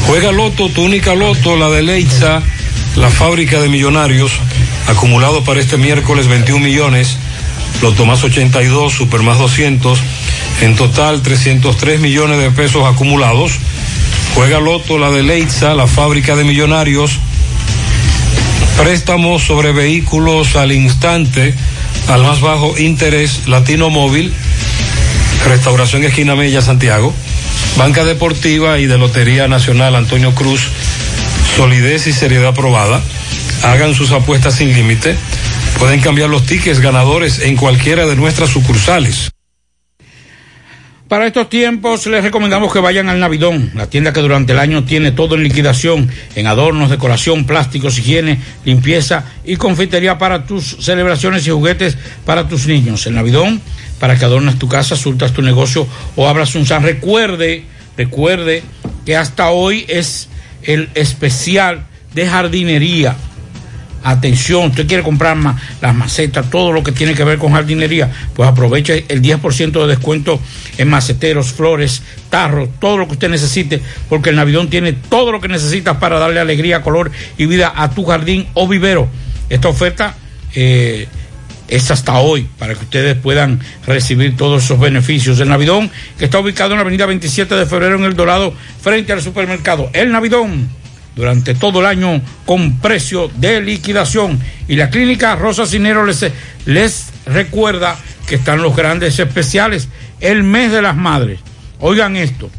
[0.06, 2.42] Juega Loto, tu única Loto, la de Leitza,
[2.96, 4.32] la fábrica de millonarios,
[4.88, 7.18] acumulado para este miércoles 21 millones,
[7.82, 10.00] Loto más 82, Super más 200,
[10.62, 13.52] en total 303 millones de pesos acumulados.
[14.36, 17.20] Juega Loto, la de Leitza, la fábrica de millonarios,
[18.78, 21.54] préstamos sobre vehículos al instante,
[22.08, 24.32] al más bajo interés, Latino Móvil,
[25.46, 27.14] Restauración Esquina Mella, Santiago,
[27.78, 30.68] Banca Deportiva y de Lotería Nacional Antonio Cruz,
[31.56, 33.00] solidez y seriedad probada.
[33.64, 35.16] Hagan sus apuestas sin límite.
[35.78, 39.30] Pueden cambiar los tickets ganadores en cualquiera de nuestras sucursales.
[41.08, 44.84] Para estos tiempos les recomendamos que vayan al Navidón, la tienda que durante el año
[44.84, 51.48] tiene todo en liquidación, en adornos, decoración, plásticos, higiene, limpieza y confitería para tus celebraciones
[51.48, 53.06] y juguetes para tus niños.
[53.06, 53.62] El Navidón,
[54.00, 56.84] para que adornes tu casa, surtas tu negocio o abras un san.
[56.84, 57.64] Recuerde,
[57.98, 58.64] recuerde
[59.06, 60.30] que hasta hoy es
[60.64, 63.16] el especial de jardinería.
[64.04, 68.10] Atención, usted quiere comprar ma- las macetas, todo lo que tiene que ver con jardinería,
[68.36, 70.40] pues aproveche el 10% de descuento
[70.78, 75.42] en maceteros, flores, tarros, todo lo que usted necesite, porque el Navidón tiene todo lo
[75.42, 79.10] que necesitas para darle alegría, color y vida a tu jardín o vivero.
[79.50, 80.16] Esta oferta
[80.56, 81.08] eh,
[81.68, 85.40] es hasta hoy para que ustedes puedan recibir todos esos beneficios.
[85.40, 89.14] El Navidón, que está ubicado en la avenida 27 de febrero en El Dorado, frente
[89.14, 89.90] al supermercado.
[89.94, 90.70] El Navidón,
[91.16, 94.40] durante todo el año con precio de liquidación.
[94.68, 96.26] Y la clínica Rosa Cinero les,
[96.66, 99.90] les recuerda que están los grandes especiales,
[100.22, 101.40] el mes de las madres.
[101.80, 102.50] Oigan esto.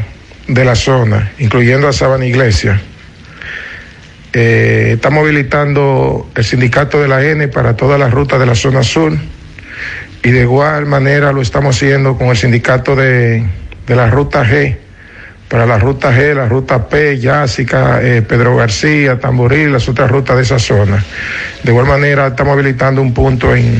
[0.48, 2.80] de la zona, incluyendo a Sabana Iglesia.
[4.34, 8.82] Eh, está movilizando el sindicato de la N para todas las rutas de la zona
[8.82, 9.12] sur
[10.22, 13.44] y de igual manera lo estamos haciendo con el sindicato de,
[13.86, 14.78] de la ruta G,
[15.48, 20.36] para la ruta G, la ruta P, Yásica, eh, Pedro García, Tamboril, las otras rutas
[20.36, 21.04] de esa zona.
[21.62, 23.78] De igual manera estamos habilitando un punto en,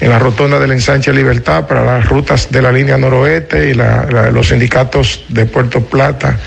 [0.00, 4.48] en la rotonda del ensanche Libertad para las rutas de la línea noroeste y los
[4.48, 6.38] sindicatos de Puerto Plata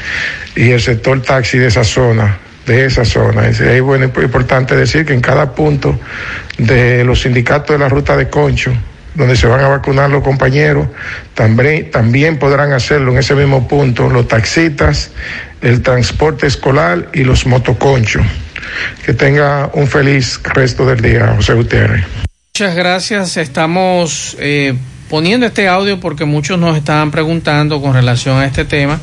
[0.56, 3.48] y el sector taxi de esa zona de esa zona.
[3.48, 5.98] Es ahí bueno, es importante decir que en cada punto
[6.58, 8.72] de los sindicatos de la ruta de Concho,
[9.14, 10.88] donde se van a vacunar los compañeros,
[11.34, 15.12] también, también podrán hacerlo en ese mismo punto los taxistas,
[15.62, 18.26] el transporte escolar y los motoconchos.
[19.06, 22.04] Que tenga un feliz resto del día, José Gutiérrez.
[22.54, 23.38] Muchas gracias.
[23.38, 24.76] Estamos eh,
[25.10, 29.00] poniendo este audio porque muchos nos estaban preguntando con relación a este tema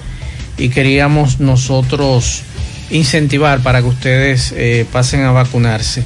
[0.59, 2.45] y queríamos nosotros
[2.93, 6.05] incentivar para que ustedes eh, pasen a vacunarse.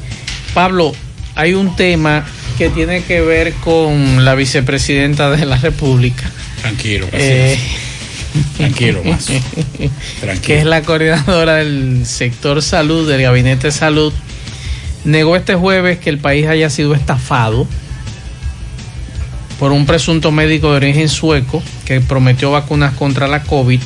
[0.55, 0.93] Pablo,
[1.35, 2.25] hay un tema
[2.57, 6.31] que tiene que ver con la vicepresidenta de la República.
[6.63, 7.59] Tranquilo, Eh,
[8.57, 9.29] Tranquilo, más.
[10.43, 14.13] que es la coordinadora del sector salud, del gabinete de salud,
[15.05, 17.67] negó este jueves que el país haya sido estafado
[19.59, 23.81] por un presunto médico de origen sueco que prometió vacunas contra la COVID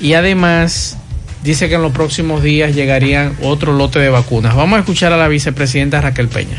[0.00, 0.97] y además
[1.42, 4.56] dice que en los próximos días llegarían otro lote de vacunas.
[4.56, 6.58] Vamos a escuchar a la vicepresidenta Raquel Peña.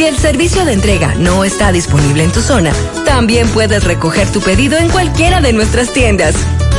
[0.00, 2.72] Si el servicio de entrega no está disponible en tu zona,
[3.04, 6.34] también puedes recoger tu pedido en cualquiera de nuestras tiendas.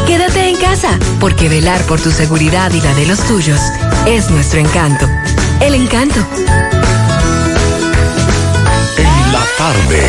[0.07, 3.61] Quédate en casa, porque velar por tu seguridad y la de los tuyos
[4.07, 5.05] es nuestro encanto.
[5.59, 6.19] El encanto.
[8.97, 10.01] En la tarde.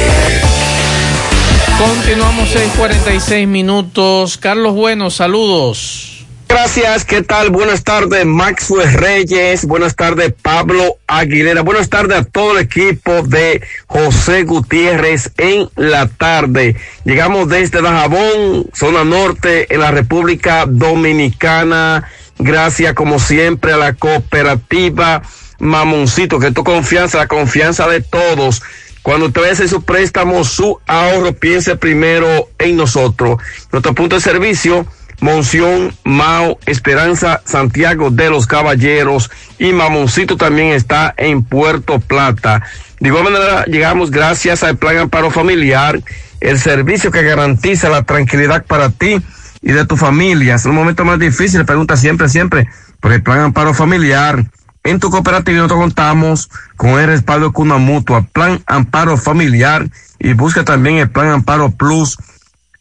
[1.76, 4.38] Continuamos en 46 minutos.
[4.38, 6.11] Carlos Bueno, saludos.
[6.52, 7.48] Gracias, ¿qué tal?
[7.48, 9.64] Buenas tardes, Maxwell Reyes.
[9.64, 11.62] Buenas tardes, Pablo Aguilera.
[11.62, 16.76] Buenas tardes a todo el equipo de José Gutiérrez en la tarde.
[17.06, 22.06] Llegamos desde Dajabón, zona norte, en la República Dominicana.
[22.38, 25.22] Gracias, como siempre, a la cooperativa
[25.58, 28.62] Mamoncito, que tu confianza, la confianza de todos.
[29.02, 33.40] Cuando usted vaya su préstamo, su ahorro, piense primero en nosotros.
[33.72, 34.86] Nuestro punto de servicio,
[35.22, 42.60] Monción, Mao, Esperanza, Santiago de los Caballeros y Mamoncito también está en Puerto Plata.
[42.98, 46.00] De igual manera, llegamos gracias al Plan Amparo Familiar,
[46.40, 49.22] el servicio que garantiza la tranquilidad para ti
[49.62, 50.56] y de tu familia.
[50.56, 52.68] Es un momento más difícil, pregunta siempre, siempre,
[52.98, 54.44] por el Plan Amparo Familiar.
[54.82, 59.88] En tu cooperativa nosotros contamos con el respaldo de Cuna Mutua, Plan Amparo Familiar
[60.18, 62.18] y busca también el Plan Amparo Plus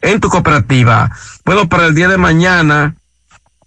[0.01, 1.11] en tu cooperativa.
[1.45, 2.95] Bueno, para el día de mañana,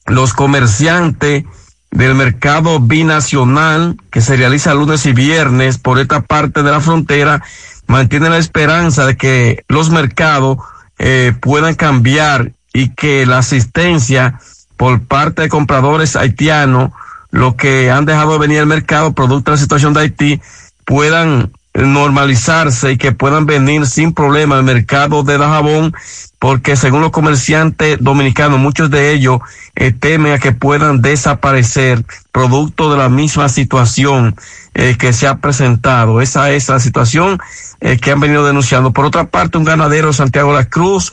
[0.06, 1.44] los comerciantes
[1.90, 7.42] del mercado binacional que se realiza lunes y viernes por esta parte de la frontera
[7.86, 10.58] mantienen la esperanza de que los mercados
[10.98, 14.40] eh, puedan cambiar y que la asistencia
[14.76, 16.90] por parte de compradores haitianos,
[17.30, 20.40] lo que han dejado de venir al mercado producto de la situación de Haití,
[20.84, 25.92] puedan normalizarse y que puedan venir sin problema al mercado de Dajabón,
[26.38, 29.40] porque según los comerciantes dominicanos, muchos de ellos
[29.74, 34.36] eh, temen a que puedan desaparecer producto de la misma situación
[34.74, 36.20] eh, que se ha presentado.
[36.20, 37.40] Esa es la situación
[37.80, 38.92] eh, que han venido denunciando.
[38.92, 41.12] Por otra parte, un ganadero de Santiago la Cruz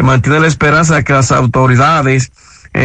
[0.00, 2.30] mantiene la esperanza de que las autoridades,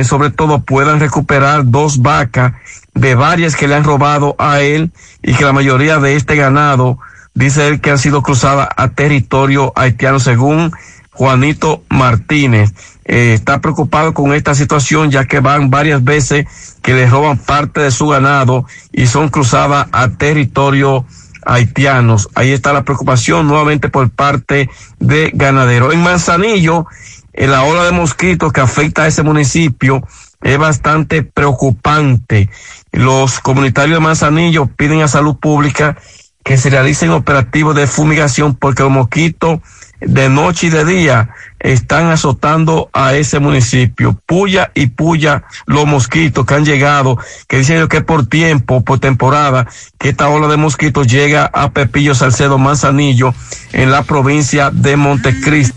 [0.03, 2.53] sobre todo, puedan recuperar dos vacas
[2.96, 4.92] de varias que le han robado a él
[5.22, 6.98] y que la mayoría de este ganado
[7.34, 10.72] dice él que han sido cruzadas a territorio haitiano según
[11.12, 12.74] Juanito Martínez.
[13.06, 16.48] Eh, está preocupado con esta situación ya que van varias veces
[16.82, 21.06] que le roban parte de su ganado y son cruzadas a territorio
[21.46, 22.30] haitianos.
[22.34, 24.70] Ahí está la preocupación nuevamente por parte
[25.00, 25.94] de ganaderos.
[25.94, 26.88] En Manzanillo,
[27.34, 30.02] en la ola de mosquitos que afecta a ese municipio
[30.42, 32.50] es bastante preocupante.
[32.96, 35.98] Los comunitarios de Manzanillo piden a salud pública
[36.46, 39.60] que se realicen operativos de fumigación porque los mosquitos
[40.00, 44.18] de noche y de día están azotando a ese municipio.
[44.26, 47.18] Puya y puya los mosquitos que han llegado,
[47.50, 49.68] que dicen que por tiempo, por temporada,
[50.00, 53.34] que esta ola de mosquitos llega a Pepillo Salcedo Manzanillo
[53.74, 55.76] en la provincia de Montecristo.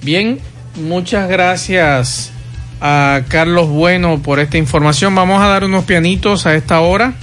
[0.00, 0.40] Bien,
[0.74, 2.32] muchas gracias
[2.80, 5.14] a Carlos Bueno por esta información.
[5.14, 7.14] Vamos a dar unos pianitos a esta hora.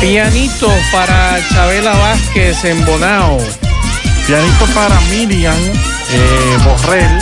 [0.00, 3.38] Pianito para Chabela Vázquez en Bonao.
[4.26, 5.56] Pianito para Miriam
[6.10, 7.18] eh, Borrell,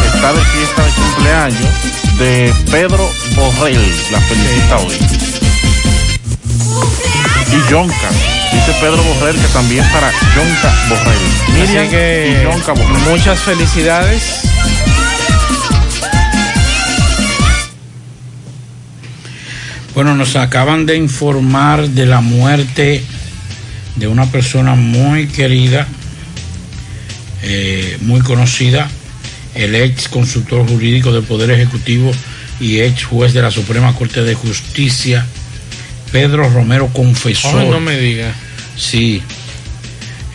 [0.00, 4.98] que está de fiesta de cumpleaños, de Pedro Borrell, la felicita hoy.
[7.52, 8.10] Y Yonka,
[8.56, 11.54] dice Pedro Borrell que también para Yonka Borrell.
[11.54, 13.08] Miriam Así que y Borrell.
[13.08, 14.22] muchas felicidades.
[19.94, 23.02] Bueno, nos acaban de informar de la muerte
[23.96, 25.86] de una persona muy querida
[27.48, 28.88] eh, muy conocida,
[29.54, 32.10] el ex consultor jurídico del Poder Ejecutivo
[32.58, 35.24] y ex juez de la Suprema Corte de Justicia,
[36.10, 37.60] Pedro Romero Confesor.
[37.60, 38.34] Ay, no me diga.
[38.76, 39.22] Sí,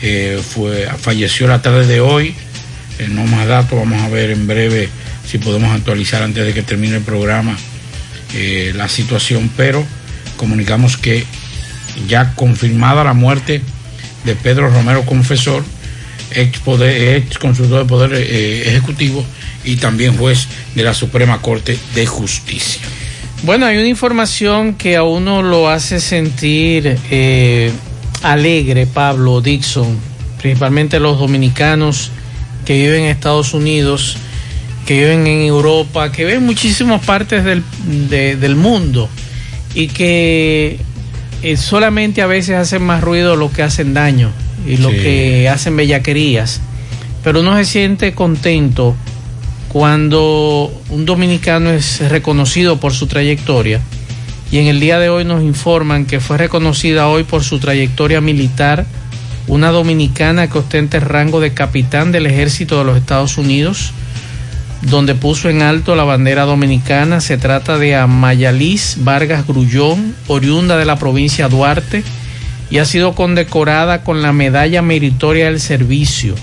[0.01, 2.33] eh, fue, falleció la tarde de hoy.
[2.99, 4.89] Eh, no más datos, vamos a ver en breve
[5.25, 7.55] si podemos actualizar antes de que termine el programa
[8.33, 9.85] eh, la situación, pero
[10.37, 11.23] comunicamos que
[12.07, 13.61] ya confirmada la muerte
[14.25, 15.63] de Pedro Romero Confesor,
[16.31, 19.25] ex, ex consultor de Poder Ejecutivo
[19.63, 22.81] y también juez de la Suprema Corte de Justicia.
[23.43, 26.97] Bueno, hay una información que a uno lo hace sentir
[28.23, 29.97] alegre, Pablo Dixon,
[30.41, 32.11] principalmente los dominicanos
[32.65, 34.17] que viven en Estados Unidos,
[34.85, 37.63] que viven en Europa, que viven en muchísimas partes del,
[38.09, 39.09] de- del mundo
[39.73, 40.79] y que
[41.43, 44.31] eh, solamente a veces hacen más ruido lo que hacen daño
[44.67, 44.97] y lo Sí.
[44.97, 46.61] que hacen bellaquerías.
[47.23, 48.95] Pero uno se siente contento
[49.69, 53.79] cuando un dominicano es reconocido por su trayectoria
[54.51, 58.19] y en el día de hoy nos informan que fue reconocida hoy por su trayectoria
[58.19, 58.85] militar
[59.47, 63.91] una dominicana que ostenta el rango de capitán del ejército de los Estados Unidos,
[64.81, 67.21] donde puso en alto la bandera dominicana.
[67.21, 72.03] Se trata de Amayalis Vargas Grullón, oriunda de la provincia Duarte,
[72.69, 76.35] y ha sido condecorada con la Medalla Meritoria del Servicio,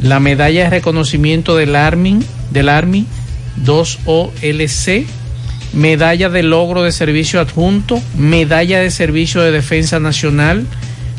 [0.00, 2.20] la Medalla de Reconocimiento del Army,
[2.50, 3.06] del Army
[3.64, 5.04] 2OLC,
[5.72, 10.66] Medalla de Logro de Servicio Adjunto, Medalla de Servicio de Defensa Nacional,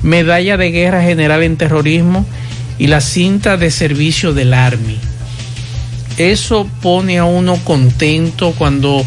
[0.03, 2.25] Medalla de Guerra General en Terrorismo
[2.77, 4.97] y la cinta de servicio del Army.
[6.17, 9.05] Eso pone a uno contento cuando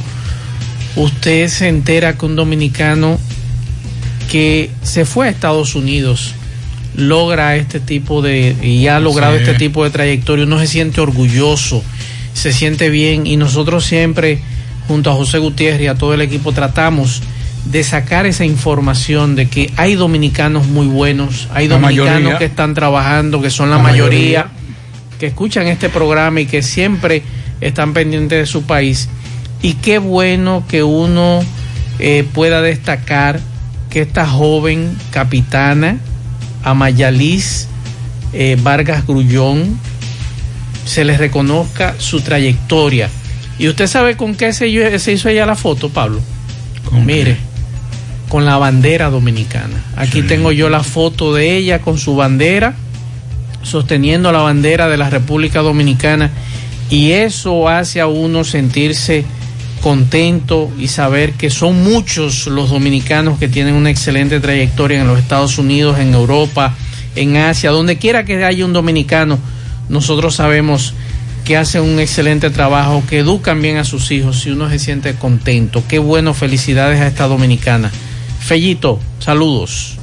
[0.97, 3.19] usted se entera que un dominicano
[4.31, 6.35] que se fue a Estados Unidos
[6.97, 9.43] logra este tipo de y ha logrado Sí.
[9.43, 11.83] este tipo de trayectoria, uno se siente orgulloso,
[12.35, 14.41] se siente bien y nosotros siempre
[14.93, 17.23] junto a José Gutiérrez y a todo el equipo tratamos
[17.65, 22.39] de sacar esa información de que hay dominicanos muy buenos, hay La dominicanos mayoría.
[22.39, 25.17] que están trabajando, que son la, La mayoría, mayoría.
[25.19, 27.23] que escuchan este programa y que siempre
[27.63, 29.09] están pendientes de su país.
[29.63, 31.41] Y qué bueno que uno
[31.99, 33.41] eh, pueda destacar
[33.89, 35.97] que esta joven capitana,
[36.65, 37.69] Amayalis
[38.35, 39.79] eh, Vargas Grullón,
[40.85, 43.09] se le reconozca su trayectoria.
[43.63, 46.21] ¿Y usted sabe con qué se, se hizo ella la foto, Pablo?
[47.05, 47.37] Mire,
[48.29, 49.85] con la bandera dominicana.
[49.95, 52.75] Aquí tengo yo la foto de ella con su bandera,
[53.63, 56.33] sosteniendo la bandera de la República Dominicana.
[56.91, 59.25] Y eso hace a uno sentirse
[59.81, 65.21] contento y saber que son muchos los dominicanos que tienen una excelente trayectoria en los
[65.21, 66.75] Estados Unidos, en Europa,
[67.15, 69.39] en Asia, donde quiera que haya un dominicano,
[69.89, 70.95] nosotros sabemos
[71.45, 75.15] que hacen un excelente trabajo, que educan bien a sus hijos y uno se siente
[75.15, 75.83] contento.
[75.89, 77.91] Qué bueno, felicidades a esta dominicana.
[78.41, 79.99] Fellito, saludos.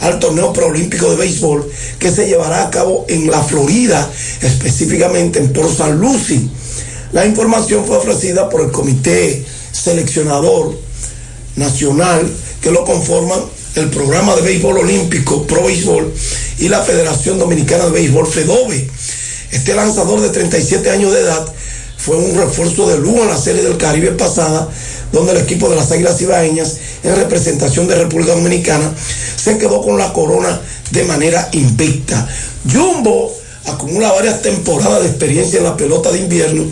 [0.00, 4.10] al torneo preolímpico de béisbol que se llevará a cabo en la Florida,
[4.42, 5.94] específicamente en Port St.
[5.94, 6.42] Lucie.
[7.12, 10.78] La información fue ofrecida por el comité seleccionador
[11.56, 13.40] nacional que lo conforman
[13.76, 16.10] el programa de béisbol olímpico Pro Béisbol
[16.58, 18.88] y la Federación Dominicana de Béisbol FEDOBE.
[19.52, 21.46] Este lanzador de 37 años de edad
[21.98, 24.66] fue un refuerzo de lujo en la serie del Caribe pasada
[25.12, 28.90] donde el equipo de las Águilas Ibaeñas, en representación de República Dominicana,
[29.36, 30.58] se quedó con la corona
[30.90, 32.26] de manera invicta.
[32.72, 33.30] Jumbo
[33.66, 36.64] acumula varias temporadas de experiencia en la pelota de invierno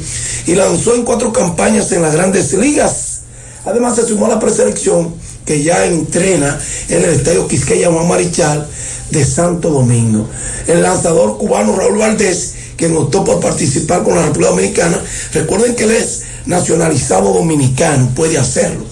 [0.46, 3.20] y lanzó en cuatro campañas en las grandes ligas.
[3.66, 5.14] Además se sumó a la preselección
[5.44, 6.58] que ya entrena
[6.88, 8.66] en el estadio Quisqueya Juan Marichal
[9.10, 10.28] de Santo Domingo.
[10.66, 15.02] El lanzador cubano Raúl Valdés, quien optó por participar con la República Dominicana,
[15.32, 18.84] recuerden que él es nacionalizado dominicano, puede hacerlo.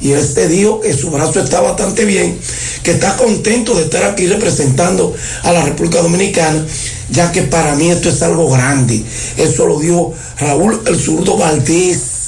[0.00, 2.38] Y este dijo que su brazo está bastante bien,
[2.84, 5.12] que está contento de estar aquí representando
[5.42, 6.64] a la República Dominicana,
[7.10, 9.02] ya que para mí esto es algo grande.
[9.36, 12.18] Eso lo dijo Raúl el zurdo Valdés.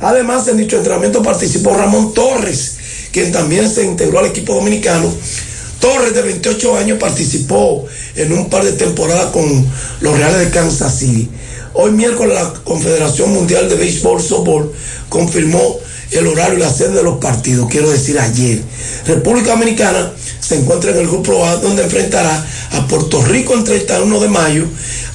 [0.00, 2.77] Además, en dicho entrenamiento participó Ramón Torres,
[3.12, 5.12] quien también se integró al equipo dominicano.
[5.80, 7.86] Torres, de 28 años, participó
[8.16, 9.66] en un par de temporadas con
[10.00, 11.28] los Reales de Kansas City.
[11.74, 14.72] Hoy miércoles la Confederación Mundial de Béisbol Softball
[15.08, 15.78] confirmó
[16.10, 18.62] el horario y la sede de los partidos, quiero decir ayer.
[19.06, 24.20] República Dominicana se encuentra en el grupo A donde enfrentará a Puerto Rico el 31
[24.20, 24.64] de mayo,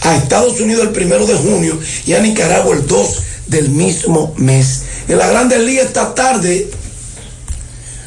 [0.01, 4.83] a Estados Unidos el 1 de junio y a Nicaragua el 2 del mismo mes.
[5.07, 6.69] En la Grandes Ligas esta tarde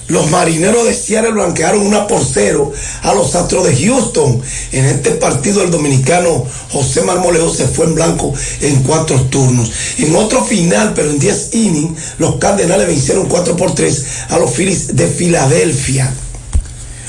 [0.09, 2.73] los marineros de Seattle blanquearon una por cero
[3.03, 4.41] a los Astros de Houston.
[4.73, 9.71] En este partido el dominicano José Marmolejo se fue en blanco en cuatro turnos.
[9.99, 14.51] En otro final, pero en 10 innings, los Cardenales vencieron 4 por 3 a los
[14.53, 16.13] Phillies de Filadelfia.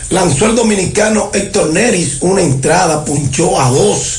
[0.10, 4.17] Lanzó el dominicano Héctor Neris una entrada, punchó a dos.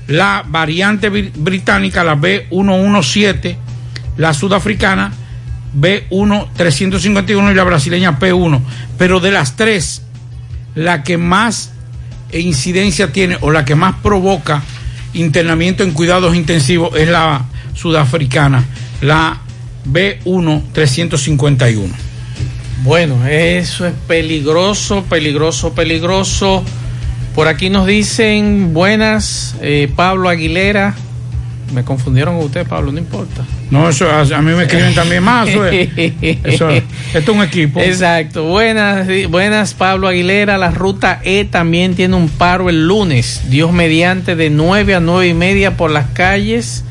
[0.08, 3.56] la variante br- británica, la B117,
[4.18, 5.14] la sudafricana,
[5.76, 8.62] B1 351 y la brasileña P1.
[8.98, 10.04] Pero de las tres,
[10.76, 11.72] la que más
[12.32, 14.64] incidencia tiene o la que más provoca
[15.14, 18.66] internamiento en cuidados intensivos es la sudafricana,
[19.02, 19.40] la
[19.90, 21.94] B1 351.
[22.84, 26.64] Bueno, eso es peligroso, peligroso, peligroso.
[27.34, 30.96] Por aquí nos dicen buenas, eh, Pablo Aguilera.
[31.74, 33.44] Me confundieron con usted, Pablo, no importa.
[33.70, 35.50] No, eso a, mí me escriben también más.
[35.50, 35.90] Eso es,
[36.44, 36.84] eso es-
[37.14, 37.80] esto es un equipo.
[37.82, 38.46] Exacto.
[38.46, 40.58] Buenas, buenas, Pablo Aguilera.
[40.58, 43.42] La ruta E también tiene un paro el lunes.
[43.50, 46.84] Dios mediante de 9 a 9 y media por las calles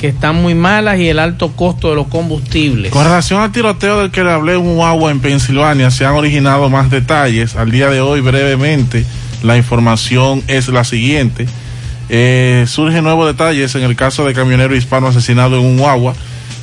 [0.00, 2.90] que están muy malas y el alto costo de los combustibles.
[2.92, 6.68] Con relación al tiroteo del que le hablé en agua en Pensilvania, se han originado
[6.68, 7.54] más detalles.
[7.56, 9.06] Al día de hoy, brevemente,
[9.42, 11.46] la información es la siguiente.
[12.08, 16.14] Eh, surgen nuevos detalles en el caso de camionero hispano asesinado en un agua.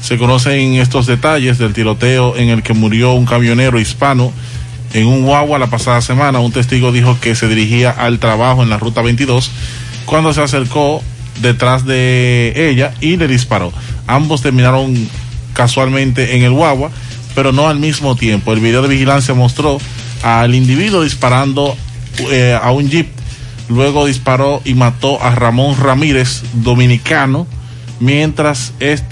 [0.01, 4.31] Se conocen estos detalles del tiroteo en el que murió un camionero hispano
[4.93, 6.39] en un guagua la pasada semana.
[6.39, 9.51] Un testigo dijo que se dirigía al trabajo en la ruta 22
[10.05, 11.01] cuando se acercó
[11.41, 13.71] detrás de ella y le disparó.
[14.07, 15.09] Ambos terminaron
[15.53, 16.91] casualmente en el guagua,
[17.35, 18.53] pero no al mismo tiempo.
[18.53, 19.79] El video de vigilancia mostró
[20.23, 21.75] al individuo disparando
[22.29, 23.07] eh, a un jeep.
[23.71, 27.47] Luego disparó y mató a Ramón Ramírez, dominicano,
[28.01, 29.07] mientras este